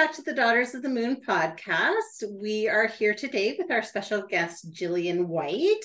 back 0.00 0.14
to 0.14 0.22
the 0.22 0.32
Daughters 0.32 0.74
of 0.74 0.80
the 0.80 0.88
Moon 0.88 1.18
podcast. 1.28 2.24
We 2.40 2.66
are 2.70 2.86
here 2.86 3.12
today 3.12 3.54
with 3.58 3.70
our 3.70 3.82
special 3.82 4.22
guest, 4.22 4.72
Gillian 4.72 5.28
White. 5.28 5.84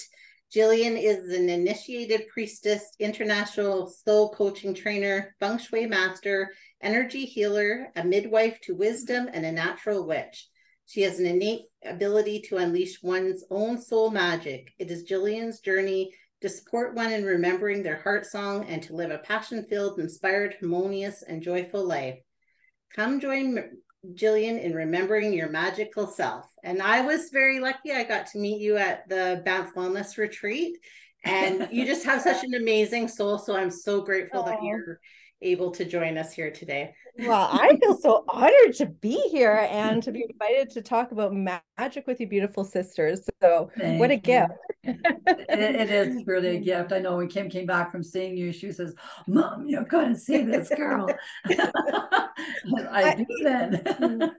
Gillian 0.50 0.96
is 0.96 1.38
an 1.38 1.50
initiated 1.50 2.30
priestess, 2.30 2.96
international 2.98 3.90
soul 3.90 4.30
coaching 4.30 4.74
trainer, 4.74 5.36
feng 5.42 5.58
shui 5.58 5.86
master, 5.86 6.54
energy 6.82 7.26
healer, 7.26 7.92
a 7.98 8.06
midwife 8.06 8.58
to 8.62 8.74
wisdom, 8.74 9.28
and 9.34 9.46
a 9.46 9.52
natural 9.52 10.08
witch. 10.08 10.48
She 10.86 11.02
has 11.02 11.20
an 11.20 11.26
innate 11.26 11.66
ability 11.86 12.40
to 12.48 12.56
unleash 12.56 13.04
one's 13.04 13.44
own 13.52 13.82
soul 13.82 14.12
magic. 14.12 14.72
It 14.80 14.90
is 14.90 15.04
Gillian's 15.04 15.60
journey 15.60 16.14
to 16.40 16.48
support 16.48 16.96
one 16.96 17.12
in 17.12 17.26
remembering 17.26 17.84
their 17.84 18.02
heart 18.02 18.26
song 18.26 18.66
and 18.70 18.82
to 18.84 18.96
live 18.96 19.12
a 19.12 19.18
passion 19.18 19.66
filled, 19.70 20.00
inspired, 20.00 20.56
harmonious, 20.62 21.22
and 21.22 21.42
joyful 21.42 21.86
life. 21.86 22.20
Come 22.96 23.20
join 23.20 23.60
Gillian 24.14 24.58
in 24.58 24.74
remembering 24.74 25.34
your 25.34 25.50
magical 25.50 26.08
self. 26.08 26.46
And 26.64 26.82
I 26.82 27.02
was 27.02 27.30
very 27.32 27.60
lucky. 27.60 27.92
I 27.92 28.04
got 28.04 28.28
to 28.28 28.38
meet 28.38 28.62
you 28.62 28.78
at 28.78 29.08
the 29.10 29.42
Banff 29.46 29.74
Wellness 29.76 30.18
Retreat. 30.18 30.78
And 31.24 31.68
you 31.72 31.86
just 31.86 32.06
have 32.06 32.22
such 32.22 32.44
an 32.44 32.54
amazing 32.54 33.08
soul. 33.08 33.40
So 33.40 33.56
I'm 33.56 33.72
so 33.72 34.02
grateful 34.02 34.44
that 34.44 34.62
you're 34.62 35.00
able 35.42 35.72
to 35.72 35.86
join 35.86 36.18
us 36.18 36.34
here 36.34 36.52
today. 36.52 36.94
Well, 37.18 37.48
I 37.52 37.78
feel 37.78 37.98
so 37.98 38.26
honored 38.28 38.74
to 38.76 38.88
be 38.88 39.16
here 39.30 39.68
and 39.70 40.04
to 40.04 40.12
be 40.12 40.26
invited 40.30 40.70
to 40.72 40.82
talk 40.82 41.12
about 41.12 41.34
magic 41.34 42.08
with 42.08 42.20
you, 42.20 42.28
beautiful 42.28 42.64
sisters. 42.64 43.22
So, 43.42 43.70
Thank 43.78 44.00
what 44.00 44.12
a 44.12 44.16
you. 44.16 44.22
gift! 44.22 44.52
it, 44.84 45.76
it 45.76 45.90
is 45.90 46.26
really 46.26 46.58
a 46.58 46.60
gift. 46.60 46.92
I 46.92 47.00
know 47.00 47.18
when 47.18 47.28
Kim 47.28 47.50
came 47.50 47.66
back 47.66 47.92
from 47.92 48.04
seeing 48.04 48.36
you, 48.36 48.52
she 48.52 48.72
says, 48.72 48.94
"Mom, 49.28 49.66
you've 49.68 49.88
got 49.88 50.06
to 50.06 50.16
see 50.16 50.42
this 50.42 50.70
girl." 50.70 51.08
I 51.46 53.16
do 53.16 53.26
then. 53.44 54.32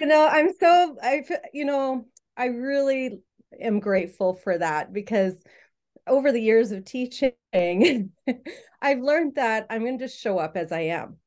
you 0.00 0.06
know, 0.06 0.26
I'm 0.26 0.50
so 0.58 0.96
I, 1.02 1.24
you 1.52 1.64
know, 1.64 2.06
I 2.36 2.46
really 2.46 3.20
am 3.60 3.80
grateful 3.80 4.34
for 4.34 4.58
that 4.58 4.92
because 4.92 5.42
over 6.10 6.32
the 6.32 6.42
years 6.42 6.72
of 6.72 6.84
teaching, 6.84 7.32
I've 8.82 9.00
learned 9.00 9.36
that 9.36 9.66
I'm 9.70 9.82
going 9.82 9.98
to 9.98 10.06
just 10.06 10.20
show 10.20 10.38
up 10.38 10.56
as 10.56 10.72
I 10.72 10.82
am. 10.82 11.19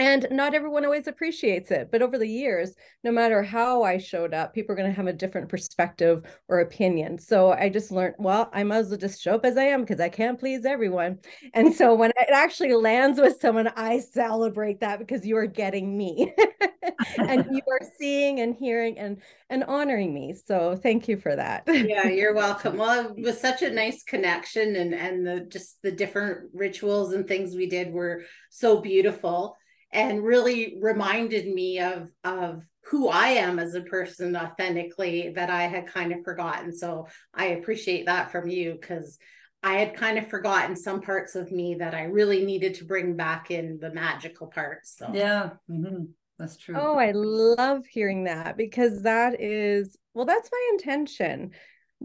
And 0.00 0.26
not 0.30 0.54
everyone 0.54 0.86
always 0.86 1.08
appreciates 1.08 1.70
it. 1.70 1.90
But 1.92 2.00
over 2.00 2.16
the 2.16 2.26
years, 2.26 2.74
no 3.04 3.12
matter 3.12 3.42
how 3.42 3.82
I 3.82 3.98
showed 3.98 4.32
up, 4.32 4.54
people 4.54 4.72
are 4.72 4.76
going 4.76 4.88
to 4.88 4.96
have 4.96 5.06
a 5.06 5.12
different 5.12 5.50
perspective 5.50 6.24
or 6.48 6.60
opinion. 6.60 7.18
So 7.18 7.52
I 7.52 7.68
just 7.68 7.90
learned, 7.90 8.14
well, 8.18 8.48
I 8.54 8.64
might 8.64 8.78
as 8.78 8.88
well 8.88 8.96
just 8.96 9.20
show 9.20 9.34
up 9.34 9.44
as 9.44 9.58
I 9.58 9.64
am 9.64 9.82
because 9.82 10.00
I 10.00 10.08
can't 10.08 10.40
please 10.40 10.64
everyone. 10.64 11.18
And 11.52 11.74
so 11.74 11.92
when 11.92 12.12
it 12.16 12.30
actually 12.32 12.72
lands 12.72 13.20
with 13.20 13.42
someone, 13.42 13.68
I 13.76 14.00
celebrate 14.00 14.80
that 14.80 15.00
because 15.00 15.26
you 15.26 15.36
are 15.36 15.44
getting 15.44 15.98
me 15.98 16.32
and 17.18 17.44
you 17.50 17.60
are 17.70 17.86
seeing 17.98 18.40
and 18.40 18.54
hearing 18.54 18.98
and 18.98 19.18
and 19.50 19.64
honoring 19.64 20.14
me. 20.14 20.32
So 20.32 20.76
thank 20.76 21.08
you 21.08 21.18
for 21.18 21.36
that. 21.36 21.64
yeah, 21.66 22.06
you're 22.06 22.34
welcome. 22.34 22.78
Well, 22.78 23.14
it 23.14 23.20
was 23.22 23.38
such 23.38 23.60
a 23.60 23.70
nice 23.70 24.02
connection 24.02 24.76
and 24.76 24.94
and 24.94 25.26
the 25.26 25.40
just 25.40 25.82
the 25.82 25.92
different 25.92 26.48
rituals 26.54 27.12
and 27.12 27.28
things 27.28 27.54
we 27.54 27.66
did 27.66 27.92
were 27.92 28.22
so 28.48 28.80
beautiful 28.80 29.56
and 29.92 30.22
really 30.22 30.78
reminded 30.80 31.52
me 31.52 31.80
of 31.80 32.10
of 32.24 32.64
who 32.84 33.08
I 33.08 33.28
am 33.28 33.58
as 33.58 33.74
a 33.74 33.82
person 33.82 34.34
authentically 34.36 35.30
that 35.36 35.50
I 35.50 35.64
had 35.64 35.86
kind 35.86 36.12
of 36.12 36.24
forgotten. 36.24 36.72
So 36.72 37.06
I 37.34 37.46
appreciate 37.46 38.06
that 38.06 38.32
from 38.32 38.48
you 38.48 38.76
because 38.80 39.18
I 39.62 39.74
had 39.74 39.94
kind 39.94 40.18
of 40.18 40.28
forgotten 40.28 40.74
some 40.74 41.02
parts 41.02 41.34
of 41.34 41.52
me 41.52 41.74
that 41.76 41.94
I 41.94 42.04
really 42.04 42.44
needed 42.44 42.74
to 42.76 42.84
bring 42.84 43.14
back 43.14 43.50
in 43.50 43.78
the 43.78 43.92
magical 43.92 44.46
parts. 44.46 44.96
So 44.96 45.10
yeah, 45.12 45.50
mm-hmm. 45.70 46.04
that's 46.38 46.56
true. 46.56 46.74
Oh, 46.78 46.96
I 46.96 47.12
love 47.12 47.84
hearing 47.86 48.24
that 48.24 48.56
because 48.56 49.02
that 49.02 49.40
is 49.40 49.96
well, 50.14 50.26
that's 50.26 50.50
my 50.50 50.68
intention 50.72 51.52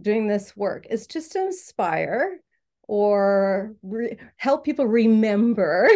doing 0.02 0.28
this 0.28 0.56
work 0.58 0.86
is 0.90 1.08
just 1.08 1.32
to 1.32 1.42
inspire 1.42 2.40
or 2.88 3.76
re- 3.84 4.18
help 4.38 4.64
people 4.64 4.86
remember 4.86 5.90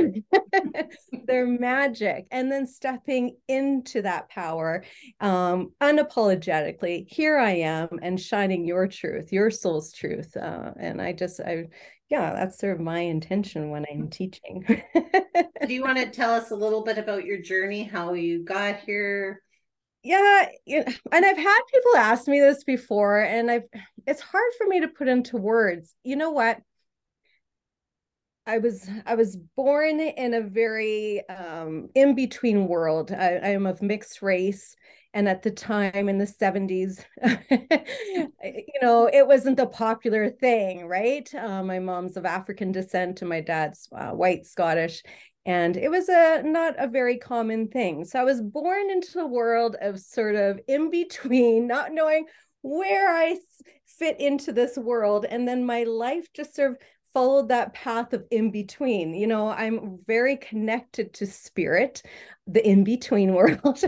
their 1.26 1.48
magic 1.48 2.26
and 2.32 2.52
then 2.52 2.66
stepping 2.66 3.36
into 3.48 4.02
that 4.02 4.30
power 4.30 4.84
um, 5.20 5.72
unapologetically 5.82 7.06
here 7.08 7.38
i 7.38 7.52
am 7.52 7.88
and 8.02 8.20
shining 8.20 8.66
your 8.66 8.88
truth 8.88 9.32
your 9.32 9.52
soul's 9.52 9.94
truth 9.94 10.36
uh, 10.38 10.72
and 10.80 11.02
i 11.02 11.12
just 11.12 11.40
i 11.42 11.66
yeah 12.10 12.34
that's 12.34 12.60
sort 12.60 12.74
of 12.74 12.82
my 12.82 13.00
intention 13.00 13.70
when 13.70 13.86
i'm 13.92 14.10
teaching. 14.10 14.66
Do 14.66 15.74
you 15.74 15.84
want 15.84 15.98
to 16.00 16.10
tell 16.10 16.32
us 16.32 16.52
a 16.52 16.56
little 16.56 16.84
bit 16.84 16.98
about 16.98 17.26
your 17.26 17.40
journey 17.40 17.84
how 17.84 18.14
you 18.14 18.44
got 18.44 18.80
here? 18.80 19.44
Yeah 20.02 20.48
and 20.66 21.26
i've 21.26 21.38
had 21.38 21.60
people 21.72 21.98
ask 21.98 22.28
me 22.28 22.40
this 22.40 22.64
before 22.64 23.22
and 23.22 23.52
i've 23.52 23.66
it's 24.08 24.22
hard 24.22 24.52
for 24.58 24.66
me 24.68 24.82
to 24.82 24.88
put 24.88 25.08
into 25.08 25.38
words. 25.38 25.94
You 26.04 26.16
know 26.16 26.32
what 26.32 26.60
I 28.46 28.58
was 28.58 28.90
I 29.06 29.16
was 29.16 29.36
born 29.56 30.00
in 30.00 30.34
a 30.34 30.42
very 30.42 31.28
um, 31.30 31.90
in 31.94 32.16
between 32.16 32.68
world. 32.68 33.12
I, 33.12 33.40
I, 33.44 33.50
am 33.50 33.68
of 33.68 33.82
mixed 33.82 34.22
race, 34.22 34.76
and 35.14 35.30
at 35.30 35.44
the 35.44 35.52
time 35.52 36.10
in 36.10 36.18
the 36.18 36.26
seventies, 36.26 37.06
you 37.24 38.80
know, 38.82 39.10
it 39.12 39.28
wasn't 39.28 39.58
the 39.58 39.68
popular 39.68 40.30
thing, 40.30 40.88
right? 40.88 41.32
Uh, 41.36 41.64
my 41.64 41.80
mom's 41.80 42.18
of 42.18 42.26
African 42.26 42.72
descent, 42.72 43.22
and 43.22 43.30
my 43.30 43.42
dad's 43.42 43.88
uh, 43.96 44.12
white 44.12 44.48
Scottish, 44.48 45.04
and 45.46 45.78
it 45.78 45.90
was 45.90 46.10
a 46.10 46.42
not 46.44 46.74
a 46.78 46.88
very 46.88 47.18
common 47.18 47.68
thing. 47.68 48.04
So 48.04 48.20
I 48.20 48.24
was 48.24 48.42
born 48.42 48.90
into 48.90 49.14
the 49.14 49.28
world 49.28 49.76
of 49.80 50.00
sort 50.00 50.36
of 50.36 50.60
in 50.68 50.90
between, 50.90 51.68
not 51.68 51.92
knowing 51.92 52.26
where 52.62 53.16
I 53.16 53.38
fit 53.86 54.20
into 54.20 54.52
this 54.52 54.78
world, 54.78 55.26
and 55.30 55.48
then 55.48 55.66
my 55.66 55.84
life 55.84 56.28
just 56.34 56.56
sort 56.56 56.72
of 56.72 56.78
followed 57.14 57.50
that 57.50 57.74
path 57.74 58.14
of 58.14 58.26
in 58.32 58.52
between. 58.52 59.14
You 59.14 59.28
know, 59.28 59.50
I'm 59.50 60.00
very 60.08 60.38
connected 60.38 61.14
to 61.16 61.26
spirit, 61.26 62.04
the 62.48 62.66
in 62.68 62.84
between 62.84 63.34
world, 63.36 63.84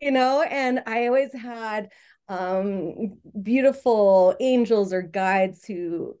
you 0.00 0.10
know, 0.10 0.42
and 0.42 0.82
I 0.86 1.06
always 1.06 1.32
had 1.32 1.90
um, 2.28 3.18
beautiful 3.42 4.36
angels 4.40 4.92
or 4.92 5.02
guides 5.02 5.64
who 5.64 6.16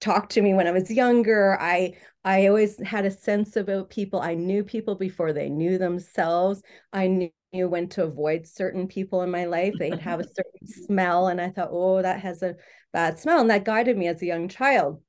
talked 0.00 0.32
to 0.32 0.42
me 0.42 0.54
when 0.54 0.66
I 0.66 0.72
was 0.72 0.90
younger. 0.90 1.56
I 1.60 1.94
I 2.24 2.46
always 2.46 2.80
had 2.82 3.04
a 3.04 3.10
sense 3.10 3.56
about 3.56 3.90
people. 3.90 4.20
I 4.20 4.34
knew 4.34 4.64
people 4.64 4.94
before 4.94 5.32
they 5.32 5.48
knew 5.50 5.76
themselves. 5.78 6.62
I 6.92 7.06
knew 7.06 7.30
when 7.68 7.88
to 7.90 8.04
avoid 8.04 8.46
certain 8.46 8.88
people 8.88 9.22
in 9.22 9.30
my 9.30 9.44
life. 9.44 9.74
They'd 9.78 9.98
have 9.98 10.20
a 10.20 10.24
certain 10.24 10.66
smell, 10.86 11.28
and 11.28 11.40
I 11.40 11.50
thought, 11.50 11.68
oh, 11.70 12.02
that 12.02 12.20
has 12.20 12.42
a 12.42 12.56
bad 12.92 13.18
smell, 13.18 13.40
and 13.40 13.50
that 13.50 13.64
guided 13.64 13.96
me 13.96 14.08
as 14.08 14.22
a 14.22 14.26
young 14.26 14.48
child 14.48 15.02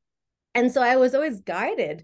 and 0.55 0.71
so 0.71 0.81
i 0.81 0.95
was 0.95 1.13
always 1.13 1.39
guided 1.41 2.03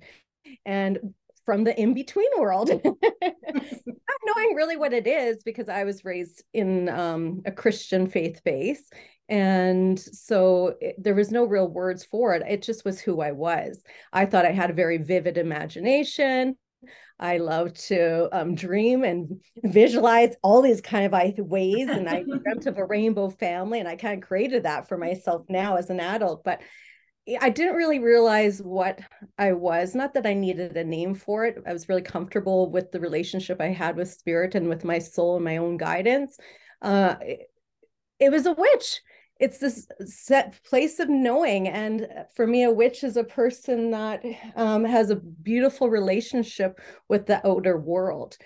and 0.66 1.00
from 1.46 1.64
the 1.64 1.80
in 1.80 1.94
between 1.94 2.30
world 2.38 2.70
not 2.84 4.20
knowing 4.26 4.56
really 4.56 4.78
what 4.78 4.94
it 4.94 5.08
is 5.08 5.44
because 5.44 5.70
i 5.70 5.84
was 5.84 6.06
raised 6.06 6.44
in 6.54 6.88
um, 6.90 7.42
a 7.46 7.52
christian 7.52 8.08
faith 8.08 8.42
base 8.44 8.84
and 9.30 10.00
so 10.00 10.76
it, 10.82 10.96
there 11.02 11.16
was 11.16 11.32
no 11.32 11.46
real 11.46 11.68
words 11.68 12.04
for 12.04 12.36
it 12.36 12.44
it 12.48 12.62
just 12.62 12.86
was 12.86 13.00
who 13.00 13.22
i 13.22 13.32
was 13.32 13.82
i 14.14 14.26
thought 14.26 14.46
i 14.46 14.52
had 14.52 14.70
a 14.70 14.74
very 14.74 14.98
vivid 14.98 15.38
imagination 15.38 16.56
I 17.22 17.38
love 17.38 17.74
to 17.74 18.28
um, 18.36 18.56
dream 18.56 19.04
and 19.04 19.40
visualize 19.64 20.36
all 20.42 20.64
these 20.64 20.82
kind 20.82 21.14
of 21.14 21.36
ways. 21.38 21.88
And 21.88 22.10
I 22.10 22.24
dreamt 22.44 22.66
of 22.66 22.80
a 22.80 22.86
rainbow 22.86 23.30
family, 23.30 23.80
and 23.80 23.88
I 23.88 23.96
kind 23.96 24.22
of 24.22 24.28
created 24.28 24.64
that 24.64 24.88
for 24.88 24.98
myself 24.98 25.46
now 25.48 25.76
as 25.76 25.92
an 25.92 26.00
adult. 26.00 26.44
But 26.44 26.62
I 27.40 27.50
didn't 27.50 27.76
really 27.76 28.00
realize 28.00 28.62
what 28.62 29.00
I 29.38 29.54
was. 29.54 29.96
Not 29.96 30.14
that 30.14 30.26
I 30.26 30.34
needed 30.34 30.76
a 30.78 30.84
name 30.84 31.14
for 31.16 31.46
it. 31.46 31.62
I 31.66 31.74
was 31.74 31.88
really 31.88 32.02
comfortable 32.02 32.70
with 32.70 32.92
the 32.92 33.00
relationship 33.00 33.62
I 33.62 33.68
had 33.68 33.96
with 33.96 34.12
spirit 34.12 34.56
and 34.56 34.68
with 34.68 34.84
my 34.84 35.00
soul 35.00 35.36
and 35.36 35.46
my 35.46 35.58
own 35.58 35.78
guidance. 35.78 36.38
Uh, 36.82 37.16
it, 37.22 37.52
it 38.20 38.32
was 38.32 38.46
a 38.46 38.54
witch. 38.54 39.02
It's 39.40 39.58
this 39.58 39.88
set 40.06 40.64
place 40.64 41.00
of 41.00 41.10
knowing. 41.10 41.68
And 41.68 42.08
for 42.36 42.46
me, 42.46 42.64
a 42.64 42.72
witch 42.72 43.04
is 43.04 43.18
a 43.18 43.24
person 43.24 43.92
that 43.92 44.24
um, 44.56 44.84
has 44.84 45.10
a 45.10 45.16
beautiful 45.16 45.90
relationship 45.90 46.80
with 47.10 47.26
the 47.26 47.46
outer 47.48 47.78
world, 47.78 48.38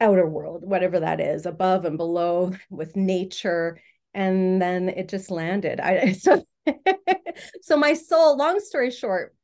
outer 0.00 0.26
world, 0.26 0.64
whatever 0.64 1.00
that 1.00 1.20
is, 1.20 1.46
above 1.46 1.84
and 1.84 1.96
below, 1.96 2.52
with 2.70 2.96
nature. 2.96 3.80
And 4.14 4.60
then 4.60 4.88
it 4.88 5.08
just 5.08 5.30
landed. 5.30 5.78
I 5.78 6.12
so 6.12 6.44
so 7.62 7.76
my 7.76 7.94
soul 7.94 8.36
long 8.36 8.60
story 8.60 8.90
short 8.90 9.34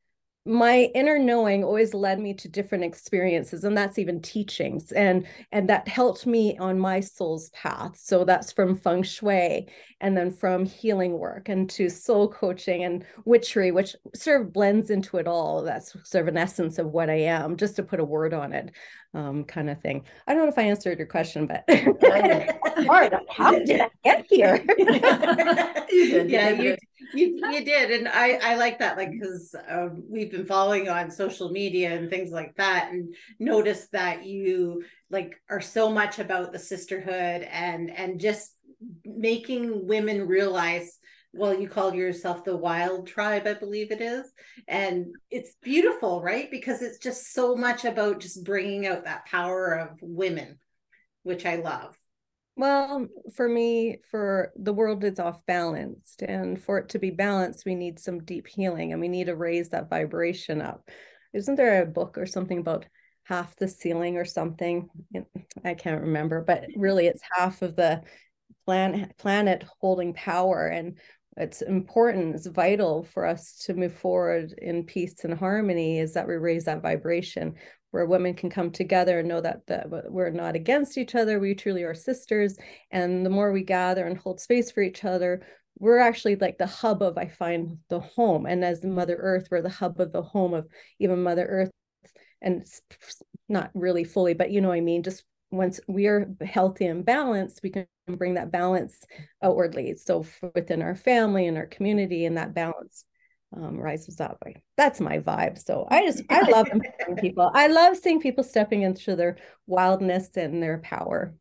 my 0.47 0.91
inner 0.95 1.19
knowing 1.19 1.65
always 1.65 1.95
led 1.95 2.21
me 2.21 2.35
to 2.35 2.49
different 2.49 2.85
experiences 2.85 3.65
and 3.65 3.77
that's 3.77 3.99
even 3.99 4.21
teachings 4.21 4.93
and 4.93 5.27
and 5.53 5.71
that 5.71 5.89
helped 5.89 6.27
me 6.27 6.57
on 6.59 6.79
my 6.79 7.01
soul's 7.01 7.49
path. 7.51 7.97
So 7.97 8.25
that's 8.25 8.53
from 8.53 8.77
feng 8.77 9.03
shui 9.03 9.67
and 10.03 10.15
then 10.15 10.31
from 10.31 10.67
healing 10.67 11.19
work 11.19 11.49
and 11.49 11.69
to 11.71 11.89
soul 11.89 12.29
coaching 12.29 12.85
and 12.85 13.07
witchery 13.25 13.71
which 13.71 13.97
sort 14.15 14.43
of 14.43 14.53
blends 14.53 14.91
into 14.91 15.17
it 15.17 15.27
all. 15.27 15.63
That's 15.63 15.97
sort 16.07 16.23
of 16.23 16.29
an 16.29 16.37
essence 16.37 16.79
of 16.79 16.89
what 16.89 17.09
i 17.09 17.15
am 17.21 17.57
just 17.57 17.77
to 17.77 17.83
put 17.83 18.01
a 18.01 18.05
word 18.05 18.35
on 18.35 18.53
it 18.53 18.71
um, 19.15 19.45
kind 19.45 19.71
of 19.71 19.81
thing. 19.81 20.05
I 20.27 20.35
don't 20.35 20.43
know 20.43 20.49
if 20.49 20.59
i 20.59 20.63
answered 20.63 20.99
your 20.99 21.07
question 21.07 21.47
but 21.47 21.65
hard. 22.87 23.15
How 23.31 23.53
did. 23.59 23.81
i 23.81 23.91
get 24.05 24.27
here? 24.29 24.65
You 25.95 26.11
did, 26.11 26.31
yeah 26.31 26.51
you, 26.51 26.77
you, 27.15 27.51
you, 27.53 27.65
did 27.65 27.93
and 27.93 28.09
i 28.09 28.33
i 28.43 28.57
like 28.57 28.81
that 28.81 28.97
like 28.97 29.13
because 29.13 29.55
um, 29.69 30.03
we've 30.11 30.31
been 30.31 30.45
following 30.45 30.89
on 30.89 31.09
social 31.09 31.51
media 31.51 31.97
and 31.97 32.11
things 32.11 32.33
like 32.33 32.57
that 32.57 32.91
and 32.91 33.15
notice 33.39 33.87
that 33.93 34.25
you 34.27 34.83
like 35.11 35.41
are 35.49 35.61
so 35.61 35.91
much 35.91 36.19
about 36.19 36.53
the 36.53 36.59
sisterhood 36.59 37.47
and 37.49 37.91
and 37.91 38.19
just 38.19 38.57
making 39.05 39.87
women 39.87 40.27
realize 40.27 40.99
well 41.35 41.59
you 41.59 41.69
call 41.69 41.95
yourself 41.95 42.45
the 42.45 42.57
wild 42.57 43.07
tribe 43.07 43.47
i 43.47 43.55
believe 43.55 43.91
it 43.91 44.01
is 44.01 44.31
and 44.69 45.07
it's 45.31 45.57
beautiful 45.63 46.23
right 46.23 46.51
because 46.51 46.83
it's 46.83 46.99
just 46.99 47.33
so 47.33 47.55
much 47.57 47.85
about 47.85 48.21
just 48.21 48.45
bringing 48.45 48.87
out 48.87 49.05
that 49.05 49.27
power 49.27 49.73
of 49.73 49.99
women 50.01 50.59
which 51.23 51.45
i 51.45 51.57
love 51.57 51.97
well, 52.57 53.09
for 53.35 53.49
me, 53.49 53.99
for 54.11 54.53
the 54.55 54.73
world 54.73 55.03
is 55.03 55.19
off 55.19 55.45
balanced. 55.47 56.23
And 56.23 56.63
for 56.63 56.79
it 56.79 56.91
to 56.91 56.99
be 57.01 57.11
balanced, 57.11 57.67
we 57.67 57.75
need 57.75 57.99
some 57.99 58.25
deep 58.25 58.47
healing 58.47 58.93
and 58.93 59.01
we 59.01 59.09
need 59.09 59.27
to 59.27 59.35
raise 59.35 59.71
that 59.71 59.91
vibration 59.91 60.63
up. 60.63 60.89
Isn't 61.33 61.57
there 61.57 61.83
a 61.83 61.87
book 61.87 62.17
or 62.17 62.27
something 62.27 62.59
about 62.59 62.87
half 63.25 63.57
the 63.57 63.67
ceiling 63.67 64.17
or 64.17 64.25
something? 64.25 64.89
I 65.65 65.75
can't 65.75 66.03
remember, 66.03 66.43
but 66.43 66.67
really 66.77 67.09
it's 67.09 67.23
half 67.37 67.63
of 67.63 67.75
the 67.75 68.03
planet 68.67 69.17
planet 69.19 69.65
holding 69.81 70.15
power. 70.15 70.69
And 70.69 70.99
it's 71.37 71.63
important, 71.63 72.35
it's 72.35 72.47
vital 72.47 73.05
for 73.05 73.27
us 73.27 73.57
to 73.65 73.75
move 73.75 73.95
forward 73.95 74.55
in 74.59 74.85
peace 74.85 75.25
and 75.25 75.35
harmony 75.35 75.99
is 75.99 76.15
that 76.15 76.29
we 76.29 76.35
raise 76.35 76.65
that 76.67 76.83
vibration 76.83 77.55
where 77.91 78.07
women 78.07 78.35
can 78.35 78.51
come 78.51 78.71
together 78.71 79.21
and 79.21 79.29
know 79.29 79.41
that, 79.41 79.67
that 79.67 79.89
we're 80.11 80.31
not 80.31 80.57
against 80.57 80.99
each 80.99 81.15
other 81.15 81.39
we 81.39 81.55
truly 81.55 81.83
are 81.83 81.95
sisters. 81.95 82.57
And 82.91 83.25
the 83.25 83.31
more 83.31 83.53
we 83.53 83.63
gather 83.63 84.07
and 84.07 84.19
hold 84.19 84.41
space 84.41 84.71
for 84.71 84.83
each 84.83 85.05
other 85.05 85.43
we're 85.79 85.99
actually 85.99 86.37
like 86.37 86.57
the 86.57 86.67
hub 86.67 87.03
of 87.03 87.19
i 87.19 87.27
find 87.27 87.79
the 87.89 88.01
home. 88.01 88.47
And 88.47 88.65
as 88.65 88.85
mother 88.85 89.17
earth 89.17 89.49
we're 89.51 89.63
the 89.63 89.69
hub 89.69 90.01
of 90.01 90.13
the 90.13 90.23
home 90.23 90.55
of 90.55 90.69
even 91.01 91.23
mother 91.23 91.47
earth 91.47 91.71
and 92.41 92.65
not 93.49 93.71
really 93.75 94.05
fully 94.05 94.35
but 94.35 94.51
you 94.51 94.61
know 94.61 94.69
what 94.69 94.77
i 94.77 94.81
mean? 94.81 95.03
Just 95.03 95.25
once 95.51 95.81
we 95.89 96.07
are 96.07 96.29
healthy 96.45 96.87
and 96.87 97.05
balanced 97.05 97.61
we 97.63 97.71
can 97.71 97.87
bring 98.07 98.35
that 98.35 98.53
balance 98.53 99.05
outwardly 99.43 99.97
so 99.97 100.27
within 100.55 100.83
our 100.83 100.95
family 100.95 101.47
and 101.47 101.57
our 101.57 101.67
community 101.67 102.27
and 102.27 102.37
that 102.37 102.55
balance 102.55 103.05
um, 103.57 103.79
rises 103.79 104.21
up. 104.21 104.43
That's 104.77 105.01
my 105.01 105.19
vibe. 105.19 105.59
So 105.59 105.87
I 105.91 106.05
just 106.07 106.23
I 106.29 106.41
love 106.51 106.69
people. 107.19 107.51
I 107.55 107.69
love 107.69 107.97
seeing 107.97 108.21
people 108.21 108.45
stepping 108.45 108.83
into 108.83 109.17
their 109.17 109.37
wildness 109.67 110.37
and 110.37 110.63
their 110.63 110.79
power. 110.79 111.35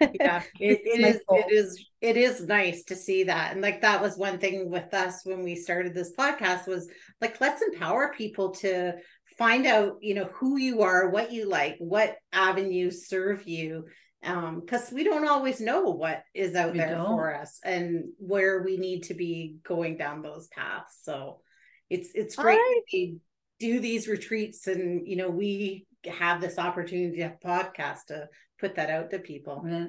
yeah, 0.00 0.42
it, 0.60 0.80
it 0.84 1.00
is. 1.00 1.20
Soul. 1.28 1.38
It 1.38 1.52
is. 1.52 1.86
It 2.00 2.16
is 2.16 2.46
nice 2.46 2.84
to 2.84 2.94
see 2.94 3.24
that, 3.24 3.52
and 3.52 3.62
like 3.62 3.80
that 3.80 4.02
was 4.02 4.18
one 4.18 4.38
thing 4.38 4.70
with 4.70 4.92
us 4.92 5.22
when 5.24 5.42
we 5.42 5.56
started 5.56 5.94
this 5.94 6.12
podcast 6.14 6.66
was 6.66 6.88
like 7.20 7.40
let's 7.40 7.62
empower 7.62 8.12
people 8.12 8.50
to 8.50 8.92
find 9.38 9.66
out 9.66 9.96
you 10.00 10.14
know 10.14 10.28
who 10.34 10.58
you 10.58 10.82
are 10.82 11.10
what 11.10 11.32
you 11.32 11.48
like 11.48 11.76
what 11.78 12.16
avenues 12.32 13.06
serve 13.08 13.46
you 13.46 13.84
um 14.26 14.60
because 14.60 14.90
we 14.92 15.04
don't 15.04 15.26
always 15.28 15.60
know 15.60 15.82
what 15.82 16.22
is 16.34 16.54
out 16.54 16.72
we 16.72 16.78
there 16.78 16.94
don't. 16.94 17.06
for 17.06 17.34
us 17.34 17.60
and 17.64 18.04
where 18.18 18.62
we 18.62 18.76
need 18.76 19.04
to 19.04 19.14
be 19.14 19.56
going 19.62 19.96
down 19.96 20.22
those 20.22 20.48
paths 20.48 20.98
so 21.02 21.40
it's 21.88 22.10
it's 22.14 22.36
great 22.36 22.58
to 22.90 23.18
do 23.58 23.80
these 23.80 24.08
retreats 24.08 24.66
and 24.66 25.06
you 25.06 25.16
know 25.16 25.30
we 25.30 25.86
have 26.06 26.40
this 26.40 26.58
opportunity 26.58 27.16
to 27.18 27.34
podcast 27.44 28.06
to 28.08 28.28
put 28.58 28.74
that 28.76 28.90
out 28.90 29.10
to 29.10 29.18
people 29.18 29.64
yeah. 29.66 29.86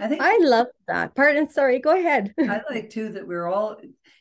I 0.00 0.08
think 0.08 0.20
i 0.22 0.38
love 0.42 0.66
that 0.86 1.14
pardon 1.14 1.48
sorry 1.48 1.78
go 1.78 1.96
ahead. 1.96 2.34
I 2.40 2.60
like 2.70 2.90
too 2.90 3.10
that 3.10 3.26
we're 3.26 3.46
all 3.46 3.76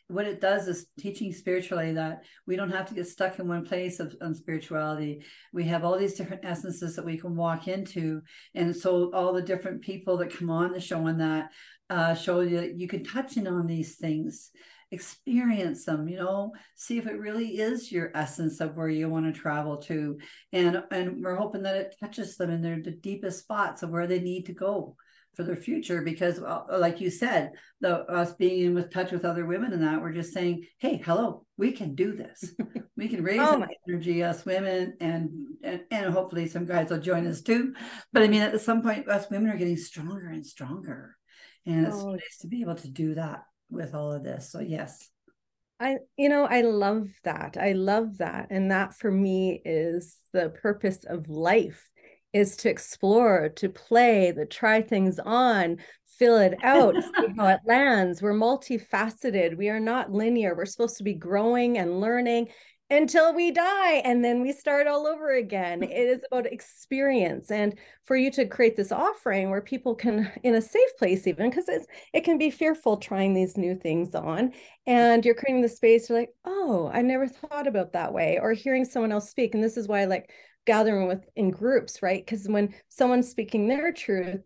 what 0.07 0.27
it 0.27 0.41
does 0.41 0.67
is 0.67 0.85
teaching 0.99 1.33
spiritually 1.33 1.93
that 1.93 2.23
we 2.45 2.55
don't 2.55 2.71
have 2.71 2.87
to 2.87 2.93
get 2.93 3.07
stuck 3.07 3.39
in 3.39 3.47
one 3.47 3.65
place 3.65 3.99
of, 3.99 4.15
of 4.21 4.35
spirituality. 4.35 5.23
We 5.53 5.63
have 5.65 5.83
all 5.83 5.97
these 5.97 6.13
different 6.13 6.45
essences 6.45 6.95
that 6.95 7.05
we 7.05 7.17
can 7.17 7.35
walk 7.35 7.67
into 7.67 8.21
and 8.53 8.75
so 8.75 9.11
all 9.13 9.33
the 9.33 9.41
different 9.41 9.81
people 9.81 10.17
that 10.17 10.35
come 10.35 10.49
on 10.49 10.71
the 10.71 10.79
show 10.79 11.07
and 11.07 11.19
that 11.19 11.51
uh, 11.89 12.15
show 12.15 12.41
you 12.41 12.57
that 12.61 12.79
you 12.79 12.87
can 12.87 13.03
touch 13.03 13.37
in 13.37 13.47
on 13.47 13.67
these 13.67 13.95
things 13.95 14.51
experience 14.91 15.85
them 15.85 16.07
you 16.07 16.17
know 16.17 16.53
see 16.75 16.99
if 16.99 17.07
it 17.07 17.19
really 17.19 17.59
is 17.59 17.91
your 17.91 18.11
essence 18.13 18.59
of 18.59 18.75
where 18.75 18.89
you 18.89 19.09
want 19.09 19.25
to 19.25 19.39
travel 19.39 19.77
to. 19.77 20.19
And 20.51 20.83
and 20.91 21.23
we're 21.23 21.35
hoping 21.35 21.63
that 21.63 21.75
it 21.75 21.95
touches 21.99 22.37
them 22.37 22.51
in 22.51 22.61
their 22.61 22.79
the 22.81 22.91
deepest 22.91 23.39
spots 23.39 23.81
of 23.81 23.89
where 23.89 24.05
they 24.05 24.19
need 24.19 24.45
to 24.47 24.53
go 24.53 24.95
for 25.35 25.43
their 25.43 25.55
future 25.55 26.01
because 26.01 26.39
uh, 26.39 26.61
like 26.77 27.01
you 27.01 27.09
said 27.09 27.51
the 27.81 27.99
us 28.09 28.33
being 28.33 28.65
in 28.65 28.73
with 28.73 28.91
touch 28.91 29.11
with 29.11 29.25
other 29.25 29.45
women 29.45 29.73
and 29.73 29.83
that 29.83 30.01
we're 30.01 30.11
just 30.11 30.33
saying 30.33 30.65
hey 30.79 31.01
hello 31.03 31.45
we 31.57 31.71
can 31.71 31.95
do 31.95 32.15
this 32.15 32.53
we 32.97 33.07
can 33.07 33.23
raise 33.23 33.39
oh 33.39 33.65
energy 33.87 34.23
us 34.23 34.45
women 34.45 34.95
and, 34.99 35.29
and 35.63 35.81
and 35.91 36.13
hopefully 36.13 36.47
some 36.47 36.65
guys 36.65 36.89
will 36.89 36.99
join 36.99 37.25
us 37.27 37.41
too 37.41 37.73
but 38.11 38.23
i 38.23 38.27
mean 38.27 38.41
at 38.41 38.61
some 38.61 38.81
point 38.81 39.09
us 39.09 39.29
women 39.29 39.49
are 39.49 39.57
getting 39.57 39.77
stronger 39.77 40.27
and 40.27 40.45
stronger 40.45 41.15
and 41.65 41.87
it's 41.87 41.95
oh. 41.95 42.11
nice 42.11 42.37
to 42.41 42.47
be 42.47 42.61
able 42.61 42.75
to 42.75 42.89
do 42.89 43.15
that 43.15 43.43
with 43.69 43.93
all 43.95 44.11
of 44.11 44.23
this. 44.23 44.51
So 44.51 44.59
yes. 44.59 45.09
I 45.79 45.97
you 46.17 46.29
know 46.29 46.45
I 46.45 46.61
love 46.61 47.09
that. 47.23 47.57
I 47.59 47.73
love 47.73 48.19
that 48.19 48.47
and 48.51 48.71
that 48.71 48.93
for 48.93 49.11
me 49.11 49.61
is 49.65 50.17
the 50.31 50.49
purpose 50.49 51.03
of 51.03 51.29
life 51.29 51.89
is 52.33 52.57
to 52.57 52.69
explore, 52.69 53.49
to 53.49 53.69
play, 53.69 54.31
to 54.31 54.45
try 54.45 54.81
things 54.81 55.19
on, 55.19 55.77
fill 56.17 56.37
it 56.37 56.55
out, 56.63 56.95
see 57.03 57.33
how 57.37 57.47
it 57.47 57.59
lands. 57.65 58.21
We're 58.21 58.33
multifaceted. 58.33 59.57
We 59.57 59.69
are 59.69 59.79
not 59.79 60.11
linear. 60.11 60.55
We're 60.55 60.65
supposed 60.65 60.97
to 60.97 61.03
be 61.03 61.13
growing 61.13 61.77
and 61.77 62.01
learning 62.01 62.49
until 62.89 63.33
we 63.33 63.49
die 63.49 63.95
and 64.03 64.23
then 64.23 64.41
we 64.41 64.51
start 64.51 64.87
all 64.87 65.07
over 65.07 65.35
again 65.35 65.81
it 65.83 65.89
is 65.91 66.21
about 66.31 66.45
experience 66.45 67.49
and 67.49 67.77
for 68.05 68.15
you 68.15 68.29
to 68.29 68.45
create 68.45 68.75
this 68.75 68.91
offering 68.91 69.49
where 69.49 69.61
people 69.61 69.95
can 69.95 70.31
in 70.43 70.55
a 70.55 70.61
safe 70.61 70.97
place 70.99 71.25
even 71.25 71.49
because 71.49 71.67
it's 71.67 71.87
it 72.13 72.21
can 72.21 72.37
be 72.37 72.49
fearful 72.49 72.97
trying 72.97 73.33
these 73.33 73.57
new 73.57 73.75
things 73.75 74.13
on 74.13 74.49
mm-hmm. 74.49 74.57
and 74.85 75.25
you're 75.25 75.33
creating 75.33 75.61
the 75.61 75.69
space 75.69 76.09
you're 76.09 76.19
like 76.19 76.33
oh 76.45 76.89
i 76.93 77.01
never 77.01 77.27
thought 77.27 77.67
about 77.67 77.93
that 77.93 78.13
way 78.13 78.37
or 78.41 78.53
hearing 78.53 78.85
someone 78.85 79.11
else 79.11 79.29
speak 79.29 79.55
and 79.55 79.63
this 79.63 79.77
is 79.77 79.87
why 79.87 80.05
like 80.05 80.29
gathering 80.65 81.07
with 81.07 81.25
in 81.35 81.49
groups 81.51 82.01
right 82.01 82.25
because 82.25 82.47
when 82.47 82.73
someone's 82.89 83.29
speaking 83.29 83.67
their 83.67 83.91
truth 83.91 84.41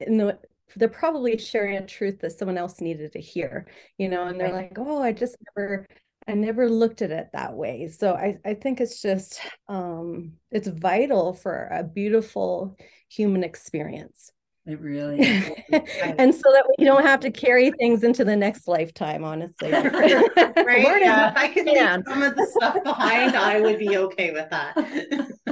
in 0.00 0.16
the 0.16 0.38
they're 0.76 0.88
probably 0.88 1.36
sharing 1.36 1.76
a 1.76 1.86
truth 1.86 2.20
that 2.20 2.32
someone 2.32 2.56
else 2.56 2.80
needed 2.80 3.12
to 3.12 3.20
hear 3.20 3.66
you 3.98 4.08
know 4.08 4.26
and 4.26 4.40
they're 4.40 4.52
like 4.52 4.72
oh 4.78 5.02
i 5.02 5.12
just 5.12 5.36
never 5.56 5.86
I 6.28 6.34
never 6.34 6.68
looked 6.68 7.02
at 7.02 7.10
it 7.10 7.30
that 7.32 7.54
way. 7.54 7.88
So 7.88 8.14
I, 8.14 8.38
I 8.44 8.54
think 8.54 8.80
it's 8.80 9.00
just 9.02 9.40
um, 9.68 10.34
it's 10.50 10.68
vital 10.68 11.32
for 11.32 11.68
a 11.72 11.82
beautiful 11.82 12.76
human 13.08 13.42
experience. 13.42 14.30
It 14.66 14.78
really 14.80 15.20
and 15.72 16.34
so 16.34 16.52
that 16.52 16.64
we 16.78 16.84
don't 16.84 17.04
have 17.04 17.20
to 17.20 17.30
carry 17.30 17.72
things 17.72 18.04
into 18.04 18.24
the 18.24 18.36
next 18.36 18.68
lifetime, 18.68 19.24
honestly. 19.24 19.70
right. 19.72 19.96
Yeah. 20.36 21.30
If 21.30 21.36
I 21.36 21.48
could 21.48 21.66
leave 21.66 22.04
some 22.06 22.22
of 22.22 22.36
the 22.36 22.46
stuff 22.46 22.84
behind, 22.84 23.34
I 23.34 23.60
would 23.60 23.78
be 23.78 23.96
okay 23.96 24.30
with 24.32 24.50
that. 24.50 24.76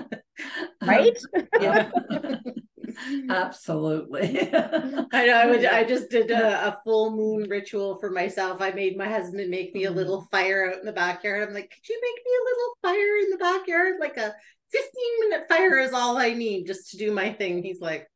right? 0.82 1.18
yeah. 1.61 1.90
Absolutely. 3.30 4.40
I 4.52 5.26
know. 5.26 5.37
I 5.37 5.47
would. 5.47 5.64
I 5.64 5.85
just 5.85 6.11
did 6.11 6.30
a, 6.30 6.68
a, 6.68 6.80
full 6.85 7.14
moon 7.14 7.49
ritual 7.49 7.99
for 7.99 8.11
myself. 8.11 8.61
I 8.61 8.70
made 8.70 8.97
my 8.97 9.08
husband 9.08 9.50
make 9.50 9.75
me 9.75 9.85
a 9.85 9.88
mm-hmm. 9.88 9.97
little 9.97 10.26
fire 10.30 10.70
out 10.70 10.80
in 10.80 10.87
the 10.87 10.92
backyard. 10.92 11.47
I'm 11.47 11.54
like, 11.54 11.70
could 11.70 11.88
you 11.88 12.00
make 12.02 12.25
me 12.25 12.32
a 12.40 12.44
little 12.49 12.75
fire 12.82 13.16
in 13.25 13.30
the 13.30 13.37
backyard? 13.38 13.94
Like 14.00 14.16
a 14.16 14.35
15 14.70 14.90
minute 15.20 15.49
fire 15.49 15.78
is 15.78 15.92
all 15.92 16.16
I 16.16 16.32
need 16.32 16.66
just 16.66 16.90
to 16.90 16.97
do 16.97 17.12
my 17.12 17.32
thing. 17.32 17.62
He's 17.62 17.80
like, 17.80 18.08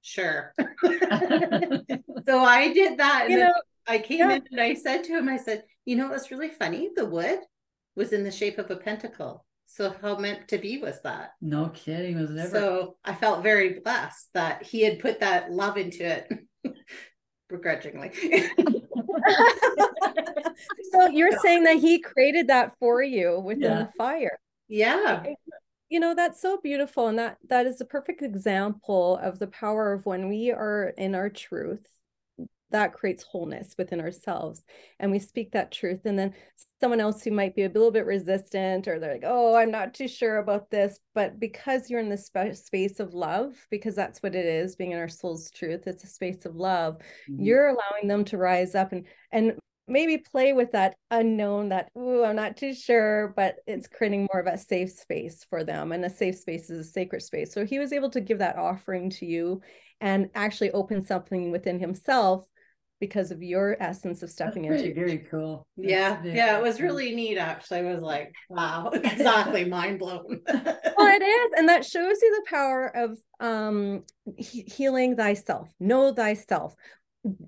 sure. 0.00 0.54
so 0.58 2.44
I 2.44 2.72
did 2.72 2.98
that. 2.98 3.22
And 3.24 3.32
you 3.32 3.38
know, 3.40 3.54
I 3.86 3.98
came 3.98 4.20
yeah. 4.20 4.36
in 4.36 4.42
and 4.50 4.60
I 4.60 4.74
said 4.74 5.04
to 5.04 5.18
him, 5.18 5.28
I 5.28 5.36
said, 5.36 5.64
you 5.84 5.96
know, 5.96 6.08
was 6.08 6.30
really 6.30 6.50
funny. 6.50 6.90
The 6.94 7.06
wood 7.06 7.40
was 7.96 8.12
in 8.12 8.24
the 8.24 8.30
shape 8.30 8.58
of 8.58 8.70
a 8.70 8.76
pentacle. 8.76 9.44
So 9.72 9.94
how 10.02 10.16
meant 10.16 10.48
to 10.48 10.58
be 10.58 10.78
was 10.78 11.00
that? 11.02 11.34
No 11.40 11.68
kidding. 11.68 12.20
Was 12.20 12.32
it 12.32 12.38
ever? 12.38 12.50
So 12.50 12.96
I 13.04 13.14
felt 13.14 13.44
very 13.44 13.78
blessed 13.78 14.28
that 14.34 14.64
he 14.64 14.82
had 14.82 14.98
put 14.98 15.20
that 15.20 15.52
love 15.52 15.76
into 15.76 16.04
it. 16.04 16.28
begrudgingly. 17.48 18.10
so 20.92 21.06
you're 21.08 21.38
saying 21.42 21.64
that 21.64 21.76
he 21.78 22.00
created 22.00 22.48
that 22.48 22.74
for 22.78 23.00
you 23.02 23.38
within 23.40 23.62
Yeah. 23.62 23.82
the 23.84 23.90
fire. 23.96 24.38
yeah. 24.68 25.22
You 25.88 25.98
know, 25.98 26.14
that's 26.14 26.40
so 26.40 26.58
beautiful. 26.62 27.08
And 27.08 27.18
that 27.18 27.38
that 27.48 27.66
is 27.66 27.80
a 27.80 27.84
perfect 27.84 28.22
example 28.22 29.18
of 29.22 29.40
the 29.40 29.48
power 29.48 29.92
of 29.92 30.06
when 30.06 30.28
we 30.28 30.52
are 30.52 30.92
in 30.96 31.16
our 31.16 31.28
truth, 31.28 31.84
that 32.70 32.92
creates 32.92 33.22
wholeness 33.22 33.74
within 33.78 34.00
ourselves. 34.00 34.64
And 34.98 35.10
we 35.10 35.18
speak 35.18 35.52
that 35.52 35.72
truth. 35.72 36.00
And 36.04 36.18
then 36.18 36.34
someone 36.80 37.00
else 37.00 37.22
who 37.22 37.30
might 37.30 37.54
be 37.54 37.64
a 37.64 37.68
little 37.68 37.90
bit 37.90 38.06
resistant 38.06 38.88
or 38.88 38.98
they're 38.98 39.12
like, 39.12 39.24
oh, 39.24 39.54
I'm 39.54 39.70
not 39.70 39.94
too 39.94 40.08
sure 40.08 40.38
about 40.38 40.70
this. 40.70 40.98
But 41.14 41.38
because 41.38 41.90
you're 41.90 42.00
in 42.00 42.08
the 42.08 42.16
spa- 42.16 42.52
space 42.54 43.00
of 43.00 43.14
love, 43.14 43.54
because 43.70 43.94
that's 43.94 44.22
what 44.22 44.34
it 44.34 44.46
is, 44.46 44.76
being 44.76 44.92
in 44.92 44.98
our 44.98 45.08
soul's 45.08 45.50
truth, 45.50 45.86
it's 45.86 46.04
a 46.04 46.08
space 46.08 46.46
of 46.46 46.56
love. 46.56 46.98
Mhm. 47.28 47.44
You're 47.44 47.68
allowing 47.68 48.08
them 48.08 48.24
to 48.26 48.38
rise 48.38 48.74
up 48.74 48.92
and 48.92 49.06
and 49.32 49.58
maybe 49.88 50.18
play 50.18 50.52
with 50.52 50.70
that 50.72 50.94
unknown 51.10 51.68
that 51.70 51.90
ooh 51.98 52.22
i'm 52.22 52.36
not 52.36 52.56
too 52.56 52.72
sure 52.72 53.32
but 53.36 53.56
it's 53.66 53.88
creating 53.88 54.28
more 54.32 54.40
of 54.40 54.46
a 54.46 54.56
safe 54.56 54.90
space 54.90 55.44
for 55.50 55.64
them 55.64 55.90
and 55.90 56.04
a 56.04 56.10
safe 56.10 56.36
space 56.36 56.70
is 56.70 56.86
a 56.86 56.90
sacred 56.90 57.20
space 57.20 57.52
so 57.52 57.64
he 57.64 57.80
was 57.80 57.92
able 57.92 58.08
to 58.08 58.20
give 58.20 58.38
that 58.38 58.56
offering 58.56 59.10
to 59.10 59.26
you 59.26 59.60
and 60.00 60.30
actually 60.34 60.70
open 60.70 61.04
something 61.04 61.50
within 61.50 61.78
himself 61.80 62.46
because 63.00 63.30
of 63.30 63.42
your 63.42 63.76
essence 63.80 64.22
of 64.22 64.30
stepping 64.30 64.68
very, 64.68 64.88
into 64.88 64.94
very 64.94 65.18
cool. 65.30 65.66
That's 65.76 65.88
Yeah, 65.90 66.22
very 66.22 66.36
yeah, 66.36 66.58
it 66.58 66.62
was 66.62 66.80
really 66.80 67.14
neat 67.14 67.38
actually. 67.38 67.78
I 67.80 67.92
was 67.94 68.02
like, 68.02 68.32
wow, 68.48 68.90
exactly 68.94 69.64
mind 69.64 69.98
blown. 69.98 70.40
well 70.96 71.20
it 71.20 71.22
is 71.24 71.52
and 71.56 71.68
that 71.68 71.84
shows 71.84 72.16
you 72.22 72.36
the 72.44 72.50
power 72.50 72.94
of 72.94 73.18
um 73.40 74.04
he- 74.36 74.62
healing 74.62 75.16
thyself. 75.16 75.72
Know 75.80 76.12
thyself. 76.12 76.74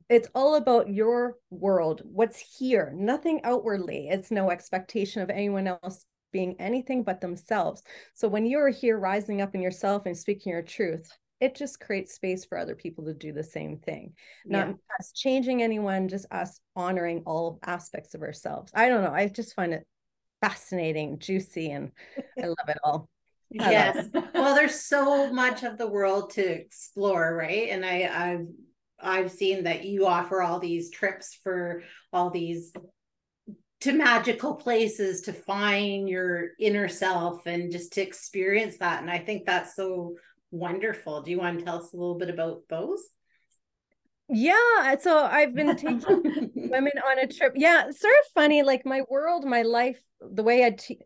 It's 0.08 0.28
all 0.34 0.56
about 0.56 0.90
your 0.90 1.36
world. 1.50 2.02
What's 2.04 2.38
here? 2.58 2.92
Nothing 2.94 3.40
outwardly. 3.44 4.08
It's 4.08 4.30
no 4.30 4.50
expectation 4.50 5.22
of 5.22 5.30
anyone 5.30 5.66
else 5.66 6.06
being 6.30 6.56
anything 6.58 7.02
but 7.02 7.20
themselves. 7.20 7.82
So 8.14 8.28
when 8.28 8.46
you're 8.46 8.68
here 8.70 8.98
rising 8.98 9.40
up 9.40 9.54
in 9.54 9.62
yourself 9.62 10.04
and 10.06 10.16
speaking 10.16 10.52
your 10.52 10.62
truth 10.62 11.10
it 11.42 11.56
just 11.56 11.80
creates 11.80 12.14
space 12.14 12.44
for 12.44 12.56
other 12.56 12.76
people 12.76 13.04
to 13.04 13.12
do 13.12 13.32
the 13.32 13.42
same 13.42 13.76
thing 13.78 14.12
not 14.48 14.68
Yeah. 14.68 14.72
us 14.98 15.12
changing 15.12 15.62
anyone 15.62 16.08
just 16.08 16.26
us 16.30 16.60
honoring 16.76 17.22
all 17.26 17.58
aspects 17.64 18.14
of 18.14 18.22
ourselves 18.22 18.70
i 18.74 18.88
don't 18.88 19.02
know 19.02 19.12
i 19.12 19.26
just 19.26 19.54
find 19.54 19.74
it 19.74 19.86
fascinating 20.40 21.18
juicy 21.18 21.70
and 21.70 21.90
i 22.42 22.46
love 22.46 22.68
it 22.68 22.78
all 22.84 23.08
I 23.60 23.70
yes. 23.70 24.08
well, 24.34 24.54
there's 24.54 24.80
so 24.80 25.30
much 25.30 25.62
of 25.62 25.76
the 25.76 25.86
world 25.86 26.30
to 26.30 26.42
explore, 26.42 27.36
right? 27.36 27.68
And 27.68 27.84
I, 27.84 28.08
I've 28.10 28.46
I've 28.98 29.30
seen 29.30 29.64
that 29.64 29.84
you 29.84 30.06
offer 30.06 30.40
all 30.40 30.58
these 30.58 30.90
trips 30.90 31.38
for 31.42 31.82
all 32.12 32.30
these 32.30 32.72
to 33.82 33.92
magical 33.92 34.54
places 34.54 35.22
to 35.22 35.32
find 35.32 36.08
your 36.08 36.50
inner 36.60 36.88
self 36.88 37.46
and 37.46 37.72
just 37.72 37.92
to 37.94 38.00
experience 38.00 38.78
that. 38.78 39.02
And 39.02 39.10
I 39.10 39.18
think 39.18 39.44
that's 39.44 39.74
so 39.74 40.14
wonderful. 40.52 41.22
Do 41.22 41.32
you 41.32 41.38
want 41.38 41.58
to 41.58 41.64
tell 41.64 41.82
us 41.82 41.92
a 41.92 41.96
little 41.96 42.18
bit 42.18 42.30
about 42.30 42.62
those? 42.68 43.02
Yeah, 44.28 44.96
so 45.00 45.24
I've 45.24 45.54
been 45.54 45.76
taking 45.76 46.00
women 46.54 46.92
on 47.06 47.18
a 47.18 47.26
trip. 47.26 47.54
Yeah, 47.56 47.82
sort 47.82 48.14
of 48.20 48.32
funny. 48.34 48.62
Like 48.62 48.86
my 48.86 49.02
world, 49.10 49.44
my 49.44 49.62
life, 49.62 50.00
the 50.20 50.42
way 50.42 50.64
I 50.64 50.70
te- 50.70 51.00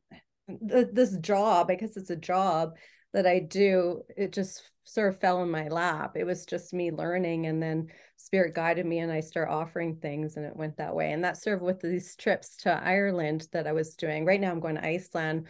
th- 0.68 0.88
this 0.92 1.16
job, 1.18 1.70
I 1.70 1.76
guess 1.76 1.96
it's 1.96 2.10
a 2.10 2.16
job 2.16 2.74
that 3.14 3.26
I 3.26 3.40
do. 3.40 4.02
It 4.16 4.32
just 4.32 4.70
sort 4.84 5.12
of 5.12 5.20
fell 5.20 5.42
in 5.42 5.50
my 5.50 5.68
lap. 5.68 6.16
It 6.16 6.24
was 6.24 6.46
just 6.46 6.74
me 6.74 6.92
learning, 6.92 7.46
and 7.46 7.60
then 7.60 7.88
spirit 8.16 8.54
guided 8.54 8.86
me, 8.86 8.98
and 8.98 9.10
I 9.10 9.20
start 9.20 9.48
offering 9.48 9.96
things, 9.96 10.36
and 10.36 10.44
it 10.44 10.56
went 10.56 10.76
that 10.76 10.94
way. 10.94 11.12
And 11.12 11.24
that's 11.24 11.42
sort 11.42 11.56
of 11.56 11.62
with 11.62 11.80
these 11.80 12.14
trips 12.16 12.56
to 12.58 12.72
Ireland 12.72 13.48
that 13.52 13.66
I 13.66 13.72
was 13.72 13.94
doing. 13.94 14.24
Right 14.24 14.40
now, 14.40 14.50
I'm 14.50 14.60
going 14.60 14.76
to 14.76 14.86
Iceland, 14.86 15.46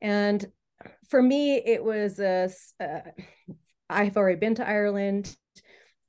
and 0.00 0.44
for 1.08 1.22
me, 1.22 1.56
it 1.56 1.82
was 1.82 2.18
a. 2.18 2.50
Uh, 2.80 3.00
I've 3.88 4.16
already 4.16 4.38
been 4.38 4.54
to 4.56 4.68
Ireland. 4.68 5.36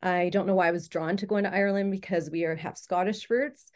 I 0.03 0.29
don't 0.29 0.47
know 0.47 0.55
why 0.55 0.67
I 0.67 0.71
was 0.71 0.87
drawn 0.87 1.17
to 1.17 1.25
going 1.25 1.43
to 1.43 1.53
Ireland 1.53 1.91
because 1.91 2.29
we 2.29 2.45
are 2.45 2.55
have 2.55 2.77
Scottish 2.77 3.29
roots. 3.29 3.71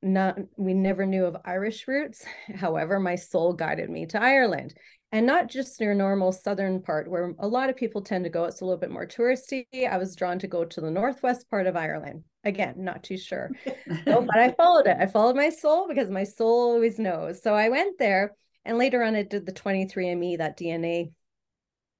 Not 0.00 0.38
we 0.56 0.74
never 0.74 1.06
knew 1.06 1.24
of 1.24 1.36
Irish 1.44 1.88
roots. 1.88 2.24
However, 2.54 3.00
my 3.00 3.16
soul 3.16 3.52
guided 3.52 3.90
me 3.90 4.06
to 4.06 4.22
Ireland. 4.22 4.74
And 5.10 5.26
not 5.26 5.48
just 5.48 5.80
your 5.80 5.94
normal 5.94 6.32
southern 6.32 6.82
part 6.82 7.10
where 7.10 7.32
a 7.38 7.48
lot 7.48 7.70
of 7.70 7.76
people 7.76 8.02
tend 8.02 8.24
to 8.24 8.30
go. 8.30 8.44
It's 8.44 8.60
a 8.60 8.64
little 8.64 8.78
bit 8.78 8.90
more 8.90 9.06
touristy. 9.06 9.64
I 9.90 9.96
was 9.96 10.14
drawn 10.14 10.38
to 10.40 10.46
go 10.46 10.64
to 10.66 10.80
the 10.82 10.90
northwest 10.90 11.48
part 11.48 11.66
of 11.66 11.76
Ireland. 11.76 12.24
Again, 12.44 12.74
not 12.76 13.02
too 13.02 13.16
sure. 13.16 13.50
So, 14.04 14.20
but 14.20 14.38
I 14.38 14.52
followed 14.52 14.86
it. 14.86 14.96
I 15.00 15.06
followed 15.06 15.34
my 15.34 15.48
soul 15.48 15.88
because 15.88 16.10
my 16.10 16.24
soul 16.24 16.74
always 16.74 16.98
knows. 16.98 17.42
So 17.42 17.54
I 17.54 17.70
went 17.70 17.98
there 17.98 18.34
and 18.68 18.78
later 18.78 19.02
on 19.02 19.16
I 19.16 19.22
did 19.22 19.46
the 19.46 19.52
23andMe, 19.52 20.38
that 20.38 20.58
DNA 20.58 21.10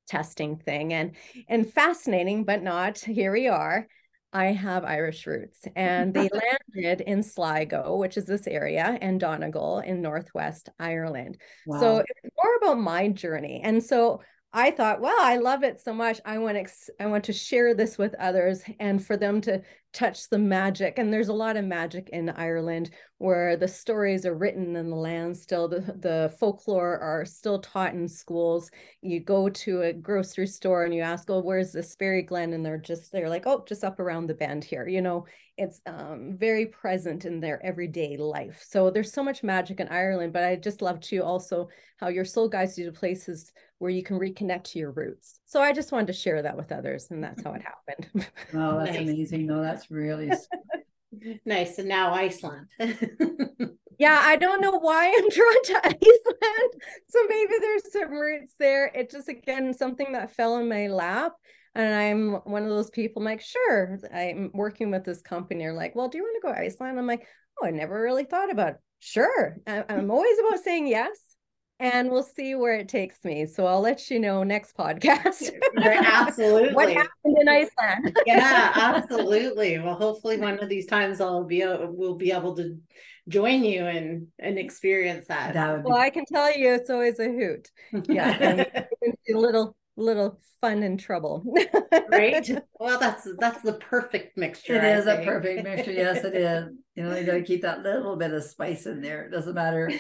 testing 0.07 0.57
thing. 0.57 0.93
And 0.93 1.17
and 1.49 1.71
fascinating 1.71 2.45
but 2.45 2.63
not 2.63 2.99
here 2.99 3.33
we 3.33 3.49
are. 3.49 3.87
I 4.33 4.47
have 4.47 4.85
irish 4.85 5.27
roots. 5.27 5.65
And 5.75 6.13
they 6.13 6.29
landed 6.77 7.01
in 7.01 7.23
sligo 7.23 7.97
which 7.97 8.17
is 8.17 8.27
this 8.27 8.47
area 8.47 8.99
and 9.01 9.19
donegal 9.19 9.81
in 9.81 10.03
northwest 10.03 10.69
ireland. 10.79 11.39
So 11.69 11.99
it's 11.99 12.35
more 12.37 12.57
about 12.57 12.81
my 12.81 13.09
journey. 13.09 13.61
And 13.65 13.83
so 13.83 14.21
i 14.53 14.71
thought 14.71 15.01
well 15.01 15.17
i 15.21 15.37
love 15.37 15.63
it 15.63 15.81
so 15.81 15.93
much. 15.93 16.21
I 16.25 16.39
want 16.39 16.57
to 16.57 16.61
ex- 16.61 16.91
i 17.01 17.07
want 17.07 17.25
to 17.25 17.33
share 17.33 17.75
this 17.75 17.99
with 17.99 18.15
others 18.19 18.63
and 18.81 19.05
for 19.05 19.17
them 19.17 19.41
to 19.43 19.63
touch 19.93 20.29
the 20.29 20.39
magic. 20.39 20.99
And 20.99 21.11
there's 21.13 21.29
a 21.29 21.33
lot 21.33 21.57
of 21.57 21.65
magic 21.65 22.11
in 22.13 22.29
ireland 22.31 22.91
where 23.17 23.57
the 23.57 23.67
stories 23.69 24.27
are 24.27 24.35
written 24.35 24.77
in 24.77 24.91
the 24.91 24.97
land 24.97 25.37
still. 25.37 25.67
The, 25.67 25.81
the 25.81 26.35
folklore 26.39 26.99
are 26.99 27.25
still 27.25 27.59
taught 27.61 27.95
in 27.95 28.07
schools. 28.07 28.71
You 29.01 29.21
go 29.21 29.49
to 29.49 29.83
a 29.83 29.93
grocery 29.93 30.47
store 30.47 30.85
and 30.85 30.95
you 30.95 31.03
ask 31.03 31.29
oh 31.31 31.41
where's 31.41 31.73
this 31.73 31.95
fairy 31.95 32.23
glen? 32.23 32.53
And 32.53 32.65
they're 32.65 32.79
just 32.79 33.13
they're 33.13 33.31
like 33.31 33.47
oh 33.47 33.65
just 33.67 33.85
up 33.85 33.99
around 33.99 34.27
the 34.27 34.35
bend 34.35 34.65
here 34.65 34.87
you 34.89 35.03
know? 35.03 35.27
It's 35.57 35.81
um, 35.87 36.37
very 36.39 36.67
present 36.67 37.25
in 37.25 37.41
their 37.41 37.61
everyday 37.67 38.17
life. 38.17 38.63
So 38.65 38.91
there's 38.91 39.13
so 39.13 39.25
much 39.25 39.43
magic 39.43 39.81
in 39.81 39.89
ireland 39.89 40.33
but 40.33 40.45
i 40.45 40.57
just 40.57 40.83
love 40.83 41.01
to 41.01 41.19
also 41.19 41.69
how 41.99 42.09
your 42.09 42.25
soul 42.25 42.49
guides 42.49 42.79
you 42.79 42.87
to 42.87 42.93
places 42.93 43.53
where 43.79 43.91
you 43.91 44.03
can 44.03 44.19
reconnect 44.19 44.65
to 44.65 44.79
your 44.79 44.91
roots 44.91 45.41
so 45.47 45.61
i 45.61 45.73
just 45.73 45.93
wanted 45.93 46.07
to 46.09 46.13
share 46.13 46.43
that 46.43 46.57
with 46.57 46.73
others 46.73 47.09
and 47.11 47.23
that's 47.23 47.43
how 47.43 47.53
it 47.53 47.63
happened 47.63 48.27
Oh, 48.55 48.79
that's 48.79 48.93
Nice. 48.93 49.09
amazing. 49.09 49.47
No, 49.47 49.61
that's 49.63 49.91
really 49.91 50.31
nice. 51.47 51.79
And 51.79 51.89
now 51.89 52.13
Iceland. 52.15 52.67
Yeah, 53.99 54.21
I 54.23 54.37
don't 54.37 54.61
know 54.61 54.79
why 54.79 55.07
I'm 55.09 55.29
drawn 55.29 55.63
to 55.65 55.77
Iceland. 55.87 56.73
So 57.09 57.19
maybe 57.29 57.55
there's 57.61 57.93
some 57.93 58.13
roots 58.13 58.53
there. 58.57 58.87
It 58.95 59.11
just 59.11 59.29
again 59.29 59.75
something 59.75 60.13
that 60.13 60.37
fell 60.37 60.59
in 60.59 60.69
my 60.69 60.87
lap. 60.87 61.33
And 61.75 61.93
I'm 61.93 62.33
one 62.45 62.63
of 62.63 62.69
those 62.69 62.91
people, 62.91 63.21
I'm 63.23 63.25
like, 63.27 63.41
sure. 63.41 63.99
I'm 64.15 64.53
working 64.55 64.93
with 64.93 65.05
this 65.05 65.21
company. 65.21 65.65
They're 65.65 65.73
like, 65.73 65.97
well, 65.97 66.09
do 66.09 66.19
you 66.19 66.23
want 66.23 66.37
to 66.41 66.47
go 66.47 66.55
to 66.55 66.61
Iceland? 66.61 66.97
I'm 66.97 67.09
like, 67.09 67.27
oh, 67.61 67.67
I 67.67 67.71
never 67.73 68.01
really 68.01 68.25
thought 68.25 68.53
about 68.53 68.69
it. 68.69 68.77
Sure. 69.01 69.57
I'm 69.67 70.11
always 70.13 70.39
about 70.39 70.63
saying 70.63 70.87
yes. 70.87 71.19
And 71.81 72.11
we'll 72.11 72.25
see 72.25 72.57
where 72.57 72.75
it 72.75 72.89
takes 72.89 73.25
me. 73.25 73.47
So 73.47 73.65
I'll 73.67 73.81
let 73.81 74.11
you 74.11 74.19
know 74.19 74.43
next 74.43 74.77
podcast. 74.77 75.51
Absolutely. 75.79 76.75
what 76.75 76.89
happened 76.93 77.37
in 77.41 77.49
Iceland? 77.49 78.17
yeah, 78.27 78.73
absolutely. 78.75 79.79
Well, 79.85 79.95
hopefully 79.95 80.39
one 80.39 80.59
of 80.59 80.69
these 80.69 80.87
times 80.87 81.21
I'll 81.21 81.45
be 81.45 81.63
uh, 81.63 81.87
we'll 81.89 82.17
be 82.17 82.33
able 82.33 82.57
to 82.57 82.77
join 83.29 83.63
you 83.63 83.85
and 83.87 84.27
and 84.39 84.59
experience 84.59 85.27
that. 85.29 85.55
that 85.55 85.71
would 85.73 85.85
be 85.85 85.91
Well, 85.91 85.99
I 86.01 86.11
can 86.11 86.25
tell 86.25 86.57
you 86.57 86.73
it's 86.75 86.91
always 86.91 87.19
a 87.21 87.27
hoot. 87.29 87.71
Yeah. 88.09 88.65
a 88.75 89.33
little 89.35 89.77
little 89.97 90.41
fun 90.61 90.83
and 90.83 90.99
trouble. 90.99 91.45
right. 92.11 92.49
Well, 92.81 92.99
that's 92.99 93.29
that's 93.39 93.63
the 93.63 93.75
perfect 93.75 94.37
mixture. 94.37 94.75
It 94.77 94.85
I 94.85 94.95
is 94.97 95.07
a 95.07 95.23
perfect 95.25 95.63
mixture. 95.65 95.93
Yes, 95.93 96.25
it 96.25 96.35
is. 96.35 96.71
You 96.97 97.05
know, 97.05 97.17
you 97.17 97.25
got 97.25 97.35
to 97.35 97.43
keep 97.43 97.63
that 97.63 97.83
little 97.83 98.17
bit 98.17 98.33
of 98.33 98.43
spice 98.43 98.87
in 98.87 99.01
there. 99.01 99.23
It 99.27 99.31
doesn't 99.31 99.55
matter 99.55 99.91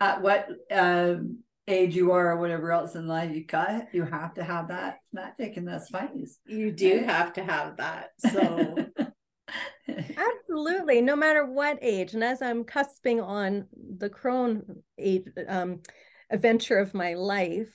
at 0.00 0.22
what 0.22 0.48
um, 0.70 1.38
age 1.68 1.94
you 1.94 2.12
are 2.12 2.32
or 2.32 2.36
whatever 2.36 2.72
else 2.72 2.94
in 2.94 3.06
life. 3.06 3.34
You 3.34 3.44
got 3.44 3.94
you 3.94 4.04
have 4.04 4.34
to 4.34 4.44
have 4.44 4.68
that 4.68 4.98
magic 5.12 5.56
and 5.56 5.68
that 5.68 5.86
spice. 5.86 6.38
You 6.46 6.72
do 6.72 7.02
have 7.06 7.32
to 7.34 7.44
have 7.44 7.76
that. 7.76 8.10
So 8.18 8.86
Absolutely, 9.88 11.00
no 11.00 11.16
matter 11.16 11.44
what 11.44 11.78
age. 11.82 12.14
And 12.14 12.24
as 12.24 12.42
I'm 12.42 12.64
cusping 12.64 13.24
on 13.24 13.66
the 13.98 14.08
crone 14.08 14.82
age 14.98 15.24
um 15.48 15.80
adventure 16.30 16.78
of 16.78 16.94
my 16.94 17.14
life, 17.14 17.68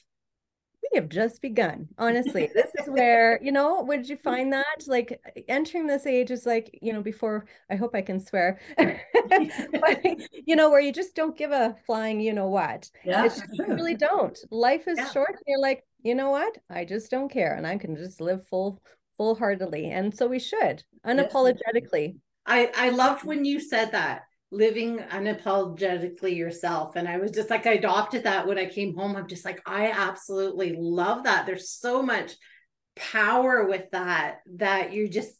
we 0.91 0.99
have 0.99 1.09
just 1.09 1.41
begun. 1.41 1.87
Honestly, 1.97 2.49
this 2.55 2.71
is 2.75 2.87
where, 2.87 3.39
you 3.41 3.51
know, 3.51 3.81
would 3.83 4.07
you 4.07 4.17
find 4.17 4.53
that? 4.53 4.65
Like 4.87 5.19
entering 5.47 5.87
this 5.87 6.05
age 6.05 6.31
is 6.31 6.45
like, 6.45 6.77
you 6.81 6.93
know, 6.93 7.01
before 7.01 7.45
I 7.69 7.75
hope 7.75 7.95
I 7.95 8.01
can 8.01 8.19
swear, 8.19 8.59
but, 8.77 10.03
you 10.45 10.55
know, 10.55 10.69
where 10.69 10.79
you 10.79 10.91
just 10.91 11.15
don't 11.15 11.37
give 11.37 11.51
a 11.51 11.75
flying, 11.85 12.19
you 12.19 12.33
know 12.33 12.47
what. 12.47 12.89
yeah, 13.03 13.23
just, 13.23 13.43
you 13.53 13.65
really 13.67 13.95
don't. 13.95 14.37
Life 14.51 14.87
is 14.87 14.97
Yeah. 14.97 15.09
short. 15.09 15.29
And 15.29 15.39
you're 15.47 15.61
like, 15.61 15.83
you 16.03 16.15
know 16.15 16.29
what? 16.29 16.57
I 16.69 16.85
just 16.85 17.09
don't 17.11 17.29
care. 17.29 17.55
And 17.55 17.65
I 17.65 17.77
can 17.77 17.95
just 17.95 18.21
live 18.21 18.47
full, 18.47 18.81
full 19.17 19.35
heartedly. 19.35 19.89
And 19.89 20.15
so 20.15 20.27
we 20.27 20.39
should 20.39 20.83
unapologetically. 21.05 22.17
I 22.45 22.71
I 22.75 22.89
loved 22.89 23.23
when 23.23 23.43
you 23.43 23.59
said 23.59 23.91
that 23.93 24.23
living 24.55 24.99
unapologetically 24.99 26.35
yourself. 26.35 26.95
And 26.95 27.07
I 27.07 27.17
was 27.17 27.31
just 27.31 27.49
like 27.49 27.67
I 27.67 27.73
adopted 27.73 28.23
that 28.23 28.47
when 28.47 28.57
I 28.57 28.65
came 28.65 28.95
home. 28.95 29.15
I'm 29.15 29.27
just 29.27 29.45
like 29.45 29.61
I 29.65 29.91
absolutely 29.91 30.75
love 30.77 31.23
that. 31.23 31.45
There's 31.45 31.69
so 31.69 32.01
much 32.01 32.33
power 32.95 33.65
with 33.67 33.91
that 33.91 34.37
that 34.55 34.93
you 34.93 35.09
just 35.09 35.33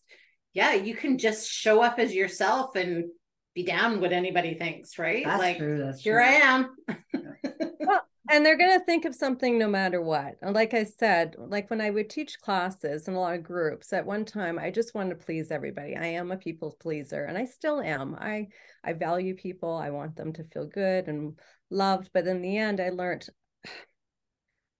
yeah 0.53 0.73
you 0.73 0.93
can 0.93 1.17
just 1.17 1.49
show 1.49 1.81
up 1.81 1.99
as 1.99 2.13
yourself 2.13 2.75
and 2.75 3.05
be 3.53 3.63
down 3.63 4.01
what 4.01 4.11
anybody 4.11 4.55
thinks 4.55 4.99
right? 4.99 5.23
That's 5.25 5.39
like 5.39 5.57
true. 5.57 5.83
That's 5.83 6.01
here 6.01 6.15
true. 6.15 6.25
I 6.25 6.31
am. 6.33 6.75
Well, 7.79 8.01
and 8.29 8.45
they're 8.45 8.57
going 8.57 8.77
to 8.77 8.85
think 8.85 9.05
of 9.05 9.15
something 9.15 9.57
no 9.57 9.67
matter 9.67 10.01
what. 10.01 10.35
And 10.41 10.55
like 10.55 10.73
I 10.73 10.83
said, 10.83 11.35
like 11.37 11.69
when 11.69 11.81
I 11.81 11.89
would 11.89 12.09
teach 12.09 12.39
classes 12.39 13.07
in 13.07 13.13
a 13.13 13.19
lot 13.19 13.35
of 13.35 13.43
groups, 13.43 13.93
at 13.93 14.05
one 14.05 14.25
time 14.25 14.57
I 14.57 14.71
just 14.71 14.95
wanted 14.95 15.19
to 15.19 15.25
please 15.25 15.51
everybody. 15.51 15.95
I 15.95 16.07
am 16.07 16.31
a 16.31 16.37
people 16.37 16.75
pleaser 16.79 17.25
and 17.25 17.37
I 17.37 17.45
still 17.45 17.79
am. 17.81 18.15
I 18.19 18.47
I 18.83 18.93
value 18.93 19.35
people. 19.35 19.75
I 19.75 19.89
want 19.89 20.15
them 20.15 20.33
to 20.33 20.43
feel 20.45 20.67
good 20.67 21.07
and 21.07 21.39
loved, 21.69 22.09
but 22.13 22.27
in 22.27 22.41
the 22.41 22.57
end 22.57 22.79
I 22.79 22.89
learned 22.89 23.27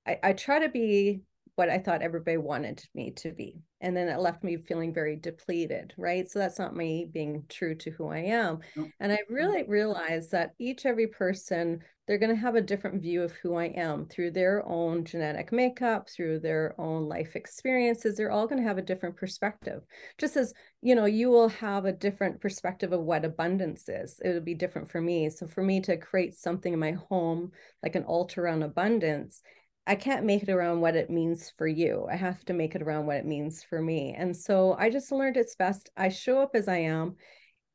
I, 0.08 0.20
I 0.24 0.34
try 0.34 0.60
to 0.60 0.70
be 0.70 1.22
what 1.56 1.70
I 1.70 1.78
thought 1.78 2.02
everybody 2.02 2.38
wanted 2.38 2.84
me 2.94 3.12
to 3.18 3.32
be. 3.32 3.62
And 3.80 3.96
then 3.96 4.10
it 4.10 4.20
left 4.20 4.44
me 4.44 4.58
feeling 4.58 4.94
very 4.94 5.16
depleted, 5.16 5.94
right? 5.98 6.30
So 6.30 6.40
that's 6.40 6.60
not 6.60 6.76
me 6.76 7.08
being 7.12 7.44
true 7.50 7.76
to 7.76 7.92
who 7.92 8.10
I 8.10 8.20
am. 8.20 8.60
And 9.00 9.12
I 9.12 9.20
really 9.30 9.64
realized 9.64 10.32
that 10.32 10.52
each 10.60 10.86
every 10.86 11.08
person, 11.08 11.80
they're 12.08 12.20
going 12.20 12.34
to 12.34 12.42
have 12.42 12.56
a 12.56 12.62
different 12.62 13.02
view 13.02 13.24
of 13.24 13.32
who 13.32 13.56
I 13.56 13.66
am 13.66 14.06
through 14.06 14.32
their 14.32 14.68
own 14.68 15.06
genetic 15.06 15.52
makeup, 15.52 16.08
through 16.10 16.40
their 16.40 16.76
own 16.80 17.08
life 17.08 17.36
experiences. 17.36 18.16
They're 18.16 18.32
all 18.32 18.48
going 18.48 18.62
to 18.62 18.68
have 18.68 18.78
a 18.78 18.84
different 18.84 19.16
perspective. 19.16 19.82
Just 20.20 20.38
as, 20.38 20.54
you 20.82 20.94
know, 20.94 21.06
you 21.06 21.30
will 21.30 21.50
have 21.50 21.86
a 21.86 21.92
different 21.92 22.42
perspective 22.42 22.94
of 22.94 23.02
what 23.02 23.26
abundance 23.26 23.90
is. 23.90 24.20
It 24.24 24.34
would 24.34 24.46
be 24.46 24.54
different 24.54 24.92
for 24.92 25.02
me. 25.02 25.30
So 25.30 25.48
for 25.48 25.64
me 25.64 25.82
to 25.82 25.98
create 25.98 26.36
something 26.36 26.74
in 26.74 26.80
my 26.80 26.92
home, 27.10 27.52
like 27.82 27.96
an 27.96 28.04
altar 28.04 28.48
on 28.48 28.62
abundance, 28.62 29.42
I 29.88 29.96
can't 29.96 30.26
make 30.26 30.44
it 30.44 30.50
around 30.50 30.82
what 30.82 30.96
it 30.96 31.10
means 31.10 31.54
for 31.58 31.68
you. 31.68 32.08
I 32.12 32.16
have 32.16 32.44
to 32.46 32.54
make 32.54 32.76
it 32.76 32.82
around 32.82 33.06
what 33.06 33.18
it 33.18 33.26
means 33.26 33.64
for 33.64 33.82
me. 33.82 34.16
And 34.18 34.36
so 34.36 34.76
I 34.78 34.90
just 34.90 35.12
learned 35.12 35.38
it's 35.38 35.56
best 35.56 35.90
I 35.96 36.10
show 36.10 36.40
up 36.40 36.52
as 36.56 36.68
I 36.68 36.78
am 36.78 37.16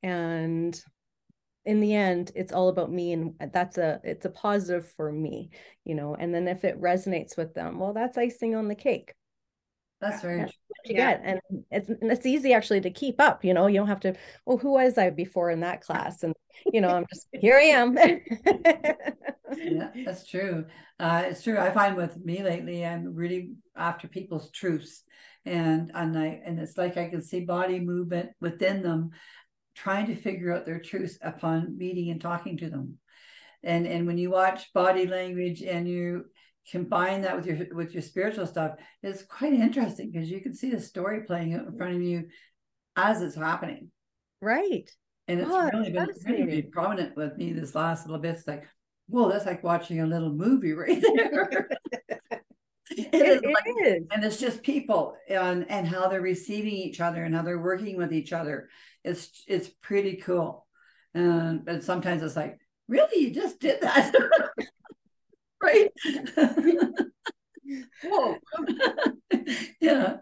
and 0.02 0.80
in 1.64 1.81
the 1.81 1.95
end 1.95 2.33
it's 2.35 2.52
all 2.52 2.69
about 2.69 2.90
me 2.90 3.12
and 3.12 3.35
that's 3.52 3.79
a 3.79 4.00
it's 4.05 4.25
a 4.26 4.31
positive 4.31 4.88
for 4.93 5.12
me, 5.12 5.50
you 5.85 5.95
know. 5.95 6.14
And 6.14 6.35
then 6.35 6.49
if 6.49 6.64
it 6.64 6.81
resonates 6.81 7.37
with 7.37 7.55
them, 7.55 7.79
well 7.79 7.93
that's 7.93 8.19
icing 8.19 8.55
on 8.55 8.69
the 8.69 8.75
cake. 8.75 9.14
That's 10.00 10.23
very 10.23 10.45
That's 10.45 10.52
true. 10.52 10.55
what 10.69 10.88
you 10.88 10.95
Yeah. 10.95 11.05
get. 11.05 11.21
And 11.25 11.40
it's 11.71 11.88
and 11.88 12.11
it's 12.11 12.26
easy 12.26 12.52
actually 12.55 12.81
to 12.83 12.90
keep 12.90 13.21
up, 13.21 13.45
you 13.45 13.52
know. 13.55 13.67
You 13.67 13.76
don't 13.81 13.88
have 13.88 14.00
to, 14.00 14.14
well, 14.47 14.59
who 14.59 14.73
was 14.73 14.97
I 14.99 15.11
before 15.11 15.50
in 15.50 15.61
that 15.61 15.83
class? 15.83 16.23
And 16.23 16.35
you 16.73 16.81
know, 16.81 16.90
I'm 16.90 17.05
just 17.12 17.26
here 17.33 17.57
I 17.57 17.62
am. 17.64 17.97
yeah, 19.62 19.90
that's 20.05 20.26
true. 20.26 20.67
Uh, 20.99 21.25
it's 21.26 21.43
true. 21.43 21.59
I 21.59 21.71
find 21.71 21.97
with 21.97 22.17
me 22.25 22.43
lately, 22.43 22.85
I'm 22.85 23.14
really 23.14 23.52
after 23.76 24.09
people's 24.09 24.50
truths, 24.50 25.02
and 25.45 25.90
and 25.95 26.19
I 26.19 26.40
and 26.45 26.59
it's 26.59 26.79
like 26.79 26.97
I 26.97 27.09
can 27.09 27.23
see 27.23 27.40
body 27.40 27.81
movement 27.81 28.31
within 28.40 28.83
them, 28.83 29.11
trying 29.74 30.06
to 30.06 30.16
figure 30.16 30.54
out 30.54 30.66
their 30.66 30.80
truth 30.80 31.18
upon 31.22 31.76
meeting 31.78 32.10
and 32.10 32.20
talking 32.20 32.56
to 32.58 32.70
them, 32.70 32.98
and 33.62 33.86
and 33.86 34.06
when 34.06 34.18
you 34.18 34.30
watch 34.30 34.72
body 34.72 35.06
language 35.06 35.62
and 35.62 35.88
you 35.88 36.26
combine 36.70 37.22
that 37.22 37.36
with 37.36 37.46
your 37.46 37.58
with 37.74 37.92
your 37.92 38.02
spiritual 38.02 38.46
stuff, 38.46 38.76
it's 39.02 39.22
quite 39.24 39.52
interesting 39.52 40.10
because 40.12 40.30
you 40.30 40.40
can 40.40 40.54
see 40.54 40.70
the 40.70 40.80
story 40.80 41.22
playing 41.24 41.54
out 41.54 41.66
in 41.66 41.76
front 41.76 41.94
of 41.96 42.02
you 42.02 42.28
as 42.96 43.22
it's 43.22 43.36
happening. 43.36 43.90
right. 44.40 44.90
And 45.28 45.40
it's 45.40 45.50
Oh, 45.50 45.70
really 45.72 45.90
been 45.90 46.08
really, 46.26 46.62
prominent 46.62 47.16
with 47.16 47.36
me 47.36 47.52
this 47.52 47.74
last 47.74 48.06
little 48.06 48.20
bit. 48.20 48.34
It's 48.34 48.46
like, 48.48 48.66
whoa, 49.08 49.30
that's 49.30 49.46
like 49.46 49.62
watching 49.62 50.00
a 50.00 50.06
little 50.06 50.32
movie 50.32 50.72
right 50.72 51.00
there. 51.14 51.68
It 52.97 53.14
is 53.14 53.40
It 53.42 53.47
like- 53.47 53.87
is. 53.87 54.09
and 54.11 54.25
it's 54.25 54.38
just 54.40 54.62
people 54.62 55.16
and 55.28 55.70
and 55.70 55.87
how 55.87 56.09
they're 56.09 56.20
receiving 56.20 56.73
each 56.73 57.00
other 57.00 57.23
and 57.25 57.35
how 57.35 57.42
they're 57.42 57.59
working 57.61 57.97
with 57.97 58.12
each 58.12 58.32
other. 58.32 58.68
It's 59.04 59.44
it's 59.47 59.68
pretty 59.68 60.16
cool. 60.16 60.66
And 61.14 61.64
but 61.64 61.85
sometimes 61.85 62.23
it's 62.23 62.37
like, 62.37 62.59
really, 62.88 63.23
you 63.25 63.30
just 63.32 63.61
did 63.61 63.80
that. 63.82 64.12
right? 65.62 65.90
Whoa. 68.05 68.37
yeah. 69.81 70.16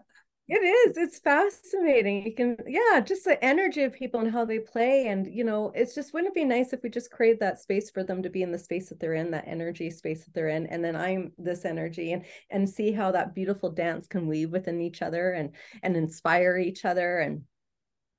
It 0.51 0.63
is. 0.63 0.97
It's 0.97 1.19
fascinating. 1.19 2.25
You 2.25 2.33
can, 2.33 2.57
yeah, 2.65 3.01
just 3.01 3.23
the 3.23 3.43
energy 3.45 3.83
of 3.83 3.93
people 3.93 4.19
and 4.19 4.31
how 4.31 4.45
they 4.45 4.57
play. 4.57 5.05
And, 5.05 5.27
you 5.31 5.43
know, 5.43 5.71
it's 5.75 5.93
just, 5.93 6.11
wouldn't 6.11 6.31
it 6.31 6.33
be 6.35 6.43
nice 6.43 6.73
if 6.73 6.81
we 6.81 6.89
just 6.89 7.11
create 7.11 7.39
that 7.39 7.59
space 7.59 7.91
for 7.91 8.03
them 8.03 8.23
to 8.23 8.31
be 8.31 8.41
in 8.41 8.51
the 8.51 8.57
space 8.57 8.89
that 8.89 8.99
they're 8.99 9.13
in, 9.13 9.29
that 9.29 9.47
energy 9.47 9.91
space 9.91 10.25
that 10.25 10.33
they're 10.33 10.47
in. 10.49 10.65
And 10.65 10.83
then 10.83 10.95
I'm 10.95 11.33
this 11.37 11.65
energy 11.65 12.13
and, 12.13 12.25
and 12.49 12.67
see 12.67 12.91
how 12.91 13.11
that 13.11 13.35
beautiful 13.35 13.69
dance 13.69 14.07
can 14.07 14.25
weave 14.25 14.49
within 14.49 14.81
each 14.81 15.03
other 15.03 15.33
and, 15.33 15.51
and 15.83 15.95
inspire 15.95 16.57
each 16.57 16.83
other. 16.83 17.19
And, 17.19 17.43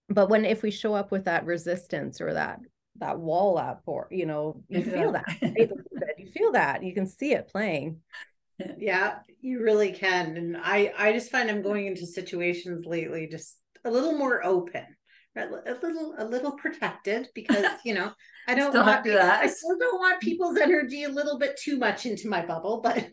but 0.09 0.29
when, 0.29 0.45
if 0.45 0.63
we 0.63 0.71
show 0.71 0.95
up 0.95 1.11
with 1.11 1.25
that 1.25 1.47
resistance 1.47 2.21
or 2.21 2.35
that, 2.35 2.61
that 2.99 3.19
wall 3.19 3.59
up 3.59 3.83
or, 3.87 4.07
you 4.13 4.27
know, 4.27 4.63
you 4.69 4.85
feel 4.85 5.11
that, 5.11 5.25
you 6.17 6.31
feel 6.33 6.53
that, 6.53 6.85
you 6.85 6.95
can 6.95 7.09
see 7.09 7.33
it 7.33 7.49
playing. 7.49 8.03
Yeah, 8.79 9.19
you 9.41 9.63
really 9.63 9.93
can. 9.93 10.37
And 10.37 10.57
I 10.57 10.93
I 10.99 11.13
just 11.13 11.31
find 11.31 11.51
I'm 11.51 11.63
going 11.63 11.87
into 11.87 12.07
situations 12.07 12.85
lately 12.87 13.27
just 13.31 13.57
a 13.85 13.91
little 13.91 14.17
more 14.17 14.45
open. 14.45 14.85
right? 15.37 15.49
A 15.67 15.73
little 15.83 16.15
a 16.19 16.25
little 16.25 16.53
protected 16.53 17.29
because, 17.35 17.67
you 17.85 17.95
know, 17.95 18.13
I 18.49 18.55
don't 18.55 18.71
Still 18.73 18.85
have 18.85 18.95
want 18.97 19.05
to 19.05 19.11
do 19.11 19.17
that. 19.17 19.43
I 19.43 19.47
still 19.47 19.79
don't 19.79 19.99
want 19.99 20.21
people's 20.21 20.59
energy 20.59 21.05
a 21.05 21.09
little 21.09 21.39
bit 21.39 21.59
too 21.63 21.79
much 21.79 22.07
into 22.07 22.29
my 22.29 22.45
bubble, 22.45 22.81
but 22.83 23.09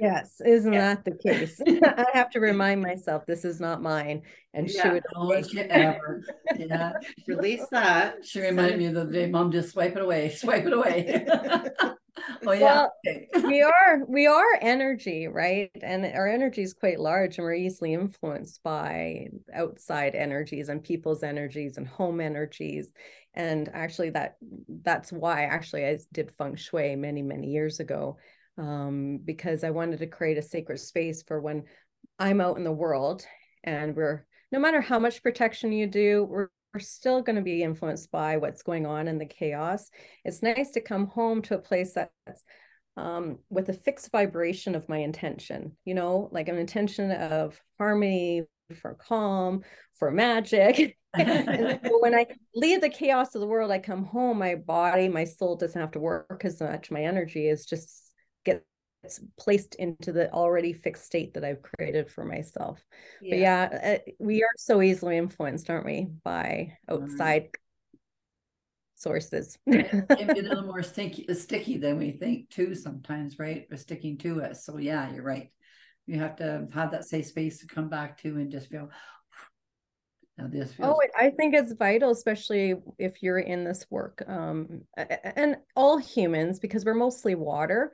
Yes, 0.00 0.40
isn't 0.44 0.72
Yeah. 0.72 0.94
that 0.94 1.04
the 1.04 1.16
case? 1.16 1.60
I 1.66 2.06
have 2.12 2.30
to 2.30 2.40
remind 2.40 2.82
myself 2.82 3.26
this 3.26 3.44
is 3.44 3.58
not 3.60 3.82
mine 3.82 4.22
and 4.54 4.68
Yeah. 4.70 4.82
shoot 4.82 4.94
it. 4.96 5.04
Don't 5.12 5.56
ever. 5.70 6.22
Yeah. 6.56 6.92
release 7.26 7.66
that. 7.72 8.24
She 8.24 8.40
reminded 8.40 8.78
me 8.78 8.86
of 8.86 8.94
the 8.94 9.04
day 9.06 9.26
mom 9.30 9.50
just 9.50 9.70
swipe 9.70 9.96
it 9.96 10.02
away, 10.02 10.28
swipe 10.30 10.66
it 10.66 10.72
away. 10.72 11.26
Oh 12.46 12.52
yeah. 12.52 12.86
Well, 13.04 13.48
we 13.48 13.62
are 13.62 14.04
we 14.08 14.26
are 14.26 14.58
energy, 14.60 15.28
right? 15.28 15.70
And 15.82 16.04
our 16.04 16.28
energy 16.28 16.62
is 16.62 16.74
quite 16.74 17.00
large 17.00 17.38
and 17.38 17.44
we're 17.44 17.54
easily 17.54 17.94
influenced 17.94 18.62
by 18.62 19.28
outside 19.54 20.14
energies 20.14 20.68
and 20.68 20.82
people's 20.82 21.22
energies 21.22 21.76
and 21.76 21.86
home 21.86 22.20
energies. 22.20 22.92
And 23.34 23.68
actually 23.72 24.10
that 24.10 24.36
that's 24.68 25.12
why 25.12 25.44
actually 25.44 25.86
I 25.86 25.98
did 26.12 26.32
feng 26.36 26.56
shui 26.56 26.96
many, 26.96 27.22
many 27.22 27.48
years 27.48 27.80
ago. 27.80 28.18
Um, 28.58 29.20
because 29.24 29.64
I 29.64 29.70
wanted 29.70 30.00
to 30.00 30.06
create 30.06 30.36
a 30.36 30.42
sacred 30.42 30.80
space 30.80 31.22
for 31.22 31.40
when 31.40 31.64
I'm 32.18 32.40
out 32.40 32.58
in 32.58 32.64
the 32.64 32.72
world 32.72 33.24
and 33.64 33.96
we're 33.96 34.26
no 34.52 34.58
matter 34.58 34.80
how 34.80 34.98
much 34.98 35.22
protection 35.22 35.72
you 35.72 35.86
do, 35.86 36.24
we're, 36.24 36.48
we're 36.72 36.80
still 36.80 37.22
going 37.22 37.36
to 37.36 37.42
be 37.42 37.62
influenced 37.62 38.10
by 38.10 38.36
what's 38.36 38.62
going 38.62 38.86
on 38.86 39.08
in 39.08 39.18
the 39.18 39.26
chaos. 39.26 39.90
It's 40.24 40.42
nice 40.42 40.70
to 40.72 40.80
come 40.80 41.06
home 41.06 41.42
to 41.42 41.56
a 41.56 41.58
place 41.58 41.94
that's 41.94 42.44
um, 42.96 43.38
with 43.48 43.68
a 43.68 43.72
fixed 43.74 44.10
vibration 44.12 44.74
of 44.74 44.88
my 44.88 44.98
intention, 44.98 45.76
you 45.84 45.94
know, 45.94 46.28
like 46.32 46.48
an 46.48 46.58
intention 46.58 47.10
of 47.10 47.60
harmony, 47.78 48.44
for 48.74 48.94
calm, 48.94 49.62
for 49.98 50.10
magic. 50.10 50.96
and 51.14 51.80
so 51.84 51.98
when 52.00 52.14
I 52.14 52.26
leave 52.54 52.80
the 52.80 52.88
chaos 52.88 53.34
of 53.34 53.40
the 53.40 53.46
world, 53.46 53.70
I 53.70 53.78
come 53.78 54.04
home, 54.04 54.38
my 54.38 54.54
body, 54.54 55.08
my 55.08 55.24
soul 55.24 55.56
doesn't 55.56 55.80
have 55.80 55.92
to 55.92 56.00
work 56.00 56.42
as 56.44 56.60
much. 56.60 56.90
My 56.90 57.02
energy 57.02 57.48
is 57.48 57.66
just 57.66 58.12
gets 58.44 58.64
placed 59.38 59.74
into 59.76 60.12
the 60.12 60.30
already 60.32 60.72
fixed 60.72 61.04
state 61.04 61.34
that 61.34 61.44
I've 61.44 61.62
created 61.62 62.10
for 62.10 62.24
myself. 62.24 62.84
But 63.20 63.38
yeah, 63.38 63.98
uh, 63.98 64.10
we 64.18 64.42
are 64.42 64.56
so 64.56 64.82
easily 64.82 65.16
influenced, 65.16 65.70
aren't 65.70 65.86
we, 65.86 66.08
by 66.22 66.76
outside 66.88 67.48
sources. 68.94 69.58
Can 69.70 70.06
be 70.08 70.40
a 70.40 70.42
little 70.42 70.64
more 70.64 70.82
sticky, 70.82 71.26
sticky 71.34 71.78
than 71.78 71.98
we 71.98 72.12
think 72.12 72.50
too 72.50 72.74
sometimes, 72.74 73.38
right? 73.38 73.66
Or 73.70 73.76
sticking 73.76 74.18
to 74.18 74.42
us. 74.42 74.64
So 74.64 74.76
yeah, 74.78 75.12
you're 75.12 75.22
right. 75.22 75.50
You 76.06 76.18
have 76.18 76.36
to 76.36 76.66
have 76.74 76.90
that 76.90 77.04
safe 77.04 77.26
space 77.26 77.60
to 77.60 77.66
come 77.66 77.88
back 77.88 78.18
to 78.22 78.28
and 78.36 78.50
just 78.50 78.68
feel. 78.68 78.90
This 80.48 80.72
feels. 80.72 80.96
Oh, 80.96 81.00
I 81.18 81.28
think 81.28 81.54
it's 81.54 81.74
vital, 81.74 82.12
especially 82.12 82.74
if 82.98 83.22
you're 83.22 83.40
in 83.40 83.62
this 83.62 83.84
work. 83.90 84.24
Um, 84.26 84.80
and 84.96 85.58
all 85.76 85.98
humans, 85.98 86.58
because 86.58 86.82
we're 86.82 86.94
mostly 86.94 87.34
water, 87.34 87.92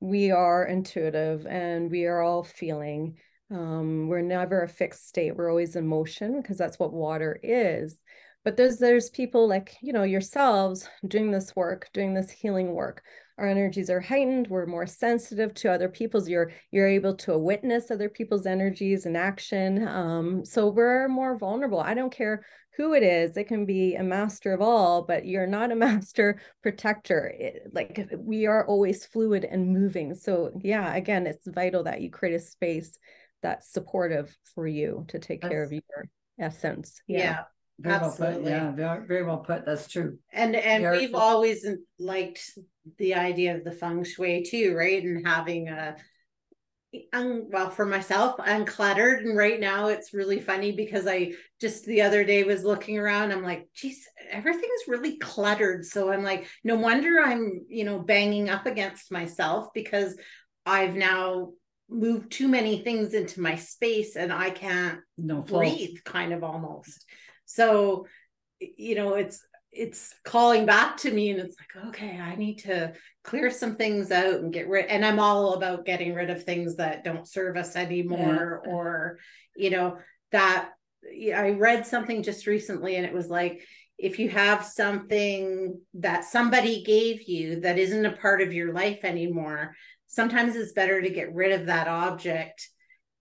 we 0.00 0.30
are 0.30 0.64
intuitive 0.64 1.46
and 1.46 1.90
we 1.90 2.04
are 2.06 2.20
all 2.20 2.44
feeling. 2.44 3.18
Um, 3.50 4.08
we're 4.08 4.20
never 4.20 4.62
a 4.62 4.68
fixed 4.68 5.08
state. 5.08 5.36
We're 5.36 5.50
always 5.50 5.76
in 5.76 5.86
motion 5.86 6.40
because 6.40 6.58
that's 6.58 6.78
what 6.78 6.92
water 6.92 7.38
is. 7.42 8.00
But 8.44 8.56
there's 8.56 8.78
there's 8.78 9.10
people 9.10 9.48
like, 9.48 9.76
you 9.82 9.92
know, 9.92 10.04
yourselves 10.04 10.88
doing 11.06 11.30
this 11.30 11.56
work, 11.56 11.88
doing 11.92 12.14
this 12.14 12.30
healing 12.30 12.72
work. 12.72 13.02
Our 13.38 13.46
energies 13.46 13.88
are 13.88 14.00
heightened 14.00 14.48
we're 14.48 14.66
more 14.66 14.86
sensitive 14.86 15.54
to 15.54 15.70
other 15.70 15.88
people's 15.88 16.28
you're 16.28 16.50
you're 16.70 16.88
able 16.88 17.14
to 17.14 17.38
witness 17.38 17.90
other 17.90 18.08
people's 18.08 18.46
energies 18.46 19.06
and 19.06 19.16
action 19.16 19.86
um, 19.86 20.44
so 20.44 20.68
we're 20.68 21.08
more 21.08 21.38
vulnerable. 21.38 21.80
I 21.80 21.94
don't 21.94 22.12
care 22.12 22.44
who 22.76 22.94
it 22.94 23.02
is 23.02 23.36
it 23.36 23.48
can 23.48 23.64
be 23.64 23.94
a 23.94 24.02
master 24.02 24.52
of 24.52 24.60
all 24.60 25.02
but 25.02 25.24
you're 25.24 25.46
not 25.46 25.72
a 25.72 25.76
master 25.88 26.40
protector. 26.62 27.32
It, 27.38 27.70
like 27.72 28.10
we 28.16 28.46
are 28.46 28.66
always 28.66 29.06
fluid 29.06 29.44
and 29.44 29.72
moving 29.72 30.14
so 30.14 30.52
yeah 30.62 30.94
again 30.94 31.26
it's 31.26 31.46
vital 31.46 31.84
that 31.84 32.00
you 32.00 32.10
create 32.10 32.34
a 32.34 32.40
space 32.40 32.98
that's 33.42 33.72
supportive 33.72 34.36
for 34.54 34.66
you 34.66 35.04
to 35.08 35.18
take 35.18 35.42
care 35.42 35.62
of 35.62 35.72
your 35.72 35.82
essence. 36.40 37.00
Yeah, 37.06 37.18
yeah 37.18 37.42
very 37.78 37.94
Absolutely. 37.94 38.42
well 38.42 38.42
put. 38.42 38.50
Yeah, 38.50 38.70
very, 38.72 39.06
very 39.06 39.22
well 39.24 39.38
put. 39.38 39.64
That's 39.64 39.88
true. 39.88 40.18
And 40.32 40.56
and 40.56 40.82
very 40.82 40.98
we've 40.98 41.14
always 41.14 41.66
liked 41.98 42.58
the 42.98 43.14
idea 43.14 43.56
of 43.56 43.64
the 43.64 43.72
feng 43.72 44.04
shui 44.04 44.42
too, 44.42 44.74
right? 44.76 45.02
And 45.02 45.26
having 45.26 45.68
a 45.68 45.96
um, 47.12 47.48
well 47.50 47.68
for 47.68 47.84
myself 47.84 48.38
uncluttered 48.38 49.18
and 49.18 49.36
right 49.36 49.60
now 49.60 49.88
it's 49.88 50.14
really 50.14 50.40
funny 50.40 50.72
because 50.72 51.06
i 51.06 51.32
just 51.60 51.84
the 51.84 52.00
other 52.00 52.24
day 52.24 52.44
was 52.44 52.64
looking 52.64 52.96
around 52.96 53.30
i'm 53.30 53.42
like 53.42 53.68
geez 53.74 54.08
everything's 54.30 54.88
really 54.88 55.18
cluttered 55.18 55.84
so 55.84 56.10
i'm 56.10 56.22
like 56.22 56.46
no 56.64 56.76
wonder 56.76 57.20
i'm 57.22 57.60
you 57.68 57.84
know 57.84 57.98
banging 57.98 58.48
up 58.48 58.64
against 58.64 59.12
myself 59.12 59.68
because 59.74 60.16
i've 60.64 60.96
now 60.96 61.50
moved 61.90 62.32
too 62.32 62.48
many 62.48 62.78
things 62.78 63.12
into 63.12 63.42
my 63.42 63.54
space 63.54 64.16
and 64.16 64.32
i 64.32 64.48
can't 64.48 65.00
no 65.18 65.42
breathe 65.42 65.98
kind 66.06 66.32
of 66.32 66.42
almost 66.42 67.04
so 67.48 68.06
you 68.60 68.94
know 68.94 69.14
it's 69.14 69.44
it's 69.72 70.14
calling 70.24 70.66
back 70.66 70.96
to 70.98 71.10
me 71.10 71.30
and 71.30 71.40
it's 71.40 71.56
like 71.58 71.86
okay 71.86 72.18
i 72.18 72.36
need 72.36 72.56
to 72.56 72.92
clear 73.24 73.50
some 73.50 73.74
things 73.74 74.10
out 74.10 74.34
and 74.34 74.52
get 74.52 74.68
rid 74.68 74.86
and 74.86 75.04
i'm 75.04 75.18
all 75.18 75.54
about 75.54 75.86
getting 75.86 76.14
rid 76.14 76.30
of 76.30 76.44
things 76.44 76.76
that 76.76 77.04
don't 77.04 77.26
serve 77.26 77.56
us 77.56 77.74
anymore 77.74 78.62
yeah. 78.64 78.70
or 78.70 79.18
you 79.56 79.70
know 79.70 79.96
that 80.30 80.70
i 81.34 81.50
read 81.50 81.86
something 81.86 82.22
just 82.22 82.46
recently 82.46 82.96
and 82.96 83.06
it 83.06 83.14
was 83.14 83.28
like 83.28 83.62
if 83.98 84.18
you 84.18 84.28
have 84.28 84.64
something 84.64 85.80
that 85.94 86.24
somebody 86.24 86.82
gave 86.84 87.28
you 87.28 87.60
that 87.60 87.78
isn't 87.78 88.06
a 88.06 88.16
part 88.16 88.42
of 88.42 88.52
your 88.52 88.72
life 88.74 89.04
anymore 89.04 89.74
sometimes 90.06 90.54
it's 90.54 90.72
better 90.72 91.00
to 91.00 91.10
get 91.10 91.34
rid 91.34 91.58
of 91.58 91.66
that 91.66 91.88
object 91.88 92.68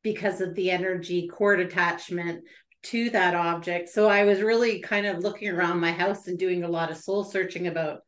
because 0.04 0.42
of 0.42 0.54
the 0.56 0.70
energy 0.70 1.28
cord 1.28 1.60
attachment 1.60 2.44
to 2.84 3.10
that 3.10 3.36
object. 3.36 3.90
So 3.90 4.08
I 4.08 4.24
was 4.24 4.42
really 4.42 4.80
kind 4.80 5.06
of 5.06 5.20
looking 5.20 5.50
around 5.50 5.80
my 5.80 5.92
house 5.92 6.28
and 6.28 6.38
doing 6.38 6.64
a 6.64 6.70
lot 6.70 6.92
of 6.92 6.98
soul 6.98 7.24
searching 7.24 7.68
about, 7.68 8.02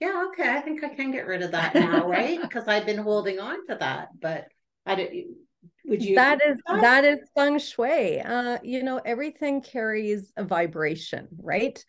yeah, 0.00 0.26
okay, 0.28 0.48
I 0.48 0.60
think 0.60 0.84
I 0.84 0.88
can 0.90 1.10
get 1.10 1.26
rid 1.26 1.42
of 1.42 1.52
that 1.52 1.74
now, 1.74 2.08
right? 2.08 2.40
Because 2.42 2.68
I've 2.68 2.86
been 2.86 2.98
holding 2.98 3.40
on 3.40 3.66
to 3.68 3.76
that, 3.80 4.08
but 4.20 4.46
I 4.84 4.94
don't 4.94 5.10
Would 5.86 6.04
you? 6.04 6.14
That 6.14 6.40
is 6.46 6.58
that? 6.66 6.82
that 6.82 7.04
is 7.04 7.18
feng 7.34 7.58
shui. 7.58 8.20
Uh, 8.20 8.58
you 8.62 8.82
know, 8.82 9.00
everything 9.04 9.62
carries 9.62 10.32
a 10.36 10.44
vibration, 10.44 11.28
right? 11.38 11.82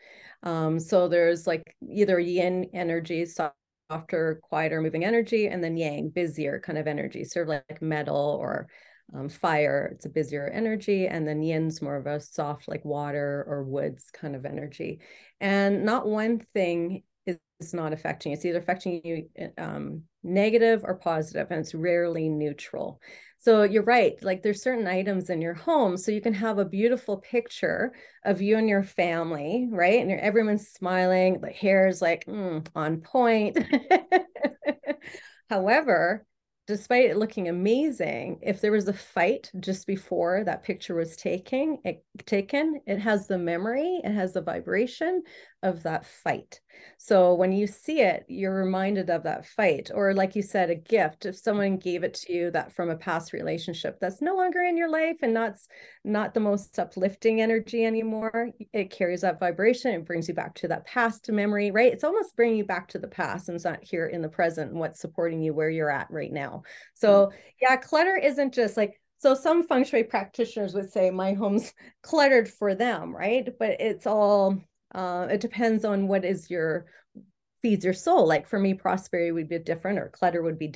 Um, 0.43 0.79
so 0.79 1.07
there's 1.07 1.45
like 1.45 1.75
either 1.87 2.19
yin 2.19 2.69
energy, 2.73 3.25
softer, 3.25 4.39
quieter, 4.41 4.81
moving 4.81 5.03
energy, 5.03 5.47
and 5.47 5.63
then 5.63 5.77
yang, 5.77 6.09
busier 6.09 6.59
kind 6.59 6.77
of 6.77 6.87
energy, 6.87 7.23
sort 7.23 7.49
of 7.49 7.49
like 7.49 7.81
metal 7.81 8.37
or 8.39 8.67
um, 9.13 9.29
fire, 9.29 9.89
it's 9.93 10.05
a 10.05 10.09
busier 10.09 10.47
energy, 10.47 11.07
and 11.07 11.27
then 11.27 11.41
yin's 11.41 11.81
more 11.81 11.95
of 11.95 12.07
a 12.07 12.19
soft, 12.19 12.67
like 12.67 12.83
water 12.83 13.45
or 13.47 13.63
woods 13.63 14.11
kind 14.11 14.35
of 14.35 14.45
energy. 14.45 14.99
And 15.39 15.85
not 15.85 16.07
one 16.07 16.39
thing 16.53 17.03
is, 17.25 17.37
not 17.73 17.93
affecting 17.93 18.31
you. 18.31 18.35
It's 18.35 18.45
either 18.45 18.59
affecting 18.59 19.01
you 19.03 19.29
um, 19.57 20.03
negative 20.23 20.83
or 20.83 20.95
positive, 20.95 21.47
and 21.49 21.59
it's 21.61 21.73
rarely 21.73 22.29
neutral. 22.29 23.01
So 23.39 23.63
you're 23.63 23.83
right. 23.83 24.21
Like 24.21 24.43
there's 24.43 24.61
certain 24.61 24.87
items 24.87 25.29
in 25.29 25.41
your 25.41 25.53
home, 25.53 25.97
so 25.97 26.11
you 26.11 26.21
can 26.21 26.33
have 26.33 26.59
a 26.59 26.65
beautiful 26.65 27.17
picture 27.17 27.93
of 28.25 28.41
you 28.41 28.57
and 28.57 28.67
your 28.67 28.83
family, 28.83 29.67
right? 29.71 30.01
And 30.01 30.11
everyone's 30.11 30.67
smiling. 30.67 31.39
The 31.41 31.49
hair 31.49 31.87
is 31.87 32.01
like 32.01 32.25
mm, 32.25 32.67
on 32.75 33.01
point. 33.01 33.57
However, 35.49 36.25
despite 36.67 37.09
it 37.09 37.17
looking 37.17 37.47
amazing, 37.47 38.39
if 38.41 38.59
there 38.61 38.73
was 38.73 38.87
a 38.87 38.93
fight 38.93 39.49
just 39.59 39.87
before 39.87 40.43
that 40.43 40.63
picture 40.63 40.95
was 40.95 41.15
taking 41.15 41.79
it 41.85 42.03
taken, 42.25 42.81
it 42.85 42.99
has 42.99 43.27
the 43.27 43.37
memory, 43.37 44.01
it 44.03 44.11
has 44.11 44.33
the 44.33 44.41
vibration 44.41 45.23
of 45.63 45.83
that 45.83 46.05
fight. 46.05 46.61
So 46.97 47.33
when 47.33 47.51
you 47.51 47.65
see 47.65 48.01
it, 48.01 48.25
you're 48.27 48.53
reminded 48.53 49.09
of 49.09 49.23
that 49.23 49.45
fight. 49.45 49.89
Or 49.93 50.13
like 50.13 50.35
you 50.35 50.41
said, 50.41 50.69
a 50.69 50.75
gift. 50.75 51.25
If 51.25 51.35
someone 51.35 51.77
gave 51.77 52.03
it 52.03 52.13
to 52.15 52.33
you 52.33 52.51
that 52.51 52.71
from 52.71 52.89
a 52.89 52.95
past 52.95 53.33
relationship 53.33 53.97
that's 53.99 54.21
no 54.21 54.35
longer 54.35 54.61
in 54.61 54.77
your 54.77 54.89
life 54.89 55.17
and 55.21 55.33
not 55.33 55.55
not 56.03 56.33
the 56.33 56.39
most 56.39 56.77
uplifting 56.77 57.41
energy 57.41 57.83
anymore, 57.83 58.51
it 58.73 58.91
carries 58.91 59.21
that 59.21 59.39
vibration. 59.39 59.93
It 59.93 60.05
brings 60.05 60.27
you 60.27 60.33
back 60.33 60.53
to 60.55 60.67
that 60.67 60.85
past 60.85 61.31
memory, 61.31 61.71
right? 61.71 61.91
It's 61.91 62.03
almost 62.03 62.35
bringing 62.35 62.57
you 62.57 62.65
back 62.65 62.87
to 62.89 62.99
the 62.99 63.07
past 63.07 63.49
and 63.49 63.55
it's 63.55 63.65
not 63.65 63.83
here 63.83 64.07
in 64.07 64.21
the 64.21 64.29
present 64.29 64.71
and 64.71 64.79
what's 64.79 64.99
supporting 64.99 65.41
you 65.41 65.53
where 65.53 65.69
you're 65.69 65.91
at 65.91 66.11
right 66.11 66.31
now. 66.31 66.49
Mm-hmm. 66.49 66.95
So 66.95 67.31
yeah, 67.61 67.75
clutter 67.77 68.15
isn't 68.15 68.53
just 68.53 68.77
like 68.77 69.01
so 69.19 69.33
some 69.33 69.67
feng 69.67 69.83
shui 69.83 70.03
practitioners 70.03 70.75
would 70.75 70.91
say 70.91 71.09
my 71.09 71.33
home's 71.33 71.73
cluttered 72.03 72.47
for 72.47 72.75
them, 72.75 73.15
right? 73.15 73.47
But 73.57 73.81
it's 73.81 74.05
all 74.05 74.59
uh, 74.93 75.27
it 75.29 75.41
depends 75.41 75.85
on 75.85 76.07
what 76.07 76.25
is 76.25 76.49
your 76.49 76.85
feeds 77.61 77.85
your 77.85 77.93
soul. 77.93 78.27
Like 78.27 78.47
for 78.47 78.59
me, 78.59 78.73
prosperity 78.73 79.31
would 79.31 79.49
be 79.49 79.59
different, 79.59 79.99
or 79.99 80.09
clutter 80.09 80.41
would 80.41 80.59
be 80.59 80.73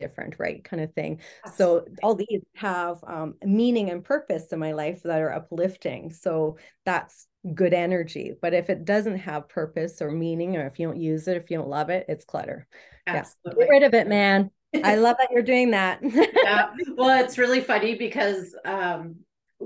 different, 0.00 0.36
right? 0.38 0.62
Kind 0.64 0.82
of 0.82 0.92
thing. 0.94 1.20
Absolutely. 1.44 1.92
So 1.92 1.96
all 2.02 2.14
these 2.14 2.42
have 2.56 2.98
um, 3.06 3.34
meaning 3.44 3.90
and 3.90 4.04
purpose 4.04 4.52
in 4.52 4.58
my 4.58 4.72
life 4.72 5.02
that 5.04 5.20
are 5.20 5.32
uplifting. 5.32 6.10
So 6.10 6.58
that's 6.84 7.26
good 7.54 7.74
energy. 7.74 8.34
But 8.40 8.54
if 8.54 8.70
it 8.70 8.84
doesn't 8.84 9.18
have 9.18 9.48
purpose 9.48 10.00
or 10.00 10.10
meaning, 10.10 10.56
or 10.56 10.66
if 10.66 10.78
you 10.78 10.86
don't 10.86 11.00
use 11.00 11.28
it, 11.28 11.36
if 11.36 11.50
you 11.50 11.58
don't 11.58 11.68
love 11.68 11.90
it, 11.90 12.06
it's 12.08 12.24
clutter. 12.24 12.66
Absolutely. 13.06 13.64
Yeah. 13.64 13.66
Get 13.66 13.70
rid 13.70 13.82
of 13.84 13.94
it, 13.94 14.08
man. 14.08 14.50
I 14.82 14.96
love 14.96 15.16
that 15.20 15.30
you're 15.30 15.42
doing 15.42 15.70
that. 15.70 16.00
yeah. 16.02 16.70
Well, 16.96 17.22
it's 17.22 17.38
really 17.38 17.60
funny 17.60 17.94
because 17.94 18.56
um, 18.64 19.16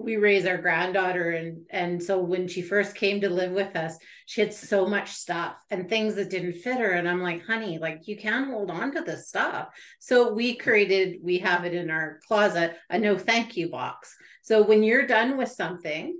we 0.04 0.16
raise 0.16 0.46
our 0.46 0.58
granddaughter 0.58 1.30
and 1.30 1.66
and 1.70 2.02
so 2.02 2.18
when 2.18 2.48
she 2.48 2.62
first 2.62 2.94
came 2.94 3.20
to 3.20 3.28
live 3.28 3.52
with 3.52 3.76
us 3.76 3.96
she 4.26 4.40
had 4.40 4.52
so 4.52 4.87
much 4.87 5.12
stuff 5.12 5.54
and 5.70 5.88
things 5.88 6.14
that 6.14 6.30
didn't 6.30 6.54
fit 6.54 6.78
her. 6.78 6.90
And 6.90 7.08
i'm 7.08 7.22
like 7.22 7.44
honey 7.44 7.78
like 7.78 8.06
you 8.06 8.16
can't 8.16 8.50
hold 8.50 8.70
on 8.70 8.92
to 8.92 9.00
this 9.02 9.28
stuff. 9.28 9.68
So 9.98 10.32
we 10.32 10.56
created 10.56 11.18
we 11.22 11.38
have 11.38 11.64
it 11.64 11.74
in 11.74 11.90
our 11.90 12.20
closet 12.26 12.76
a 12.90 12.98
no 12.98 13.18
thank 13.18 13.56
you 13.56 13.70
box. 13.70 14.14
So 14.42 14.62
when 14.62 14.82
you're 14.82 15.06
done 15.06 15.37
with 15.37 15.50
something 15.50 16.16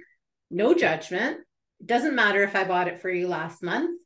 no 0.51 0.75
judgment. 0.75 1.39
Doesn't 1.85 2.15
matter 2.15 2.43
if 2.43 2.57
i 2.57 2.65
bought 2.65 2.89
it 2.89 3.01
for 3.01 3.11
you 3.11 3.29
last 3.29 3.63
month. 3.63 4.01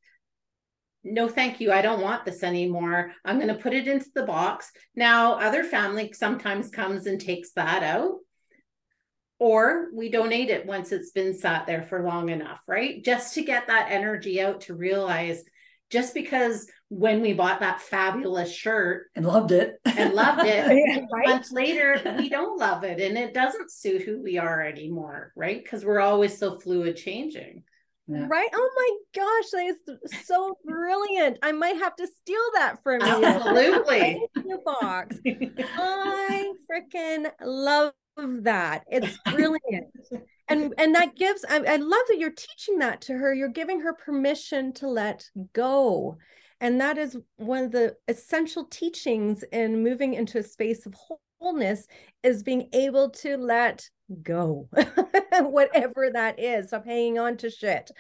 No 1.05 1.29
thank 1.29 1.61
you 1.61 1.73
i 1.73 1.83
don't 1.83 2.03
want 2.03 2.25
this 2.25 2.43
anymore. 2.43 3.13
I'm 3.25 3.37
going 3.37 3.49
to 3.49 3.63
put 3.63 3.73
it 3.73 3.89
into 3.89 4.11
the 4.15 4.25
box. 4.25 4.71
Now 4.95 5.35
other 5.35 5.65
family 5.65 6.13
sometimes 6.13 6.71
comes 6.71 7.07
and 7.07 7.21
takes 7.21 7.53
that 7.53 7.83
out 7.83 8.17
or 9.43 9.89
we 9.93 10.09
donate 10.09 10.51
it 10.51 10.65
once 10.65 10.93
it's 10.93 11.11
been 11.11 11.37
sat 11.37 11.67
there 11.67 11.83
for 11.83 12.05
long 12.05 12.29
enough, 12.29 12.61
right? 12.69 13.05
Just 13.05 13.35
to 13.35 13.43
get 13.43 13.67
that 13.67 13.89
energy 13.91 14.41
out 14.41 14.61
to 14.63 14.75
realize 14.75 15.43
just 15.91 16.15
because 16.15 16.69
when 16.91 17.21
we 17.21 17.33
bought 17.33 17.59
that 17.59 17.81
fabulous 17.81 18.55
shirt 18.55 19.07
and 19.17 19.27
loved 19.27 19.51
it 19.51 19.81
and 19.85 20.15
loved 20.15 20.47
it 20.47 21.05
right? 21.13 21.29
months 21.29 21.51
later 21.51 22.01
we 22.19 22.29
don't 22.29 22.59
love 22.59 22.85
it 22.85 23.01
and 23.01 23.19
it 23.19 23.35
doesn't 23.35 23.71
suit 23.71 24.03
who 24.03 24.23
we 24.23 24.39
are 24.39 24.63
anymore 24.63 25.33
right 25.37 25.63
because 25.63 25.85
we're 25.85 26.01
always 26.01 26.39
so 26.39 26.59
fluid 26.59 26.97
changing 26.97 27.63
yeah. 28.09 28.27
Right? 28.29 28.49
Oh 28.53 28.71
my 28.77 29.23
gosh, 29.23 29.51
that 29.53 30.01
is 30.03 30.27
so 30.27 30.59
brilliant. 30.65 31.39
I 31.41 31.53
might 31.53 31.77
have 31.77 31.95
to 31.97 32.07
steal 32.07 32.43
that 32.55 32.83
from 32.83 33.01
you. 33.01 33.25
Absolutely. 33.25 34.21
box. 34.65 35.19
I 35.27 36.53
freaking 36.71 37.31
love 37.41 37.93
that. 38.17 38.85
It's 38.89 39.19
brilliant. 39.31 39.87
and 40.49 40.75
and 40.79 40.95
that 40.95 41.17
gives 41.17 41.45
I, 41.49 41.59
I 41.59 41.77
love 41.77 42.03
that 42.09 42.19
you're 42.19 42.31
teaching 42.31 42.79
that 42.79 43.01
to 43.03 43.15
her. 43.15 43.35
You're 43.35 43.49
giving 43.49 43.81
her 43.81 43.93
permission 43.93 44.73
to 44.75 44.89
let 44.89 45.29
go. 45.53 46.19
And 46.61 46.81
that 46.81 46.97
is 46.97 47.17
one 47.39 47.65
of 47.65 47.73
the 47.73 47.97
essential 48.07 48.67
teachings 48.67 49.43
in 49.53 49.83
moving 49.83 50.15
into 50.15 50.39
a 50.39 50.45
space 50.45 50.87
of 50.87 50.95
wholeness 51.41 51.89
is 52.23 52.45
being 52.45 52.69
able 52.73 53.11
to 53.11 53.37
let 53.37 53.89
go, 54.23 54.69
whatever 55.41 56.11
that 56.13 56.39
is. 56.39 56.69
Stop 56.69 56.85
hanging 56.85 57.19
on 57.19 57.37
to 57.39 57.51
shit. 57.51 57.91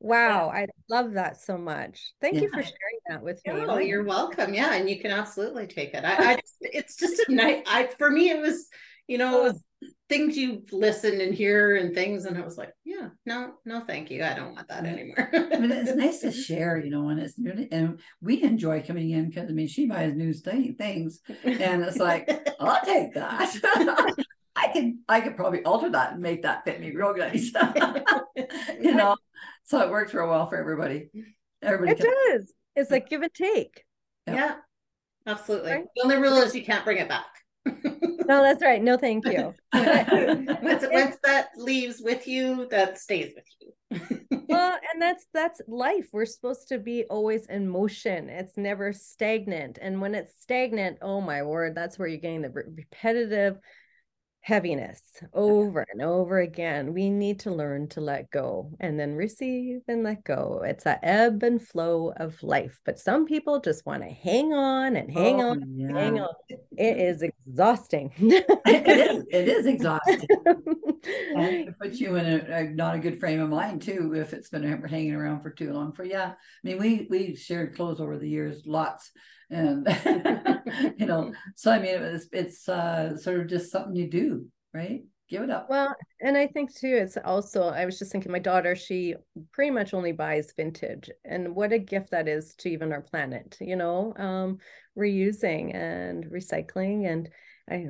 Wow, 0.00 0.50
yeah. 0.52 0.60
I 0.62 0.66
love 0.88 1.12
that 1.12 1.40
so 1.40 1.58
much. 1.58 2.14
Thank 2.20 2.36
yeah. 2.36 2.40
you 2.42 2.48
for 2.48 2.62
sharing 2.62 3.00
that 3.10 3.22
with 3.22 3.40
me. 3.46 3.52
Oh, 3.68 3.78
you're 3.78 4.02
welcome. 4.02 4.54
Yeah, 4.54 4.74
and 4.74 4.88
you 4.88 4.98
can 4.98 5.10
absolutely 5.10 5.66
take 5.66 5.94
it. 5.94 6.04
I, 6.04 6.32
I 6.32 6.34
just, 6.40 6.56
it's 6.62 6.96
just 6.96 7.28
a 7.28 7.32
night. 7.32 7.64
I 7.66 7.90
for 7.98 8.10
me, 8.10 8.30
it 8.30 8.40
was 8.40 8.68
you 9.10 9.18
know, 9.18 9.40
it 9.40 9.52
was 9.52 9.64
things 10.08 10.36
you 10.36 10.62
listen 10.72 11.20
and 11.20 11.32
hear 11.34 11.76
and 11.76 11.94
things 11.94 12.26
and 12.26 12.36
i 12.36 12.40
was 12.42 12.58
like 12.58 12.72
yeah 12.84 13.08
no 13.24 13.52
no 13.64 13.80
thank 13.86 14.10
you 14.10 14.22
i 14.22 14.34
don't 14.34 14.54
want 14.54 14.68
that 14.68 14.84
anymore 14.84 15.30
I 15.32 15.58
mean, 15.58 15.72
it's 15.72 15.94
nice 15.94 16.20
to 16.20 16.30
share, 16.48 16.78
you 16.78 16.90
know, 16.90 17.08
and 17.08 17.18
it's 17.20 17.34
really, 17.38 17.68
and 17.72 18.00
we 18.20 18.42
enjoy 18.42 18.82
coming 18.82 19.10
in 19.10 19.28
because 19.28 19.48
I 19.48 19.52
mean, 19.52 19.68
she 19.68 19.86
buys 19.86 20.14
new 20.14 20.32
th- 20.32 20.76
things, 20.76 21.20
and 21.44 21.82
it's 21.82 21.96
like, 21.98 22.28
I'll 22.60 22.84
take 22.84 23.14
that. 23.14 24.14
I 24.56 24.68
can, 24.68 25.00
I 25.08 25.20
could 25.20 25.36
probably 25.36 25.62
alter 25.64 25.90
that 25.90 26.12
and 26.12 26.20
make 26.22 26.42
that 26.42 26.64
fit 26.64 26.80
me 26.80 26.90
real 26.94 27.14
nice, 27.16 27.52
you 28.80 28.94
know. 28.94 29.16
So 29.64 29.80
it 29.80 29.90
works 29.90 30.12
real 30.14 30.28
well 30.28 30.46
for 30.46 30.56
everybody. 30.56 31.08
Everybody, 31.62 31.92
It 31.92 32.04
can, 32.04 32.38
does. 32.38 32.52
It's 32.76 32.90
like 32.90 33.08
give 33.08 33.22
and 33.22 33.32
take. 33.34 33.84
Yeah. 34.26 34.34
yeah 34.34 34.54
absolutely 35.26 35.72
Right. 35.72 35.84
the 35.94 36.02
only 36.02 36.16
rule 36.16 36.38
is 36.38 36.54
you 36.54 36.64
can't 36.64 36.84
bring 36.84 36.98
it 36.98 37.08
back 37.08 37.26
No, 37.66 38.42
that's 38.42 38.62
right. 38.62 38.82
No, 38.82 38.96
thank 38.96 39.26
you. 39.26 39.54
once, 39.72 40.84
once 40.90 41.16
that 41.24 41.48
leaves 41.56 42.00
with 42.00 42.26
you 42.26 42.68
that 42.70 42.98
stays 42.98 43.32
with 43.34 43.44
you 43.60 44.40
well 44.48 44.78
and 44.92 45.02
that's 45.02 45.26
that's 45.34 45.60
life 45.66 46.08
we're 46.12 46.24
supposed 46.24 46.68
to 46.68 46.78
be 46.78 47.04
always 47.10 47.46
in 47.46 47.68
motion 47.68 48.28
it's 48.28 48.56
never 48.56 48.92
stagnant 48.92 49.78
and 49.82 50.00
when 50.00 50.14
it's 50.14 50.40
stagnant 50.40 50.98
oh 51.02 51.20
my 51.20 51.42
word 51.42 51.74
that's 51.74 51.98
where 51.98 52.08
you're 52.08 52.20
getting 52.20 52.42
the 52.42 52.50
re- 52.50 52.62
repetitive 52.74 53.58
heaviness 54.42 55.02
over 55.34 55.84
and 55.92 56.00
over 56.00 56.38
again 56.38 56.94
we 56.94 57.10
need 57.10 57.38
to 57.38 57.50
learn 57.50 57.86
to 57.86 58.00
let 58.00 58.30
go 58.30 58.70
and 58.80 58.98
then 58.98 59.14
receive 59.14 59.80
and 59.86 60.02
let 60.02 60.24
go 60.24 60.62
it's 60.64 60.86
a 60.86 60.98
ebb 61.04 61.42
and 61.42 61.60
flow 61.60 62.12
of 62.16 62.42
life 62.42 62.80
but 62.86 62.98
some 62.98 63.26
people 63.26 63.60
just 63.60 63.84
want 63.84 64.02
to 64.02 64.08
hang 64.08 64.52
on 64.54 64.96
and 64.96 65.10
hang 65.12 65.42
Oh, 65.42 65.50
on 65.50 65.62
yeah. 65.76 65.92
hang 65.92 66.20
on 66.20 66.34
it 66.48 66.96
is 66.96 67.20
exhausting 67.20 68.10
it 68.18 68.46
is, 68.66 69.24
it 69.30 69.48
is 69.48 69.66
exhausting. 69.66 70.28
And 71.36 71.68
it 71.68 71.78
puts 71.78 72.00
you 72.00 72.16
in 72.16 72.26
a, 72.26 72.54
a 72.56 72.64
not 72.64 72.94
a 72.94 72.98
good 72.98 73.18
frame 73.20 73.40
of 73.40 73.48
mind 73.48 73.82
too 73.82 74.14
if 74.14 74.32
it's 74.32 74.48
been 74.50 74.62
hanging 74.62 75.14
around 75.14 75.40
for 75.42 75.50
too 75.50 75.72
long. 75.72 75.92
For 75.92 76.04
yeah, 76.04 76.32
I 76.32 76.34
mean 76.62 76.78
we 76.78 77.06
we 77.08 77.36
shared 77.36 77.74
clothes 77.74 78.00
over 78.00 78.18
the 78.18 78.28
years, 78.28 78.66
lots, 78.66 79.10
and 79.50 79.86
you 80.98 81.06
know, 81.06 81.32
so 81.56 81.70
I 81.70 81.78
mean 81.78 82.02
it's 82.02 82.26
it's 82.32 82.68
uh, 82.68 83.16
sort 83.16 83.40
of 83.40 83.46
just 83.48 83.70
something 83.70 83.96
you 83.96 84.08
do, 84.08 84.46
right? 84.72 85.02
Give 85.28 85.42
it 85.42 85.50
up. 85.50 85.68
Well, 85.68 85.94
and 86.20 86.36
I 86.36 86.48
think 86.48 86.74
too, 86.74 86.96
it's 87.00 87.16
also, 87.16 87.64
I 87.68 87.84
was 87.84 87.98
just 87.98 88.10
thinking, 88.10 88.32
my 88.32 88.40
daughter, 88.40 88.74
she 88.74 89.14
pretty 89.52 89.70
much 89.70 89.94
only 89.94 90.10
buys 90.12 90.52
vintage. 90.56 91.08
And 91.24 91.54
what 91.54 91.72
a 91.72 91.78
gift 91.78 92.10
that 92.10 92.26
is 92.26 92.54
to 92.56 92.68
even 92.70 92.92
our 92.92 93.02
planet, 93.02 93.56
you 93.60 93.76
know, 93.76 94.12
um, 94.16 94.58
reusing 94.98 95.72
and 95.74 96.24
recycling. 96.26 97.06
And 97.08 97.28
I, 97.70 97.86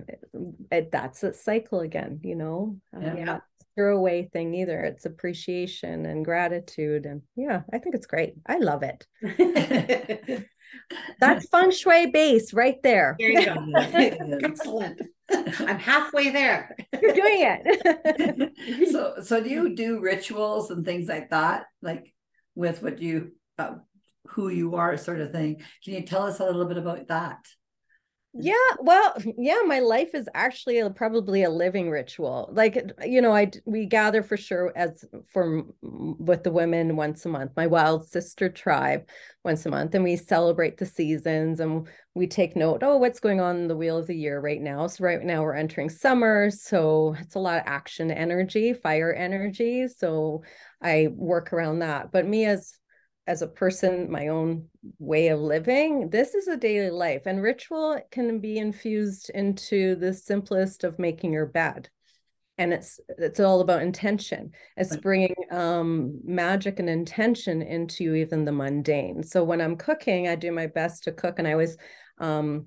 it, 0.71 0.91
that's 0.93 1.23
a 1.23 1.33
cycle 1.33 1.81
again, 1.81 2.21
you 2.23 2.35
know, 2.37 2.77
um, 2.95 3.15
Yeah. 3.17 3.25
not 3.25 3.37
a 3.63 3.65
throwaway 3.75 4.29
thing 4.31 4.55
either. 4.55 4.83
It's 4.83 5.07
appreciation 5.07 6.05
and 6.05 6.23
gratitude. 6.23 7.07
And 7.07 7.23
yeah, 7.35 7.63
I 7.73 7.79
think 7.79 7.95
it's 7.95 8.07
great. 8.07 8.35
I 8.47 8.59
love 8.59 8.83
it. 8.83 9.07
That's 11.21 11.49
feng 11.49 11.71
shui 11.71 12.11
base 12.11 12.53
right 12.53 12.83
there. 12.83 13.17
There 13.19 13.31
you 13.31 13.45
go. 13.45 13.57
Excellent. 13.77 15.01
I'm 15.31 15.79
halfway 15.79 16.31
there. 16.31 16.77
You're 17.01 17.15
doing 17.15 17.39
it. 17.43 18.91
so 18.93 19.15
so 19.23 19.43
do 19.43 19.49
you 19.49 19.75
do 19.75 20.01
rituals 20.01 20.71
and 20.71 20.85
things 20.85 21.09
like 21.09 21.31
that, 21.31 21.67
like 21.83 22.13
with 22.55 22.83
what 22.83 23.01
you 23.01 23.33
uh, 23.59 23.75
who 24.29 24.49
you 24.49 24.75
are, 24.77 24.97
sort 24.97 25.21
of 25.21 25.33
thing? 25.33 25.63
Can 25.85 25.95
you 25.95 26.03
tell 26.03 26.23
us 26.23 26.41
a 26.41 26.45
little 26.45 26.67
bit 26.67 26.79
about 26.79 27.09
that? 27.09 27.39
Yeah, 28.33 28.55
well, 28.79 29.15
yeah, 29.39 29.61
my 29.67 29.81
life 29.81 30.15
is 30.15 30.29
actually 30.35 30.79
a, 30.79 30.89
probably 30.91 31.43
a 31.43 31.51
living 31.51 31.91
ritual. 31.91 32.49
Like, 32.53 32.81
you 33.05 33.21
know, 33.21 33.33
i 33.33 33.51
we 33.65 33.87
gather 33.87 34.23
for 34.23 34.37
sure 34.37 34.73
as 34.77 35.05
for 35.33 35.65
with 35.83 36.45
the 36.45 36.53
women 36.53 36.95
once 36.97 37.27
a 37.27 37.29
month, 37.29 37.53
my 37.57 37.67
wild 37.67 38.09
sister 38.09 38.49
tribe 38.49 39.09
once 39.45 39.67
a 39.67 39.71
month, 39.71 39.95
and 39.95 40.05
we 40.05 40.17
celebrate 40.17 40.77
the 40.79 40.87
seasons 40.87 41.59
and 41.59 41.89
we 42.15 42.27
take 42.29 42.55
note, 42.55 42.83
oh, 42.85 42.99
what's 42.99 43.21
going 43.21 43.41
on 43.41 43.57
in 43.57 43.69
the 43.69 43.77
wheel 43.77 43.97
of 43.99 44.07
the 44.07 44.17
year 44.17 44.39
right 44.41 44.61
now. 44.61 44.87
So 44.87 45.05
right 45.05 45.23
now 45.23 45.43
we're 45.43 45.55
entering 45.55 45.91
summer, 45.91 46.51
so 46.51 47.17
it's 47.19 47.35
a 47.35 47.41
lot 47.41 47.59
of 47.59 47.65
action 47.67 48.11
energy, 48.13 48.75
fire 48.75 49.13
energy. 49.13 49.89
So 49.89 50.43
I 50.81 51.09
work 51.13 51.53
around 51.53 51.81
that. 51.81 52.13
But 52.13 52.27
me 52.27 52.45
as 52.47 52.73
as 53.27 53.43
a 53.43 53.47
person, 53.47 54.11
my 54.11 54.29
own 54.29 54.67
way 54.99 55.29
of 55.29 55.41
living, 55.41 56.11
this 56.11 56.35
is 56.35 56.49
a 56.49 56.57
daily 56.57 56.91
life. 56.91 57.23
And 57.27 57.43
ritual 57.43 58.01
can 58.11 58.41
be 58.41 58.59
infused 58.59 59.31
into 59.31 59.95
the 59.97 60.13
simplest 60.13 60.85
of 60.85 60.99
making 60.99 61.33
your 61.33 61.47
bed. 61.47 61.89
And 62.59 62.75
it's 62.75 63.01
it's 63.17 63.41
all 63.41 63.61
about 63.61 63.83
intention. 63.83 64.51
It's 64.77 64.95
bringing 64.97 65.35
um, 65.51 66.21
magic 66.25 66.79
and 66.79 66.91
intention 66.91 67.63
into 67.63 68.15
even 68.15 68.45
the 68.45 68.53
mundane. 68.53 69.23
So 69.23 69.45
when 69.45 69.63
I'm 69.63 69.77
cooking, 69.77 70.29
I 70.29 70.35
do 70.35 70.53
my 70.53 70.67
best 70.67 71.05
to 71.05 71.13
cook, 71.13 71.39
and 71.39 71.49
I 71.49 71.53
always 71.53 71.79
um, 72.19 72.67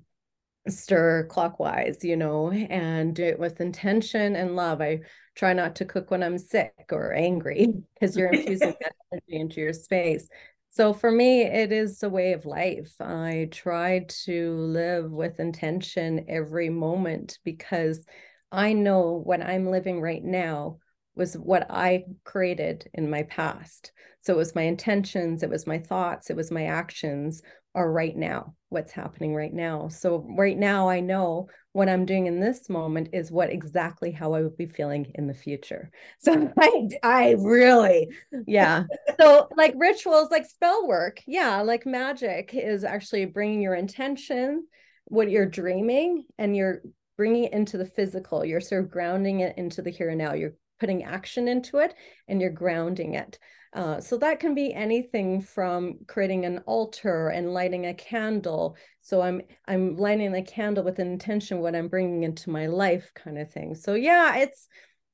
stir 0.66 1.26
clockwise, 1.26 2.02
you 2.02 2.16
know, 2.16 2.50
and 2.50 3.14
do 3.14 3.22
it 3.22 3.38
with 3.38 3.60
intention 3.60 4.34
and 4.34 4.56
love. 4.56 4.80
I 4.80 5.00
try 5.34 5.52
not 5.52 5.76
to 5.76 5.84
cook 5.84 6.10
when 6.10 6.22
I'm 6.22 6.38
sick 6.38 6.72
or 6.92 7.12
angry 7.12 7.68
because 7.94 8.16
you're 8.16 8.32
infusing 8.32 8.74
that 8.80 8.94
energy 9.12 9.40
into 9.40 9.60
your 9.60 9.72
space. 9.72 10.28
So 10.68 10.92
for 10.92 11.10
me, 11.10 11.42
it 11.42 11.70
is 11.70 12.02
a 12.02 12.08
way 12.08 12.32
of 12.32 12.46
life. 12.46 12.94
I 13.00 13.48
try 13.52 14.06
to 14.24 14.56
live 14.56 15.10
with 15.10 15.38
intention 15.38 16.24
every 16.28 16.68
moment 16.68 17.38
because 17.44 18.04
I 18.50 18.72
know 18.72 19.22
what 19.24 19.40
I'm 19.40 19.70
living 19.70 20.00
right 20.00 20.22
now 20.22 20.78
was 21.14 21.34
what 21.38 21.66
I 21.70 22.04
created 22.24 22.88
in 22.92 23.08
my 23.08 23.22
past. 23.24 23.92
So 24.20 24.34
it 24.34 24.38
was 24.38 24.54
my 24.54 24.62
intentions, 24.62 25.42
it 25.42 25.50
was 25.50 25.66
my 25.66 25.78
thoughts, 25.78 26.30
it 26.30 26.36
was 26.36 26.50
my 26.50 26.66
actions 26.66 27.42
are 27.74 27.90
right 27.90 28.16
now, 28.16 28.54
what's 28.74 28.92
happening 28.92 29.34
right 29.34 29.52
now. 29.52 29.88
So 29.88 30.26
right 30.36 30.58
now, 30.58 30.88
I 30.88 31.00
know 31.00 31.48
what 31.72 31.88
I'm 31.88 32.04
doing 32.04 32.26
in 32.26 32.40
this 32.40 32.68
moment 32.68 33.10
is 33.12 33.32
what 33.32 33.50
exactly 33.50 34.10
how 34.10 34.34
I 34.34 34.42
would 34.42 34.56
be 34.56 34.66
feeling 34.66 35.10
in 35.14 35.26
the 35.26 35.34
future. 35.34 35.90
So 36.18 36.52
I, 36.58 36.88
I 37.02 37.36
really, 37.38 38.08
yeah. 38.46 38.84
So 39.20 39.48
like 39.56 39.74
rituals, 39.76 40.30
like 40.30 40.46
spell 40.46 40.86
work, 40.86 41.20
yeah, 41.26 41.62
like 41.62 41.86
magic 41.86 42.50
is 42.52 42.84
actually 42.84 43.24
bringing 43.26 43.62
your 43.62 43.74
intention, 43.74 44.66
what 45.06 45.30
you're 45.30 45.46
dreaming, 45.46 46.24
and 46.38 46.56
you're 46.56 46.82
bringing 47.16 47.44
it 47.44 47.52
into 47.52 47.78
the 47.78 47.86
physical. 47.86 48.44
You're 48.44 48.60
sort 48.60 48.84
of 48.84 48.90
grounding 48.90 49.40
it 49.40 49.56
into 49.56 49.82
the 49.82 49.90
here 49.90 50.08
and 50.08 50.18
now. 50.18 50.34
You're 50.34 50.54
putting 50.84 51.02
action 51.02 51.48
into 51.48 51.78
it, 51.78 51.94
and 52.28 52.42
you're 52.42 52.50
grounding 52.50 53.14
it. 53.14 53.38
Uh, 53.72 53.98
so 54.02 54.18
that 54.18 54.38
can 54.38 54.54
be 54.54 54.74
anything 54.74 55.40
from 55.40 55.98
creating 56.06 56.44
an 56.44 56.58
altar 56.66 57.28
and 57.28 57.54
lighting 57.54 57.86
a 57.86 57.94
candle. 57.94 58.76
So 59.00 59.22
I'm 59.22 59.40
I'm 59.66 59.96
lighting 59.96 60.34
a 60.34 60.42
candle 60.42 60.84
with 60.84 60.98
an 60.98 61.10
intention 61.10 61.60
what 61.60 61.74
I'm 61.74 61.88
bringing 61.88 62.22
into 62.22 62.50
my 62.50 62.66
life, 62.66 63.10
kind 63.14 63.38
of 63.38 63.50
thing. 63.50 63.74
So 63.74 63.94
yeah, 63.94 64.36
it's 64.36 64.68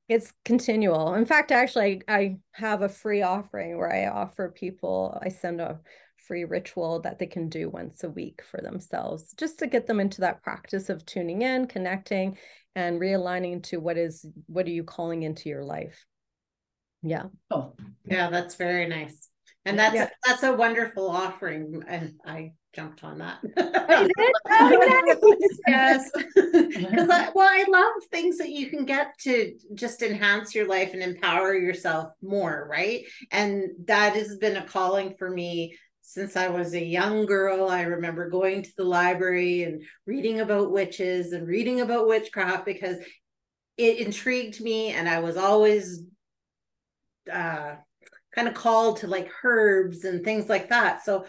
it's 0.09 0.33
continual. 0.43 1.13
In 1.13 1.25
fact, 1.25 1.53
actually, 1.53 2.03
I, 2.09 2.13
I 2.17 2.37
have 2.51 2.81
a 2.81 2.89
free 2.89 3.21
offering 3.21 3.77
where 3.77 3.93
I 3.93 4.07
offer 4.07 4.53
people. 4.53 5.17
I 5.23 5.29
send 5.29 5.61
a 5.61 5.79
free 6.17 6.43
ritual 6.43 6.99
that 7.01 7.17
they 7.17 7.25
can 7.25 7.49
do 7.49 7.69
once 7.69 8.03
a 8.03 8.09
week 8.09 8.41
for 8.49 8.61
themselves, 8.61 9.33
just 9.37 9.59
to 9.59 9.67
get 9.67 9.87
them 9.87 10.01
into 10.01 10.21
that 10.21 10.43
practice 10.43 10.89
of 10.89 11.05
tuning 11.05 11.43
in, 11.43 11.65
connecting, 11.65 12.37
and 12.75 12.99
realigning 12.99 13.63
to 13.63 13.77
what 13.77 13.97
is 13.97 14.25
what 14.47 14.65
are 14.65 14.71
you 14.71 14.83
calling 14.83 15.23
into 15.23 15.49
your 15.49 15.63
life. 15.63 16.05
Yeah. 17.03 17.25
Oh, 17.49 17.73
Yeah, 18.05 18.29
that's 18.29 18.55
very 18.55 18.87
nice. 18.87 19.29
And 19.65 19.77
that's 19.77 19.95
Yeah. 19.95 20.09
that's 20.25 20.43
a 20.43 20.53
wonderful 20.53 21.09
offering. 21.09 21.83
And 21.87 22.15
I 22.25 22.53
jumped 22.73 23.03
on 23.03 23.19
that. 23.19 23.39
Oh, 24.53 24.77
did? 24.77 25.53
Yes. 25.67 26.09
Because 26.35 27.09
I 27.09 27.29
well, 27.33 27.47
I 27.49 27.65
love 27.67 28.03
things 28.11 28.37
that 28.37 28.49
you 28.49 28.69
can 28.69 28.85
get 28.85 29.17
to 29.21 29.57
just 29.73 30.01
enhance 30.01 30.55
your 30.55 30.67
life 30.67 30.93
and 30.93 31.01
empower 31.01 31.53
yourself 31.55 32.13
more, 32.21 32.67
right? 32.69 33.03
And 33.31 33.69
that 33.85 34.13
has 34.15 34.37
been 34.37 34.57
a 34.57 34.65
calling 34.65 35.15
for 35.17 35.29
me 35.29 35.77
since 36.11 36.35
I 36.35 36.49
was 36.49 36.73
a 36.73 36.83
young 36.83 37.25
girl. 37.25 37.69
I 37.69 37.83
remember 37.83 38.29
going 38.29 38.63
to 38.63 38.71
the 38.77 38.83
library 38.83 39.63
and 39.63 39.81
reading 40.05 40.41
about 40.41 40.71
witches 40.71 41.31
and 41.31 41.47
reading 41.47 41.81
about 41.81 42.07
witchcraft 42.07 42.65
because 42.65 42.97
it 43.77 43.99
intrigued 43.99 44.59
me 44.61 44.89
and 44.89 45.07
I 45.07 45.19
was 45.19 45.37
always 45.37 46.03
uh 47.31 47.75
kind 48.35 48.47
of 48.47 48.53
called 48.53 48.97
to 48.97 49.07
like 49.07 49.29
herbs 49.43 50.03
and 50.03 50.23
things 50.23 50.49
like 50.49 50.69
that. 50.69 51.03
So 51.03 51.25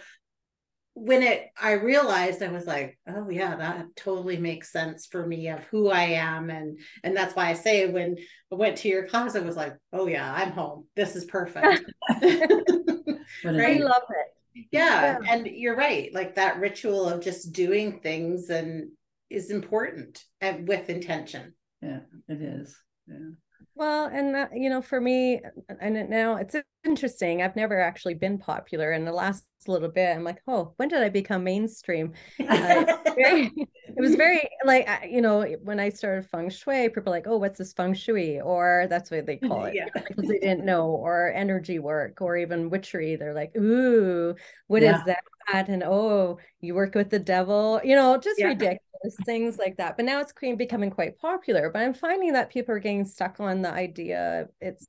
when 0.95 1.23
it 1.23 1.47
I 1.61 1.73
realized 1.73 2.43
I 2.43 2.49
was 2.49 2.67
like, 2.67 2.99
oh 3.09 3.31
yeah, 3.31 3.57
that 3.57 3.87
totally 3.97 4.37
makes 4.37 4.73
sense 4.73 5.07
for 5.07 5.27
me 5.27 5.49
of 5.49 5.63
who 5.65 5.91
I 5.91 6.03
am. 6.03 6.51
And 6.51 6.79
and 7.05 7.17
that's 7.17 7.35
why 7.35 7.49
I 7.49 7.55
say 7.55 7.89
when 7.89 8.17
I 8.53 8.55
went 8.57 8.79
to 8.79 8.89
your 8.89 9.07
class, 9.07 9.37
I 9.37 9.41
was 9.41 9.57
like, 9.57 9.75
oh 9.93 10.07
yeah, 10.07 10.31
I'm 10.35 10.51
home. 10.53 10.87
This 10.97 11.15
is 11.17 11.25
perfect. 11.25 11.85
what 12.09 12.23
a 12.23 13.19
I 13.45 13.51
Right. 13.53 13.77
neat- 13.77 13.85
love 13.85 14.03
it. 14.11 14.32
Yeah. 14.55 14.67
Yeah. 14.71 15.19
And 15.29 15.47
you're 15.47 15.77
right. 15.77 16.13
Like 16.13 16.35
that 16.37 16.59
ritual 16.59 17.09
of 17.09 17.23
just 17.23 17.53
doing 17.53 18.01
things 18.01 18.51
and 18.51 18.91
is 19.31 19.51
important 19.51 20.23
and 20.41 20.69
with 20.69 20.91
intention. 20.91 21.55
Yeah, 21.81 22.01
it 22.29 22.43
is. 22.43 22.77
Yeah. 23.07 23.31
Well, 23.75 24.07
and 24.07 24.35
that, 24.35 24.51
you 24.55 24.69
know, 24.71 24.83
for 24.83 25.01
me, 25.01 25.41
and 25.81 26.11
now 26.11 26.37
it's 26.37 26.55
interesting. 26.85 27.43
I've 27.43 27.57
never 27.57 27.81
actually 27.81 28.15
been 28.15 28.39
popular. 28.39 28.93
In 28.93 29.05
the 29.05 29.13
last 29.13 29.45
little 29.67 29.89
bit, 29.89 30.15
I'm 30.17 30.25
like, 30.25 30.43
oh, 30.49 30.73
when 30.77 30.89
did 30.89 31.03
I 31.03 31.09
become 31.09 31.45
mainstream? 31.45 32.13
Uh, 32.49 32.85
very, 33.17 33.53
it 33.97 34.01
was 34.01 34.15
very 34.15 34.41
like, 34.65 34.89
you 35.09 35.21
know, 35.21 35.43
when 35.63 35.79
I 35.79 35.91
started 35.91 36.29
feng 36.31 36.51
shui, 36.51 36.89
people 36.89 37.13
like, 37.13 37.27
oh, 37.27 37.37
what's 37.37 37.59
this 37.59 37.73
feng 37.73 37.95
shui? 37.95 38.41
Or 38.41 38.87
that's 38.91 39.11
what 39.11 39.27
they 39.27 39.37
call 39.37 39.65
it 39.67 39.75
Yeah. 39.77 39.89
because 40.09 40.29
they 40.29 40.39
didn't 40.39 40.65
know, 40.65 40.87
or 40.89 41.33
energy 41.33 41.79
work, 41.79 42.21
or 42.21 42.37
even 42.37 42.71
witchery. 42.71 43.17
They're 43.17 43.35
like, 43.35 43.57
ooh, 43.57 44.35
what 44.67 44.83
is 44.83 44.91
Yeah. 44.93 45.05
that? 45.05 45.69
And 45.69 45.83
oh, 45.83 46.39
you 46.61 46.75
work 46.75 46.95
with 46.95 47.11
the 47.11 47.19
devil, 47.19 47.81
you 47.85 47.97
know, 47.97 48.17
just 48.17 48.39
Yeah. 48.41 48.49
ridiculous 48.49 49.17
things 49.25 49.59
like 49.59 49.77
that. 49.77 49.97
But 49.97 50.07
now 50.07 50.21
it's 50.21 50.33
becoming 50.33 50.91
quite 50.91 51.19
popular. 51.19 51.69
But 51.71 51.83
I'm 51.83 51.95
finding 51.95 52.33
that 52.35 52.51
people 52.51 52.75
are 52.75 52.79
getting 52.79 53.05
stuck 53.05 53.41
on 53.41 53.63
the 53.63 53.71
idea 53.71 54.49
it's 54.61 54.87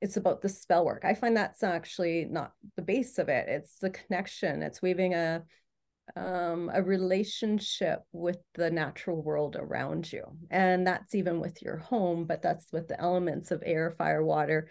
it's 0.00 0.16
about 0.16 0.42
the 0.42 0.48
spell 0.48 0.84
work. 0.84 1.04
I 1.04 1.14
find 1.14 1.36
that's 1.36 1.62
actually 1.62 2.26
not 2.26 2.52
the 2.76 2.82
base 2.82 3.18
of 3.18 3.28
it. 3.28 3.48
It's 3.48 3.78
the 3.78 3.90
connection. 3.90 4.62
It's 4.62 4.82
weaving 4.82 5.14
a 5.14 5.42
um 6.14 6.70
a 6.72 6.80
relationship 6.82 8.02
with 8.12 8.38
the 8.54 8.70
natural 8.70 9.20
world 9.22 9.56
around 9.58 10.12
you. 10.12 10.22
And 10.50 10.86
that's 10.86 11.14
even 11.14 11.40
with 11.40 11.62
your 11.62 11.78
home, 11.78 12.26
but 12.26 12.42
that's 12.42 12.66
with 12.72 12.88
the 12.88 13.00
elements 13.00 13.50
of 13.50 13.62
air, 13.66 13.90
fire, 13.90 14.24
water, 14.24 14.70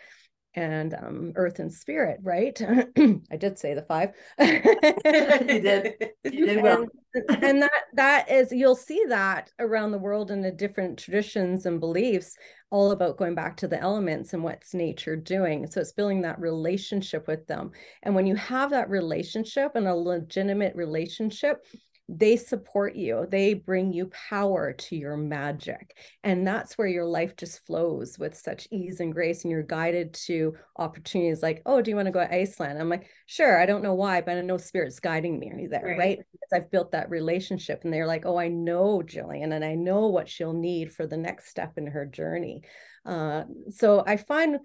and 0.55 0.93
um, 0.93 1.33
earth 1.35 1.59
and 1.59 1.71
spirit, 1.73 2.19
right? 2.23 2.59
I 3.31 3.37
did 3.37 3.59
say 3.59 3.73
the 3.73 3.81
five. 3.83 4.13
You 4.39 5.61
did. 5.61 5.93
You 6.23 6.45
did 6.45 6.63
well. 6.63 6.85
and, 7.13 7.43
and 7.43 7.61
that 7.61 7.83
that 7.93 8.29
is 8.29 8.51
you'll 8.51 8.75
see 8.75 9.03
that 9.07 9.51
around 9.59 9.91
the 9.91 9.97
world 9.97 10.31
in 10.31 10.41
the 10.41 10.51
different 10.51 10.97
traditions 10.97 11.65
and 11.65 11.79
beliefs 11.79 12.35
all 12.71 12.91
about 12.91 13.17
going 13.17 13.35
back 13.35 13.55
to 13.57 13.67
the 13.67 13.79
elements 13.79 14.33
and 14.33 14.43
what's 14.43 14.73
nature 14.73 15.15
doing 15.15 15.65
so 15.67 15.79
it's 15.79 15.93
building 15.93 16.21
that 16.21 16.39
relationship 16.39 17.27
with 17.27 17.45
them 17.47 17.71
and 18.03 18.13
when 18.13 18.25
you 18.25 18.35
have 18.35 18.69
that 18.71 18.89
relationship 18.89 19.71
and 19.75 19.87
a 19.87 19.95
legitimate 19.95 20.75
relationship 20.75 21.65
they 22.07 22.35
support 22.35 22.95
you 22.95 23.25
they 23.31 23.55
bring 23.55 23.91
you 23.91 24.05
power 24.29 24.73
to 24.73 24.95
your 24.95 25.17
magic 25.17 25.97
and 26.23 26.45
that's 26.45 26.77
where 26.77 26.87
your 26.87 27.05
life 27.05 27.35
just 27.35 27.65
flows 27.65 28.19
with 28.19 28.37
such 28.37 28.67
ease 28.71 28.99
and 28.99 29.11
grace 29.11 29.43
and 29.43 29.51
you're 29.51 29.63
guided 29.63 30.13
to 30.13 30.53
opportunities 30.77 31.41
like 31.41 31.63
oh 31.65 31.81
do 31.81 31.89
you 31.89 31.95
want 31.95 32.05
to 32.05 32.11
go 32.11 32.19
to 32.19 32.33
iceland? 32.33 32.79
I'm 32.79 32.89
like 32.89 33.09
sure 33.25 33.59
i 33.59 33.65
don't 33.65 33.81
know 33.81 33.95
why 33.95 34.21
but 34.21 34.37
i 34.37 34.41
know 34.41 34.57
spirit's 34.57 34.99
guiding 34.99 35.39
me 35.39 35.67
there 35.69 35.81
Right. 35.83 35.97
right, 35.97 36.19
because 36.31 36.49
i've 36.53 36.71
built 36.71 36.91
that 36.91 37.09
relationship 37.09 37.81
and 37.83 37.91
they're 37.91 38.07
like 38.07 38.25
oh 38.25 38.37
i 38.37 38.49
know 38.49 39.01
Gillian 39.01 39.51
and 39.51 39.65
i 39.65 39.73
know 39.73 40.07
what 40.07 40.29
she'll 40.29 40.53
need 40.53 40.91
for 40.93 41.07
the 41.07 41.17
next 41.17 41.49
step 41.49 41.73
in 41.77 41.87
her 41.87 42.05
journey. 42.05 42.61
Uh, 43.03 43.43
so 43.69 44.03
i 44.05 44.17
find 44.17 44.59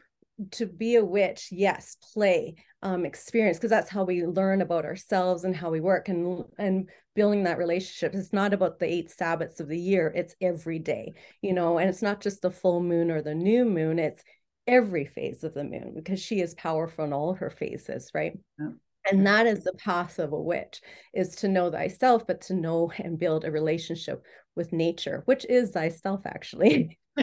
to 0.53 0.66
be 0.66 0.96
a 0.96 1.05
witch 1.05 1.48
yes 1.50 1.96
play 2.12 2.55
um, 2.83 3.05
experience 3.05 3.59
because 3.59 3.70
that's 3.70 3.90
how 3.90 4.05
we 4.05 4.24
learn 4.24 4.62
about 4.62 4.85
ourselves 4.85 5.44
and 5.44 5.55
how 5.55 5.70
we 5.70 5.81
work 5.81 6.09
and 6.09 6.44
and 6.59 6.88
building 7.14 7.44
that 7.44 7.59
relationship. 7.59 8.14
It's 8.14 8.33
not 8.33 8.55
about 8.55 8.79
the 8.79 8.87
eight 8.87 9.11
sabbaths 9.11 9.61
of 9.61 9.68
the 9.68 9.79
year 9.79 10.12
it's 10.14 10.35
every 10.40 10.79
day 10.79 11.12
you 11.42 11.53
know 11.53 11.79
and 11.79 11.90
it's 11.90 12.03
not 12.03 12.20
just 12.20 12.42
the 12.42 12.50
full 12.50 12.83
moon 12.83 13.11
or 13.11 13.22
the 13.22 13.35
new 13.35 13.64
moon 13.64 13.98
it's 13.98 14.22
every 14.66 15.05
phase 15.05 15.44
of 15.44 15.55
the 15.55 15.64
moon 15.64 15.92
because 15.94 16.20
she 16.20 16.40
is 16.40 16.55
powerful 16.55 17.05
in 17.05 17.12
all 17.12 17.35
her 17.35 17.50
phases 17.50 18.11
right? 18.14 18.38
Yeah. 18.59 18.70
and 19.11 19.26
that 19.26 19.46
is 19.46 19.64
the 19.64 19.72
path 19.74 20.18
of 20.18 20.33
a 20.33 20.40
witch 20.40 20.81
is 21.12 21.37
to 21.37 21.48
know 21.48 21.70
thyself 21.70 22.26
but 22.26 22.42
to 22.42 22.55
know 22.55 22.92
and 22.98 23.18
build 23.18 23.44
a 23.44 23.50
relationship 23.50 24.22
with 24.55 24.72
nature 24.72 25.22
which 25.24 25.44
is 25.46 25.70
thyself 25.70 26.20
actually 26.24 26.98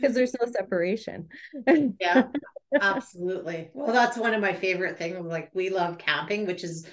because 0.00 0.14
there's 0.14 0.34
no 0.40 0.50
separation. 0.50 1.28
Yeah 2.00 2.24
absolutely. 2.80 3.70
Well 3.74 3.92
that's 3.92 4.16
one 4.16 4.34
of 4.34 4.40
my 4.40 4.52
favorite 4.52 4.98
things 4.98 5.18
like 5.24 5.50
we 5.54 5.70
love 5.70 5.98
camping 5.98 6.46
which 6.46 6.64
is 6.64 6.86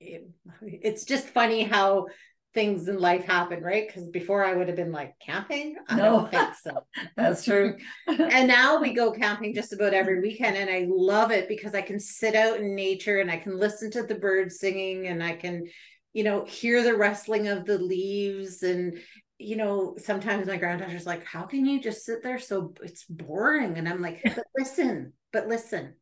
it- 0.00 0.28
it's 0.62 1.04
just 1.04 1.28
funny 1.28 1.62
how 1.62 2.06
things 2.54 2.86
in 2.88 2.98
life 2.98 3.24
happen 3.24 3.62
right? 3.62 3.86
Because 3.86 4.08
before 4.08 4.44
i 4.44 4.52
would 4.54 4.68
have 4.68 4.76
been 4.76 4.92
like 4.92 5.14
camping? 5.24 5.76
I 5.88 5.96
No. 5.96 6.02
don't 6.02 6.30
think 6.30 6.54
so. 6.54 6.84
That's 7.16 7.44
true. 7.44 7.76
and 8.08 8.46
now 8.48 8.80
we 8.80 8.92
go 8.92 9.12
camping 9.12 9.54
just 9.54 9.72
about 9.72 9.94
every 9.94 10.20
weekend 10.20 10.56
and 10.56 10.68
i 10.68 10.86
love 10.88 11.30
it 11.30 11.48
because 11.48 11.74
i 11.74 11.80
can 11.82 11.98
sit 11.98 12.34
out 12.34 12.58
in 12.60 12.74
nature 12.74 13.20
and 13.20 13.30
i 13.30 13.36
can 13.36 13.58
listen 13.58 13.90
to 13.92 14.02
the 14.02 14.16
birds 14.16 14.58
singing 14.58 15.06
and 15.06 15.22
i 15.22 15.32
can 15.34 15.64
you 16.12 16.24
know 16.24 16.44
hear 16.44 16.82
the 16.82 16.94
rustling 16.94 17.48
of 17.48 17.64
the 17.64 17.78
leaves 17.78 18.62
and 18.62 18.98
you 19.42 19.56
know 19.56 19.94
sometimes 19.98 20.46
my 20.46 20.56
granddaughter's 20.56 21.06
like 21.06 21.24
how 21.24 21.42
can 21.42 21.66
you 21.66 21.80
just 21.80 22.04
sit 22.04 22.22
there 22.22 22.38
so 22.38 22.74
it's 22.82 23.04
boring 23.04 23.76
and 23.78 23.88
i'm 23.88 24.00
like 24.00 24.20
but 24.36 24.44
listen 24.56 25.12
but 25.32 25.46
listen 25.48 25.94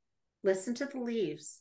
listen 0.45 0.75
to 0.75 0.87
the 0.87 0.99
leaves 1.01 1.61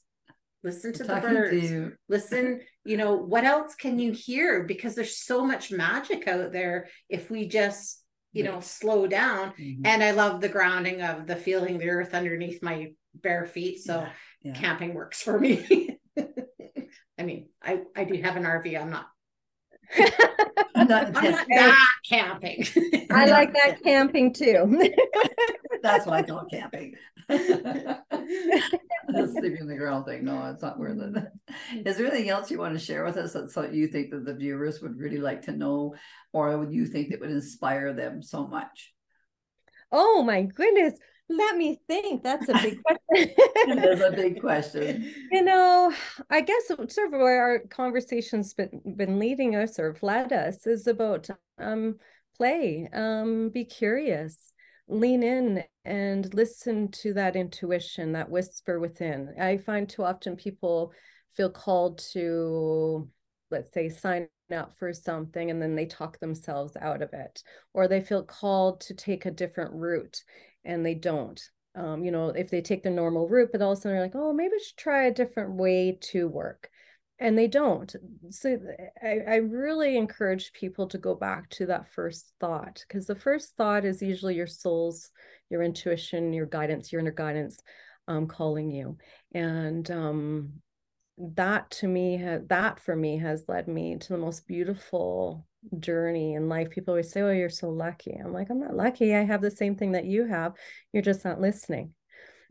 listen 0.63 0.91
to 0.93 1.03
the 1.03 1.13
Talking 1.13 1.29
to 1.29 1.35
birds 1.35 1.71
you. 1.71 1.93
listen 2.09 2.61
you 2.85 2.97
know 2.97 3.15
what 3.15 3.43
else 3.43 3.75
can 3.75 3.99
you 3.99 4.11
hear 4.11 4.63
because 4.63 4.95
there's 4.95 5.17
so 5.17 5.45
much 5.45 5.71
magic 5.71 6.27
out 6.27 6.51
there 6.51 6.87
if 7.09 7.29
we 7.31 7.47
just 7.47 8.03
you 8.33 8.43
know 8.43 8.55
Right. 8.55 8.63
slow 8.63 9.07
down 9.07 9.53
Mhm. 9.59 9.81
and 9.85 10.03
I 10.03 10.11
love 10.11 10.39
the 10.41 10.49
grounding 10.49 11.01
of 11.01 11.25
the 11.27 11.35
feeling 11.35 11.77
the 11.77 11.89
earth 11.89 12.13
underneath 12.13 12.61
my 12.61 12.91
bare 13.15 13.45
feet. 13.47 13.79
So 13.79 14.01
Yeah, 14.01 14.11
yeah. 14.43 14.53
camping 14.53 14.93
works 14.93 15.19
for 15.21 15.39
me. 15.39 15.97
I 17.17 17.23
mean, 17.23 17.49
I, 17.61 17.81
I 17.95 18.03
do 18.05 18.21
have 18.21 18.37
an 18.37 18.43
RV. 18.43 18.79
I'm 18.79 18.91
not, 18.91 19.07
I'm 20.75 20.87
not 20.87 21.13
that 21.13 21.87
camping. 22.07 22.65
i 23.11 23.25
like 23.25 23.53
that 23.53 23.81
camping 23.83 24.33
too 24.33 24.91
That's 25.81 26.05
why 26.05 26.19
I 26.19 26.23
call 26.23 26.45
camping. 26.45 26.95
The 29.11 29.27
sleeping 29.27 29.61
on 29.61 29.67
the 29.67 29.75
ground 29.75 30.05
thing, 30.05 30.23
no, 30.23 30.51
it's 30.51 30.61
not 30.61 30.77
worth 30.77 30.99
it. 30.99 31.87
Is 31.87 31.97
there 31.97 32.05
anything 32.05 32.29
else 32.29 32.51
you 32.51 32.59
want 32.59 32.77
to 32.77 32.83
share 32.83 33.03
with 33.03 33.17
us 33.17 33.33
that 33.33 33.73
you 33.73 33.87
think 33.87 34.11
that 34.11 34.23
the 34.23 34.35
viewers 34.35 34.81
would 34.81 34.97
really 34.97 35.17
like 35.17 35.41
to 35.43 35.51
know, 35.51 35.95
or 36.31 36.55
would 36.59 36.71
you 36.71 36.85
think 36.85 37.09
that 37.09 37.19
would 37.19 37.31
inspire 37.31 37.91
them 37.93 38.21
so 38.21 38.45
much? 38.45 38.93
oh 39.91 40.23
my 40.23 40.43
goodness 40.43 40.93
let 41.29 41.57
me 41.57 41.79
think 41.87 42.23
that's 42.23 42.49
a 42.49 42.53
big 42.53 42.79
question 42.83 43.35
That's 43.67 44.01
a 44.01 44.11
big 44.15 44.41
question. 44.41 45.13
You 45.31 45.43
know, 45.43 45.93
I 46.29 46.41
guess 46.41 46.67
sort 46.67 46.97
of 46.97 47.11
where 47.11 47.41
our 47.41 47.59
conversation's 47.69 48.53
been 48.53 48.81
been 48.95 49.19
leading 49.19 49.55
us 49.55 49.79
or 49.79 49.95
led 50.01 50.33
us 50.33 50.65
is 50.65 50.87
about 50.87 51.27
um 51.59 51.97
play, 52.35 52.89
um, 52.93 53.49
be 53.49 53.65
curious, 53.65 54.53
lean 54.87 55.23
in 55.23 55.63
and 55.85 56.33
listen 56.33 56.89
to 56.89 57.13
that 57.13 57.35
intuition, 57.35 58.13
that 58.13 58.29
whisper 58.29 58.79
within. 58.79 59.35
I 59.39 59.57
find 59.57 59.87
too 59.87 60.03
often 60.03 60.35
people 60.35 60.93
feel 61.35 61.49
called 61.49 61.99
to, 62.13 63.07
let's 63.51 63.73
say, 63.73 63.89
sign 63.89 64.29
up 64.51 64.73
for 64.79 64.93
something 64.93 65.51
and 65.51 65.61
then 65.61 65.75
they 65.75 65.85
talk 65.85 66.19
themselves 66.19 66.75
out 66.81 67.01
of 67.01 67.13
it, 67.13 67.43
or 67.73 67.87
they 67.87 68.01
feel 68.01 68.23
called 68.23 68.81
to 68.81 68.93
take 68.95 69.25
a 69.25 69.31
different 69.31 69.73
route 69.73 70.23
and 70.65 70.85
they 70.85 70.95
don't 70.95 71.41
um, 71.75 72.03
you 72.03 72.11
know, 72.11 72.29
if 72.29 72.49
they 72.49 72.61
take 72.61 72.83
the 72.83 72.89
normal 72.89 73.27
route, 73.27 73.49
but 73.51 73.61
all 73.61 73.71
of 73.71 73.77
a 73.77 73.81
sudden 73.81 73.97
they're 73.97 74.05
like, 74.05 74.15
oh, 74.15 74.33
maybe 74.33 74.53
I 74.55 74.63
should 74.63 74.77
try 74.77 75.05
a 75.05 75.13
different 75.13 75.55
way 75.55 75.97
to 76.11 76.27
work. 76.27 76.69
And 77.19 77.37
they 77.37 77.47
don't. 77.47 77.93
So 78.29 78.57
I, 79.03 79.19
I 79.27 79.35
really 79.37 79.97
encourage 79.97 80.53
people 80.53 80.87
to 80.87 80.97
go 80.97 81.15
back 81.15 81.49
to 81.51 81.65
that 81.67 81.91
first 81.91 82.33
thought 82.39 82.83
because 82.87 83.07
the 83.07 83.15
first 83.15 83.55
thought 83.55 83.85
is 83.85 84.01
usually 84.01 84.35
your 84.35 84.47
soul's, 84.47 85.11
your 85.49 85.61
intuition, 85.63 86.33
your 86.33 86.45
guidance, 86.45 86.91
your 86.91 87.01
inner 87.01 87.11
guidance 87.11 87.61
um, 88.07 88.27
calling 88.27 88.71
you. 88.71 88.97
And 89.33 89.89
um, 89.91 90.53
that 91.17 91.69
to 91.71 91.87
me, 91.87 92.17
ha- 92.17 92.39
that 92.47 92.79
for 92.79 92.95
me 92.95 93.17
has 93.17 93.45
led 93.49 93.67
me 93.67 93.97
to 93.97 94.09
the 94.09 94.17
most 94.17 94.47
beautiful 94.47 95.45
journey 95.79 96.33
in 96.33 96.49
life. 96.49 96.69
People 96.69 96.93
always 96.93 97.11
say, 97.11 97.21
Oh, 97.21 97.31
you're 97.31 97.49
so 97.49 97.69
lucky. 97.69 98.13
I'm 98.13 98.33
like, 98.33 98.49
I'm 98.49 98.59
not 98.59 98.75
lucky. 98.75 99.15
I 99.15 99.23
have 99.23 99.41
the 99.41 99.51
same 99.51 99.75
thing 99.75 99.93
that 99.93 100.05
you 100.05 100.25
have. 100.25 100.53
You're 100.93 101.03
just 101.03 101.25
not 101.25 101.41
listening. 101.41 101.93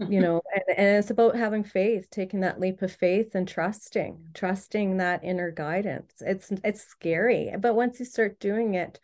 You 0.08 0.20
know, 0.20 0.42
and, 0.54 0.78
and 0.78 0.98
it's 0.98 1.10
about 1.10 1.36
having 1.36 1.64
faith, 1.64 2.08
taking 2.10 2.40
that 2.40 2.60
leap 2.60 2.82
of 2.82 2.92
faith 2.92 3.34
and 3.34 3.48
trusting, 3.48 4.28
trusting 4.34 4.98
that 4.98 5.24
inner 5.24 5.50
guidance. 5.50 6.22
It's 6.24 6.52
it's 6.64 6.82
scary, 6.82 7.52
but 7.58 7.74
once 7.74 7.98
you 7.98 8.04
start 8.04 8.38
doing 8.38 8.74
it, 8.74 9.00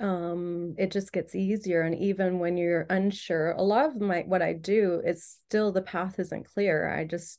um, 0.00 0.74
it 0.78 0.90
just 0.90 1.12
gets 1.12 1.34
easier. 1.34 1.82
And 1.82 1.94
even 1.94 2.38
when 2.38 2.56
you're 2.56 2.86
unsure, 2.90 3.52
a 3.52 3.62
lot 3.62 3.86
of 3.86 4.00
my 4.00 4.22
what 4.26 4.42
I 4.42 4.54
do 4.54 5.02
is 5.04 5.38
still 5.46 5.72
the 5.72 5.82
path 5.82 6.18
isn't 6.18 6.52
clear. 6.52 6.88
I 6.88 7.04
just 7.04 7.38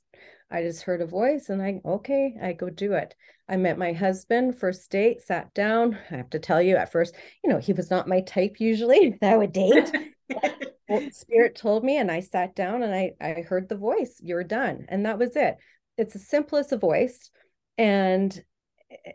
I 0.52 0.62
just 0.64 0.84
heard 0.84 1.02
a 1.02 1.06
voice 1.06 1.50
and 1.50 1.62
I 1.62 1.82
okay, 1.86 2.36
I 2.42 2.54
go 2.54 2.70
do 2.70 2.94
it. 2.94 3.16
I 3.48 3.58
met 3.58 3.78
my 3.78 3.94
husband, 3.94 4.58
first 4.60 4.90
date, 4.92 5.22
sat 5.22 5.54
down. 5.54 5.98
I 6.12 6.16
have 6.16 6.30
to 6.32 6.40
tell 6.40 6.62
you, 6.62 6.76
at 6.76 6.92
first, 6.92 7.16
you 7.44 7.50
know, 7.50 7.58
he 7.58 7.74
was 7.74 7.90
not 7.90 8.08
my 8.08 8.22
type 8.22 8.60
usually 8.60 9.18
that 9.22 9.34
I 9.34 9.38
would 9.38 9.54
date. 9.54 9.92
Spirit 11.12 11.56
told 11.56 11.84
me, 11.84 11.98
and 11.98 12.12
I 12.12 12.20
sat 12.20 12.56
down 12.56 12.84
and 12.84 12.94
I 12.94 13.14
I 13.22 13.42
heard 13.42 13.70
the 13.70 13.78
voice, 13.78 14.20
you're 14.22 14.44
done. 14.44 14.86
And 14.90 15.06
that 15.06 15.18
was 15.18 15.36
it. 15.36 15.58
It's 15.98 16.16
as 16.16 16.28
simple 16.28 16.58
as 16.58 16.72
a 16.72 16.78
voice, 16.78 17.30
and 17.78 18.44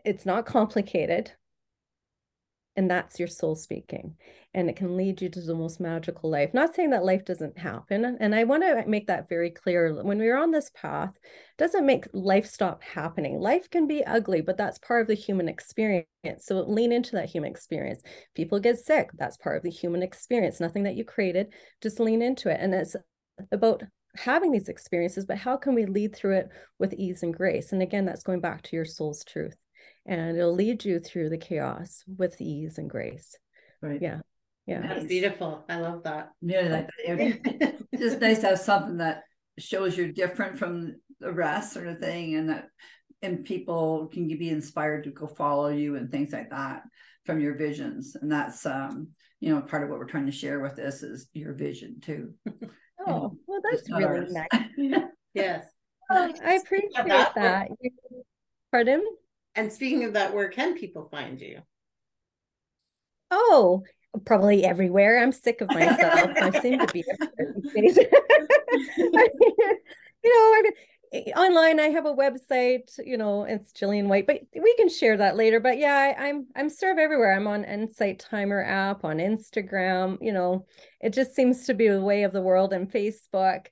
it's 0.03 0.25
not 0.25 0.45
complicated. 0.45 1.31
And 2.77 2.89
that's 2.89 3.17
your 3.17 3.27
soul 3.27 3.55
speaking 3.55 4.15
and 4.53 4.69
it 4.69 4.75
can 4.75 4.95
lead 4.95 5.21
you 5.21 5.29
to 5.29 5.41
the 5.41 5.53
most 5.53 5.79
magical 5.79 6.29
life. 6.29 6.53
Not 6.53 6.73
saying 6.73 6.91
that 6.91 7.03
life 7.03 7.25
doesn't 7.25 7.57
happen 7.57 8.17
and 8.19 8.33
i 8.33 8.43
want 8.43 8.63
to 8.63 8.85
make 8.87 9.07
that 9.07 9.27
very 9.27 9.49
clear 9.49 10.01
when 10.03 10.19
we're 10.19 10.37
on 10.37 10.51
this 10.51 10.71
path 10.73 11.13
doesn't 11.57 11.85
make 11.85 12.05
life 12.13 12.45
stop 12.45 12.81
happening. 12.83 13.39
Life 13.39 13.69
can 13.69 13.87
be 13.87 14.05
ugly 14.05 14.41
but 14.41 14.55
that's 14.55 14.77
part 14.77 15.01
of 15.01 15.07
the 15.07 15.15
human 15.15 15.49
experience 15.49 16.05
so 16.39 16.61
lean 16.61 16.91
into 16.91 17.13
that 17.13 17.29
human 17.29 17.51
experience. 17.51 18.01
People 18.35 18.59
get 18.59 18.77
sick 18.77 19.09
that's 19.15 19.37
part 19.37 19.57
of 19.57 19.63
the 19.63 19.71
human 19.71 20.03
experience 20.03 20.59
nothing 20.59 20.83
that 20.83 20.95
you 20.95 21.03
created 21.03 21.47
just 21.81 21.99
lean 21.99 22.21
into 22.21 22.49
it 22.49 22.59
and 22.61 22.73
it's 22.73 22.95
about 23.51 23.83
having 24.15 24.51
these 24.51 24.69
experiences 24.69 25.25
but 25.25 25.37
how 25.37 25.57
can 25.57 25.75
we 25.75 25.85
lead 25.85 26.15
through 26.15 26.37
it 26.37 26.49
with 26.79 26.93
ease 26.93 27.23
and 27.23 27.33
grace? 27.33 27.71
And 27.71 27.81
again 27.81 28.05
that's 28.05 28.23
going 28.23 28.39
back 28.39 28.61
to 28.63 28.75
your 28.75 28.85
soul's 28.85 29.23
truth 29.23 29.55
and 30.07 30.37
it'll 30.37 30.53
lead 30.53 30.85
you 30.85 30.99
through 30.99 31.29
the 31.29 31.37
chaos 31.37 32.03
with 32.07 32.39
ease 32.39 32.77
and 32.77 32.89
grace. 32.89 33.35
Right. 33.81 34.01
Yeah. 34.01 34.21
Yeah. 34.65 34.81
That's 34.87 35.05
beautiful. 35.05 35.63
I 35.69 35.79
love 35.79 36.03
that. 36.03 36.31
Yeah, 36.41 36.61
like 36.61 36.89
it's 37.91 38.01
just 38.01 38.19
nice 38.19 38.39
to 38.39 38.47
have 38.47 38.59
something 38.59 38.97
that 38.97 39.23
shows 39.59 39.97
you're 39.97 40.11
different 40.11 40.57
from 40.57 40.95
the 41.19 41.31
rest, 41.31 41.73
sort 41.73 41.87
of 41.87 41.99
thing, 41.99 42.35
and 42.35 42.49
that 42.49 42.67
and 43.21 43.45
people 43.45 44.07
can 44.07 44.27
be 44.27 44.49
inspired 44.49 45.03
to 45.05 45.11
go 45.11 45.27
follow 45.27 45.69
you 45.69 45.95
and 45.95 46.11
things 46.11 46.31
like 46.31 46.49
that 46.49 46.83
from 47.25 47.39
your 47.39 47.55
visions. 47.55 48.15
And 48.21 48.31
that's 48.31 48.65
um, 48.65 49.09
you 49.39 49.53
know, 49.53 49.61
part 49.61 49.83
of 49.83 49.89
what 49.89 49.99
we're 49.99 50.05
trying 50.05 50.25
to 50.25 50.31
share 50.31 50.59
with 50.59 50.75
this 50.75 51.03
is 51.03 51.27
your 51.33 51.53
vision 51.53 51.99
too. 52.01 52.33
Oh, 53.09 53.37
well, 53.45 53.61
that's 53.63 53.89
really 53.89 54.03
ours. 54.03 54.33
nice. 54.33 54.63
yes. 55.33 55.67
Oh, 56.09 56.33
I 56.43 56.55
appreciate 56.55 57.07
that. 57.07 57.35
that. 57.35 57.67
Pardon? 58.71 59.05
And 59.57 59.73
speaking 59.73 60.03
of 60.03 60.13
that, 60.13 60.33
where 60.35 60.49
can 60.49 60.75
people 60.75 61.09
find 61.09 61.41
you? 61.41 61.61
Oh, 63.31 63.83
probably 64.23 64.63
everywhere. 64.63 65.19
I'm 65.19 65.31
sick 65.31 65.61
of 65.61 65.69
myself. 65.69 66.29
I 66.37 66.59
seem 66.61 66.79
to 66.79 66.87
be 66.93 67.03
you 67.75 67.93
know, 70.23 70.53
I 70.53 70.61
mean, 70.63 70.73
eh, 71.11 71.31
online 71.35 71.79
I 71.79 71.89
have 71.89 72.05
a 72.05 72.13
website, 72.13 72.91
you 73.03 73.17
know, 73.17 73.45
it's 73.45 73.71
Gillian 73.71 74.07
White, 74.07 74.27
but 74.27 74.41
we 74.53 74.75
can 74.75 74.89
share 74.89 75.17
that 75.17 75.35
later. 75.35 75.59
But 75.59 75.79
yeah, 75.79 75.95
I, 75.95 76.27
I'm 76.27 76.45
I'm 76.55 76.69
sort 76.69 76.93
of 76.93 76.99
everywhere. 76.99 77.33
I'm 77.33 77.47
on 77.47 77.65
Insight 77.65 78.19
Timer 78.19 78.63
app, 78.63 79.03
on 79.03 79.17
Instagram, 79.17 80.19
you 80.21 80.33
know, 80.33 80.67
it 81.01 81.13
just 81.13 81.33
seems 81.35 81.65
to 81.65 81.73
be 81.73 81.87
the 81.87 81.99
way 81.99 82.23
of 82.23 82.31
the 82.31 82.43
world 82.43 82.73
and 82.73 82.91
Facebook 82.91 83.65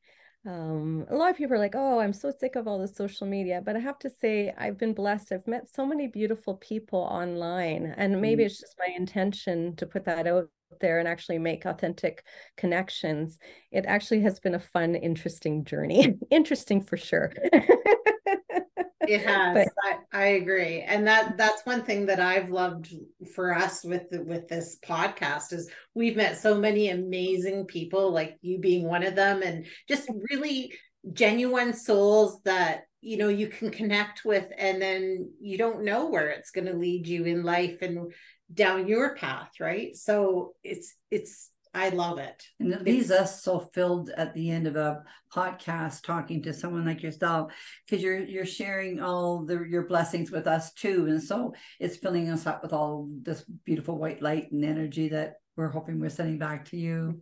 um, 0.45 1.05
a 1.09 1.15
lot 1.15 1.31
of 1.31 1.37
people 1.37 1.55
are 1.55 1.59
like, 1.59 1.75
oh, 1.75 1.99
I'm 1.99 2.13
so 2.13 2.31
sick 2.31 2.55
of 2.55 2.67
all 2.67 2.79
the 2.79 2.87
social 2.87 3.25
media. 3.25 3.61
But 3.65 3.75
I 3.75 3.79
have 3.79 3.97
to 3.99 4.09
say, 4.09 4.53
I've 4.57 4.77
been 4.77 4.93
blessed. 4.93 5.31
I've 5.31 5.47
met 5.47 5.67
so 5.73 5.85
many 5.85 6.07
beautiful 6.07 6.55
people 6.55 6.99
online. 6.99 7.93
And 7.97 8.21
maybe 8.21 8.43
mm. 8.43 8.45
it's 8.45 8.59
just 8.59 8.75
my 8.77 8.93
intention 8.95 9.75
to 9.77 9.85
put 9.85 10.05
that 10.05 10.27
out 10.27 10.49
there 10.81 10.99
and 10.99 11.07
actually 11.07 11.39
make 11.39 11.65
authentic 11.65 12.23
connections. 12.57 13.39
It 13.71 13.85
actually 13.87 14.21
has 14.21 14.39
been 14.39 14.55
a 14.55 14.59
fun, 14.59 14.95
interesting 14.95 15.63
journey. 15.63 16.15
interesting 16.29 16.81
for 16.81 16.97
sure. 16.97 17.33
it 19.01 19.21
has. 19.25 19.67
But, 19.83 19.99
I, 20.13 20.23
I 20.23 20.25
agree. 20.27 20.81
And 20.81 21.07
that 21.07 21.37
that's 21.37 21.65
one 21.65 21.83
thing 21.83 22.05
that 22.07 22.19
i've 22.19 22.49
loved 22.49 22.93
for 23.33 23.53
us 23.53 23.83
with 23.83 24.09
the, 24.09 24.21
with 24.23 24.47
this 24.47 24.77
podcast 24.85 25.53
is 25.53 25.69
we've 25.93 26.15
met 26.15 26.37
so 26.37 26.57
many 26.57 26.89
amazing 26.89 27.65
people 27.65 28.11
like 28.11 28.37
you 28.41 28.59
being 28.59 28.87
one 28.87 29.03
of 29.03 29.15
them 29.15 29.41
and 29.41 29.65
just 29.87 30.09
really 30.31 30.73
genuine 31.13 31.73
souls 31.73 32.41
that 32.43 32.81
you 33.01 33.17
know 33.17 33.27
you 33.27 33.47
can 33.47 33.69
connect 33.69 34.25
with 34.25 34.47
and 34.57 34.81
then 34.81 35.31
you 35.39 35.57
don't 35.57 35.83
know 35.83 36.07
where 36.07 36.29
it's 36.29 36.51
going 36.51 36.65
to 36.65 36.73
lead 36.73 37.07
you 37.07 37.25
in 37.25 37.43
life 37.43 37.81
and 37.81 38.11
down 38.53 38.87
your 38.87 39.15
path 39.15 39.49
right? 39.59 39.95
So 39.95 40.53
it's 40.63 40.95
it's 41.11 41.49
I 41.75 41.89
love 41.89 42.19
it. 42.19 42.41
And 42.61 42.71
it 42.71 42.83
leaves 42.83 43.11
us 43.11 43.43
so 43.43 43.59
filled 43.59 44.09
at 44.15 44.33
the 44.33 44.49
end 44.49 44.65
of 44.65 44.77
a 44.77 45.03
podcast 45.31 46.03
talking 46.03 46.41
to 46.43 46.53
someone 46.53 46.85
like 46.85 47.03
yourself 47.03 47.51
because 47.85 48.01
you're 48.01 48.23
you're 48.23 48.45
sharing 48.45 49.01
all 49.01 49.43
the 49.45 49.61
your 49.69 49.85
blessings 49.85 50.31
with 50.31 50.47
us 50.47 50.71
too. 50.71 51.07
And 51.07 51.21
so 51.21 51.53
it's 51.79 51.97
filling 51.97 52.29
us 52.29 52.47
up 52.47 52.63
with 52.63 52.71
all 52.71 53.09
this 53.21 53.43
beautiful 53.65 53.97
white 53.97 54.21
light 54.21 54.53
and 54.53 54.63
energy 54.63 55.09
that 55.09 55.41
we're 55.57 55.69
hoping 55.69 55.99
we're 55.99 56.09
sending 56.09 56.37
back 56.37 56.63
to 56.65 56.77
you. 56.77 57.21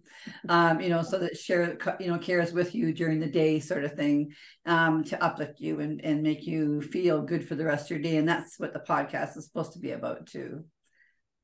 Um, 0.50 0.80
you 0.80 0.90
know, 0.90 1.02
so 1.02 1.18
that 1.18 1.36
share 1.36 1.76
you 2.00 2.08
know 2.08 2.20
cares 2.20 2.54
with 2.54 2.76
you 2.76 2.94
during 2.94 3.20
the 3.20 3.28
day 3.28 3.60
sort 3.60 3.86
of 3.86 3.94
thing 3.94 4.34
um 4.68 5.04
to 5.06 5.24
uplift 5.24 5.60
you 5.60 5.80
and 5.80 6.00
and 6.06 6.22
make 6.22 6.46
you 6.46 6.80
feel 6.80 7.24
good 7.24 7.48
for 7.48 7.56
the 7.56 7.66
rest 7.66 7.86
of 7.86 7.98
your 7.98 8.00
day. 8.02 8.18
And 8.18 8.30
that's 8.30 8.60
what 8.60 8.74
the 8.74 8.80
podcast 8.88 9.36
is 9.36 9.46
supposed 9.46 9.74
to 9.74 9.80
be 9.80 9.92
about 9.92 10.28
too. 10.28 10.64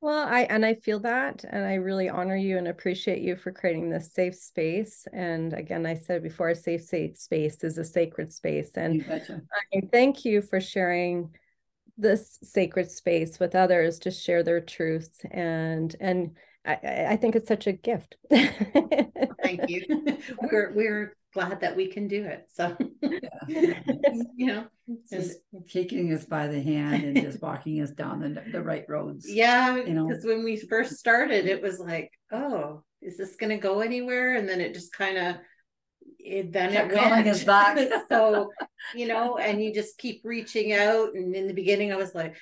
Well, 0.02 0.26
I 0.26 0.42
and 0.42 0.64
I 0.64 0.74
feel 0.74 1.00
that 1.00 1.44
and 1.44 1.64
I 1.64 1.74
really 1.74 2.08
honor 2.08 2.36
you 2.36 2.56
and 2.56 2.68
appreciate 2.68 3.20
you 3.20 3.36
for 3.36 3.52
creating 3.52 3.90
this 3.90 4.12
safe 4.12 4.34
space. 4.34 5.06
And 5.12 5.52
again, 5.52 5.84
I 5.84 5.96
said 5.96 6.22
before 6.22 6.48
a 6.48 6.54
safe, 6.54 6.82
safe 6.82 7.18
space 7.18 7.62
is 7.64 7.76
a 7.76 7.84
sacred 7.84 8.32
space. 8.32 8.72
And 8.76 9.04
I 9.10 9.82
thank 9.92 10.24
you 10.24 10.40
for 10.40 10.60
sharing 10.60 11.34
this 11.98 12.38
sacred 12.42 12.90
space 12.90 13.38
with 13.38 13.54
others 13.54 13.98
to 14.00 14.10
share 14.10 14.42
their 14.42 14.60
truths 14.60 15.20
and 15.30 15.94
and 16.00 16.36
I, 16.64 17.06
I 17.10 17.16
think 17.16 17.36
it's 17.36 17.48
such 17.48 17.66
a 17.66 17.72
gift. 17.72 18.16
Thank 18.30 19.68
you. 19.68 19.84
We're 20.42 20.72
we're 20.74 21.16
glad 21.32 21.60
that 21.60 21.76
we 21.76 21.86
can 21.86 22.08
do 22.08 22.24
it. 22.24 22.46
So, 22.52 22.76
yeah. 23.48 23.80
you 24.36 24.46
know, 24.46 24.66
just 25.10 25.38
taking 25.68 26.12
us 26.12 26.24
by 26.24 26.48
the 26.48 26.60
hand 26.60 27.04
and 27.04 27.20
just 27.20 27.40
walking 27.40 27.80
us 27.80 27.90
down 27.90 28.20
the, 28.20 28.42
the 28.52 28.62
right 28.62 28.84
roads. 28.88 29.30
Yeah, 29.30 29.76
you 29.76 29.94
know, 29.94 30.08
because 30.08 30.24
when 30.24 30.44
we 30.44 30.56
first 30.56 30.96
started, 30.96 31.46
it 31.46 31.62
was 31.62 31.78
like, 31.78 32.10
oh, 32.32 32.82
is 33.00 33.16
this 33.16 33.36
going 33.36 33.50
to 33.50 33.56
go 33.56 33.80
anywhere? 33.80 34.36
And 34.36 34.48
then 34.48 34.60
it 34.60 34.74
just 34.74 34.92
kind 34.92 35.16
of, 35.16 35.36
it 36.18 36.52
then 36.52 36.72
Kept 36.72 36.92
it 36.92 36.96
went. 36.96 37.28
us 37.28 37.44
back. 37.44 37.78
so, 38.08 38.50
you 38.94 39.06
know, 39.08 39.38
and 39.38 39.62
you 39.62 39.72
just 39.72 39.98
keep 39.98 40.20
reaching 40.24 40.72
out. 40.72 41.14
And 41.14 41.34
in 41.34 41.46
the 41.46 41.54
beginning, 41.54 41.92
I 41.92 41.96
was 41.96 42.14
like, 42.14 42.36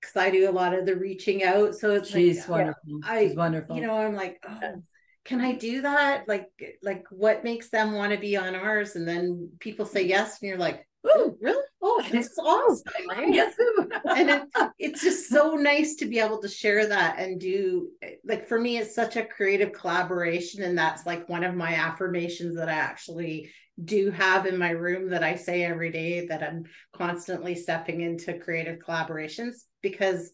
because 0.00 0.16
I 0.16 0.30
do 0.30 0.48
a 0.48 0.52
lot 0.52 0.74
of 0.74 0.86
the 0.86 0.96
reaching 0.96 1.44
out. 1.44 1.74
So 1.74 1.92
it's 1.92 2.10
She's 2.10 2.48
like, 2.48 2.48
wonderful. 2.48 3.00
I, 3.04 3.26
She's 3.26 3.36
wonderful. 3.36 3.76
You 3.76 3.82
know, 3.82 3.94
I'm 3.94 4.14
like, 4.14 4.42
oh, 4.48 4.82
can 5.24 5.40
I 5.40 5.52
do 5.52 5.82
that? 5.82 6.26
Like, 6.26 6.50
like 6.82 7.04
what 7.10 7.44
makes 7.44 7.70
them 7.70 7.92
want 7.92 8.12
to 8.12 8.18
be 8.18 8.36
on 8.36 8.54
ours? 8.54 8.96
And 8.96 9.06
then 9.06 9.50
people 9.60 9.86
say 9.86 10.02
yes, 10.02 10.40
and 10.40 10.48
you're 10.48 10.58
like, 10.58 10.86
oh, 11.04 11.36
really? 11.40 11.64
Oh, 11.80 12.04
this 12.10 12.26
is 12.26 12.38
awesome. 12.38 12.92
Yes. 13.32 13.54
and 14.16 14.30
it, 14.30 14.42
it's 14.78 15.02
just 15.02 15.28
so 15.28 15.54
nice 15.54 15.96
to 15.96 16.06
be 16.06 16.18
able 16.18 16.40
to 16.42 16.48
share 16.48 16.86
that 16.86 17.18
and 17.18 17.40
do 17.40 17.88
like 18.24 18.46
for 18.46 18.60
me, 18.60 18.78
it's 18.78 18.94
such 18.94 19.16
a 19.16 19.24
creative 19.24 19.72
collaboration. 19.72 20.62
And 20.62 20.76
that's 20.76 21.06
like 21.06 21.28
one 21.28 21.44
of 21.44 21.54
my 21.54 21.74
affirmations 21.74 22.56
that 22.56 22.68
I 22.68 22.74
actually 22.74 23.50
do 23.82 24.10
have 24.10 24.46
in 24.46 24.58
my 24.58 24.70
room 24.70 25.10
that 25.10 25.24
I 25.24 25.36
say 25.36 25.64
every 25.64 25.90
day 25.90 26.26
that 26.26 26.42
I'm 26.42 26.64
constantly 26.92 27.54
stepping 27.54 28.00
into 28.00 28.38
creative 28.38 28.78
collaborations 28.78 29.62
because 29.82 30.32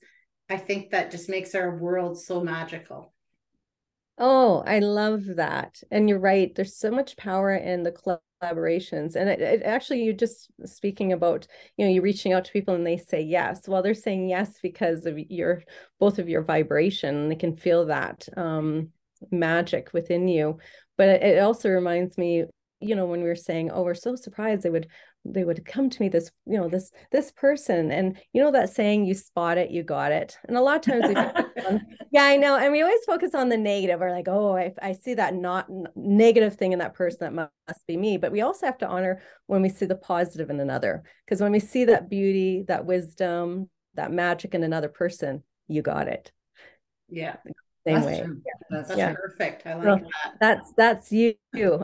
I 0.51 0.57
think 0.57 0.91
that 0.91 1.11
just 1.11 1.29
makes 1.29 1.55
our 1.55 1.77
world 1.77 2.21
so 2.21 2.43
magical. 2.43 3.13
Oh, 4.19 4.63
I 4.67 4.81
love 4.81 5.25
that. 5.37 5.81
And 5.91 6.09
you're 6.09 6.19
right. 6.19 6.53
There's 6.55 6.77
so 6.77 6.91
much 6.91 7.17
power 7.17 7.55
in 7.55 7.85
the 7.85 7.93
collaborations. 7.93 9.15
And 9.15 9.29
it, 9.29 9.41
it, 9.41 9.63
actually, 9.63 10.03
you're 10.03 10.13
just 10.15 10.49
speaking 10.65 11.13
about, 11.13 11.47
you 11.77 11.85
know, 11.87 11.93
you 11.93 12.03
reaching 12.03 12.33
out 12.33 12.45
to 12.47 12.53
people 12.53 12.75
and 12.75 12.87
they 12.87 12.97
say 12.97 13.21
yes. 13.23 13.69
Well, 13.69 13.83
they're 13.83 13.95
saying 13.95 14.29
yes 14.29 14.59
because 14.61 15.07
of 15.07 15.19
your 15.19 15.63
both 16.01 16.19
of 16.19 16.29
your 16.29 16.43
vibration. 16.43 17.29
They 17.29 17.37
can 17.37 17.57
feel 17.57 17.87
that 17.87 18.29
um, 18.37 18.89
magic 19.31 19.93
within 19.93 20.27
you. 20.27 20.59
But 20.97 21.09
it, 21.11 21.23
it 21.23 21.39
also 21.39 21.69
reminds 21.71 22.19
me, 22.19 22.45
you 22.81 22.95
know, 22.95 23.07
when 23.07 23.23
we 23.23 23.29
were 23.29 23.35
saying, 23.35 23.71
oh, 23.71 23.83
we're 23.83 23.95
so 23.95 24.15
surprised 24.17 24.63
they 24.63 24.71
would 24.71 24.89
they 25.25 25.45
would 25.45 25.65
come 25.65 25.91
to 25.91 26.03
me 26.03 26.09
this 26.09 26.31
you 26.47 26.57
know 26.57 26.69
this 26.69 26.91
this 27.13 27.31
person 27.33 27.91
and 27.91 28.19
you 28.33 28.43
know 28.43 28.53
that 28.53 28.71
saying 28.71 29.05
you 29.05 29.15
spot 29.15 29.59
it 29.59 29.71
you 29.71 29.83
got 29.83 30.13
it 30.13 30.39
and 30.47 30.57
a 30.57 30.61
lot 30.61 30.77
of 30.77 30.83
times 30.83 31.17
on, 31.67 31.87
yeah 32.13 32.25
i 32.25 32.37
know 32.37 32.57
and 32.57 32.73
we 32.73 32.83
always 32.83 33.05
focus 33.05 33.35
on 33.35 33.49
the 33.49 33.57
negative 33.57 34.01
or 34.01 34.11
like 34.11 34.29
oh 34.29 34.57
i, 34.57 34.73
I 34.81 34.93
see 34.93 35.15
that 35.15 35.35
not 35.35 35.67
negative 35.97 36.57
thing 36.57 36.73
in 36.73 36.79
that 36.79 36.95
person 36.95 37.19
that 37.21 37.35
must, 37.35 37.51
must 37.69 37.87
be 37.87 37.97
me 37.97 38.17
but 38.17 38.33
we 38.33 38.41
also 38.41 38.67
have 38.67 38.79
to 38.79 38.89
honor 38.89 39.21
when 39.47 39.63
we 39.63 39.69
see 39.69 39.87
the 39.87 39.97
positive 39.97 40.51
in 40.51 40.61
another 40.61 41.03
because 41.27 41.41
when 41.41 41.53
we 41.53 41.61
see 41.61 41.85
that 41.87 42.09
beauty 42.09 42.65
that 42.69 42.87
wisdom 42.87 43.69
that 43.95 44.13
magic 44.13 44.55
in 44.55 44.63
another 44.63 44.89
person 44.89 45.43
you 45.67 45.83
got 45.83 46.09
it. 46.09 46.33
Yeah 47.11 47.37
same 47.89 47.95
that's 47.95 48.07
way. 48.07 48.19
Yeah. 48.19 48.53
That's, 48.71 48.97
yeah. 48.97 49.15
perfect. 49.15 49.67
I 49.67 49.75
like 49.75 49.85
so 49.85 50.09
that. 50.25 50.35
That's 50.41 50.73
that's 50.73 51.13
you 51.13 51.35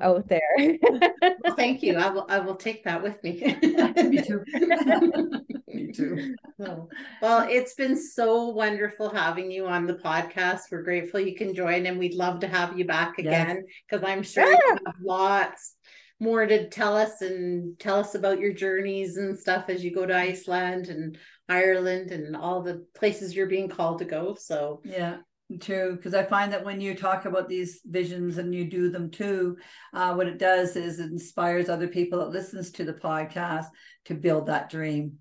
out 0.02 0.28
there. 0.28 0.40
well, 0.58 1.56
thank 1.56 1.82
you. 1.82 1.96
I 1.96 2.10
will 2.10 2.26
I 2.28 2.38
will 2.40 2.56
take 2.56 2.84
that 2.84 3.02
with 3.02 3.22
me. 3.22 3.32
me 3.62 4.22
too. 4.22 4.44
me 5.68 5.92
too. 5.92 6.34
So, 6.60 6.88
well, 7.22 7.46
it's 7.48 7.74
been 7.74 7.96
so 7.96 8.48
wonderful 8.48 9.10
having 9.10 9.50
you 9.50 9.66
on 9.66 9.86
the 9.86 9.94
podcast. 9.94 10.60
We're 10.70 10.82
grateful 10.82 11.20
you 11.20 11.34
can 11.34 11.54
join 11.54 11.86
and 11.86 11.98
we'd 11.98 12.14
love 12.14 12.40
to 12.40 12.48
have 12.48 12.78
you 12.78 12.84
back 12.84 13.18
again 13.18 13.64
because 13.88 14.06
yes. 14.06 14.10
I'm 14.10 14.22
sure 14.22 14.50
yeah. 14.50 14.58
you 14.58 14.78
have 14.86 14.94
lots 15.02 15.76
more 16.20 16.46
to 16.46 16.68
tell 16.68 16.96
us 16.96 17.20
and 17.22 17.78
tell 17.78 17.96
us 17.96 18.14
about 18.14 18.40
your 18.40 18.52
journeys 18.52 19.16
and 19.16 19.38
stuff 19.38 19.68
as 19.68 19.84
you 19.84 19.94
go 19.94 20.06
to 20.06 20.16
Iceland 20.16 20.88
and 20.88 21.18
Ireland 21.48 22.10
and 22.10 22.36
all 22.36 22.62
the 22.62 22.86
places 22.94 23.34
you're 23.34 23.46
being 23.46 23.68
called 23.68 23.98
to 23.98 24.04
go. 24.04 24.36
So 24.38 24.80
yeah, 24.84 25.18
True, 25.60 25.96
because 25.96 26.14
I 26.14 26.22
find 26.24 26.52
that 26.52 26.64
when 26.64 26.80
you 26.80 26.94
talk 26.94 27.24
about 27.24 27.48
these 27.48 27.80
visions 27.84 28.38
and 28.38 28.54
you 28.54 28.64
do 28.64 28.90
them 28.90 29.10
too, 29.10 29.56
uh, 29.92 30.14
what 30.14 30.28
it 30.28 30.38
does 30.38 30.76
is 30.76 31.00
it 31.00 31.10
inspires 31.10 31.68
other 31.68 31.88
people 31.88 32.20
that 32.20 32.30
listens 32.30 32.70
to 32.72 32.84
the 32.84 32.94
podcast 32.94 33.66
to 34.06 34.14
build 34.14 34.46
that 34.46 34.70
dream 34.70 35.18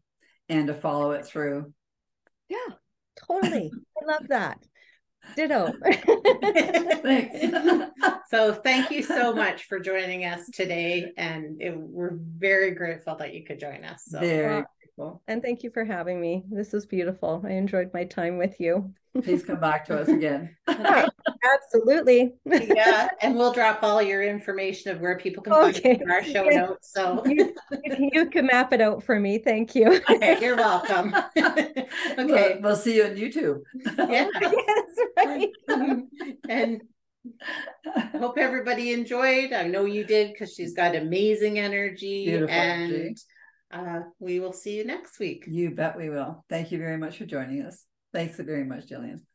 and 0.50 0.68
to 0.68 0.74
follow 0.74 1.12
it 1.12 1.26
through. 1.26 1.74
Yeah, 2.50 2.76
totally. 3.28 3.72
I 4.02 4.06
love 4.06 4.28
that. 4.30 4.60
Ditto. 5.36 5.72
so 8.30 8.54
thank 8.54 8.92
you 8.92 9.02
so 9.02 9.34
much 9.34 9.64
for 9.66 9.80
joining 9.80 10.26
us 10.26 10.50
today, 10.54 11.12
and 11.18 11.62
it, 11.62 11.78
we're 11.78 12.18
very 12.18 12.72
grateful 12.72 13.16
that 13.16 13.34
you 13.34 13.46
could 13.46 13.60
join 13.60 13.86
us. 13.86 14.04
So. 14.06 14.20
Very 14.20 14.64
and 15.28 15.42
thank 15.42 15.64
you 15.64 15.72
for 15.72 15.84
having 15.84 16.22
me. 16.22 16.44
This 16.50 16.72
was 16.72 16.86
beautiful. 16.86 17.42
I 17.46 17.52
enjoyed 17.52 17.92
my 17.94 18.04
time 18.04 18.38
with 18.38 18.60
you. 18.60 18.94
Please 19.24 19.44
come 19.44 19.60
back 19.60 19.86
to 19.86 20.00
us 20.00 20.08
again. 20.08 20.56
Absolutely. 20.68 22.34
yeah, 22.46 23.10
and 23.22 23.36
we'll 23.36 23.54
drop 23.54 23.84
all 23.84 24.02
your 24.02 24.24
information 24.24 24.92
of 24.92 25.02
where 25.02 25.18
people 25.18 25.44
can 25.44 25.54
okay. 25.54 25.98
find 25.98 26.12
our 26.12 26.24
show 26.24 26.44
notes. 26.44 26.92
So 26.94 27.24
you, 27.26 27.54
you, 28.12 28.30
can 28.30 28.48
map 28.48 28.74
it 28.74 28.82
out 28.82 29.04
for 29.04 29.20
me. 29.20 29.38
Thank 29.38 29.76
you. 29.76 30.02
Okay, 30.14 30.40
you're 30.42 30.56
welcome. 30.56 31.16
okay, 31.38 31.86
we'll, 32.18 32.62
we'll, 32.62 32.76
see 32.76 32.98
you 32.98 33.06
on 33.06 33.16
YouTube. 33.16 33.62
yeah, 33.98 34.28
yes, 34.40 34.96
right. 35.26 35.50
and 36.50 36.82
hope 38.20 38.38
everybody 38.38 38.94
enjoyed. 38.94 39.54
I 39.54 39.68
know 39.68 39.86
you 39.86 40.04
did 40.04 40.32
because 40.32 40.54
she's 40.54 40.74
got 40.74 40.96
amazing 40.96 41.60
energy 41.60 42.26
Beautiful 42.26 42.54
and. 42.54 42.94
Energy 42.94 43.16
uh, 43.74 44.02
we 44.20 44.40
will 44.40 44.54
see 44.54 44.78
you 44.78 44.86
next 44.86 45.20
week. 45.20 45.46
You 45.48 45.72
bet 45.72 45.98
we 45.98 46.10
will. 46.10 46.44
Thank 46.50 46.72
you 46.72 46.78
very 46.78 46.98
much 46.98 47.18
for 47.18 47.26
joining 47.26 47.64
us. 47.64 47.86
Thanks 48.14 48.38
very 48.38 48.64
much, 48.64 48.88
Gillian. 48.88 49.26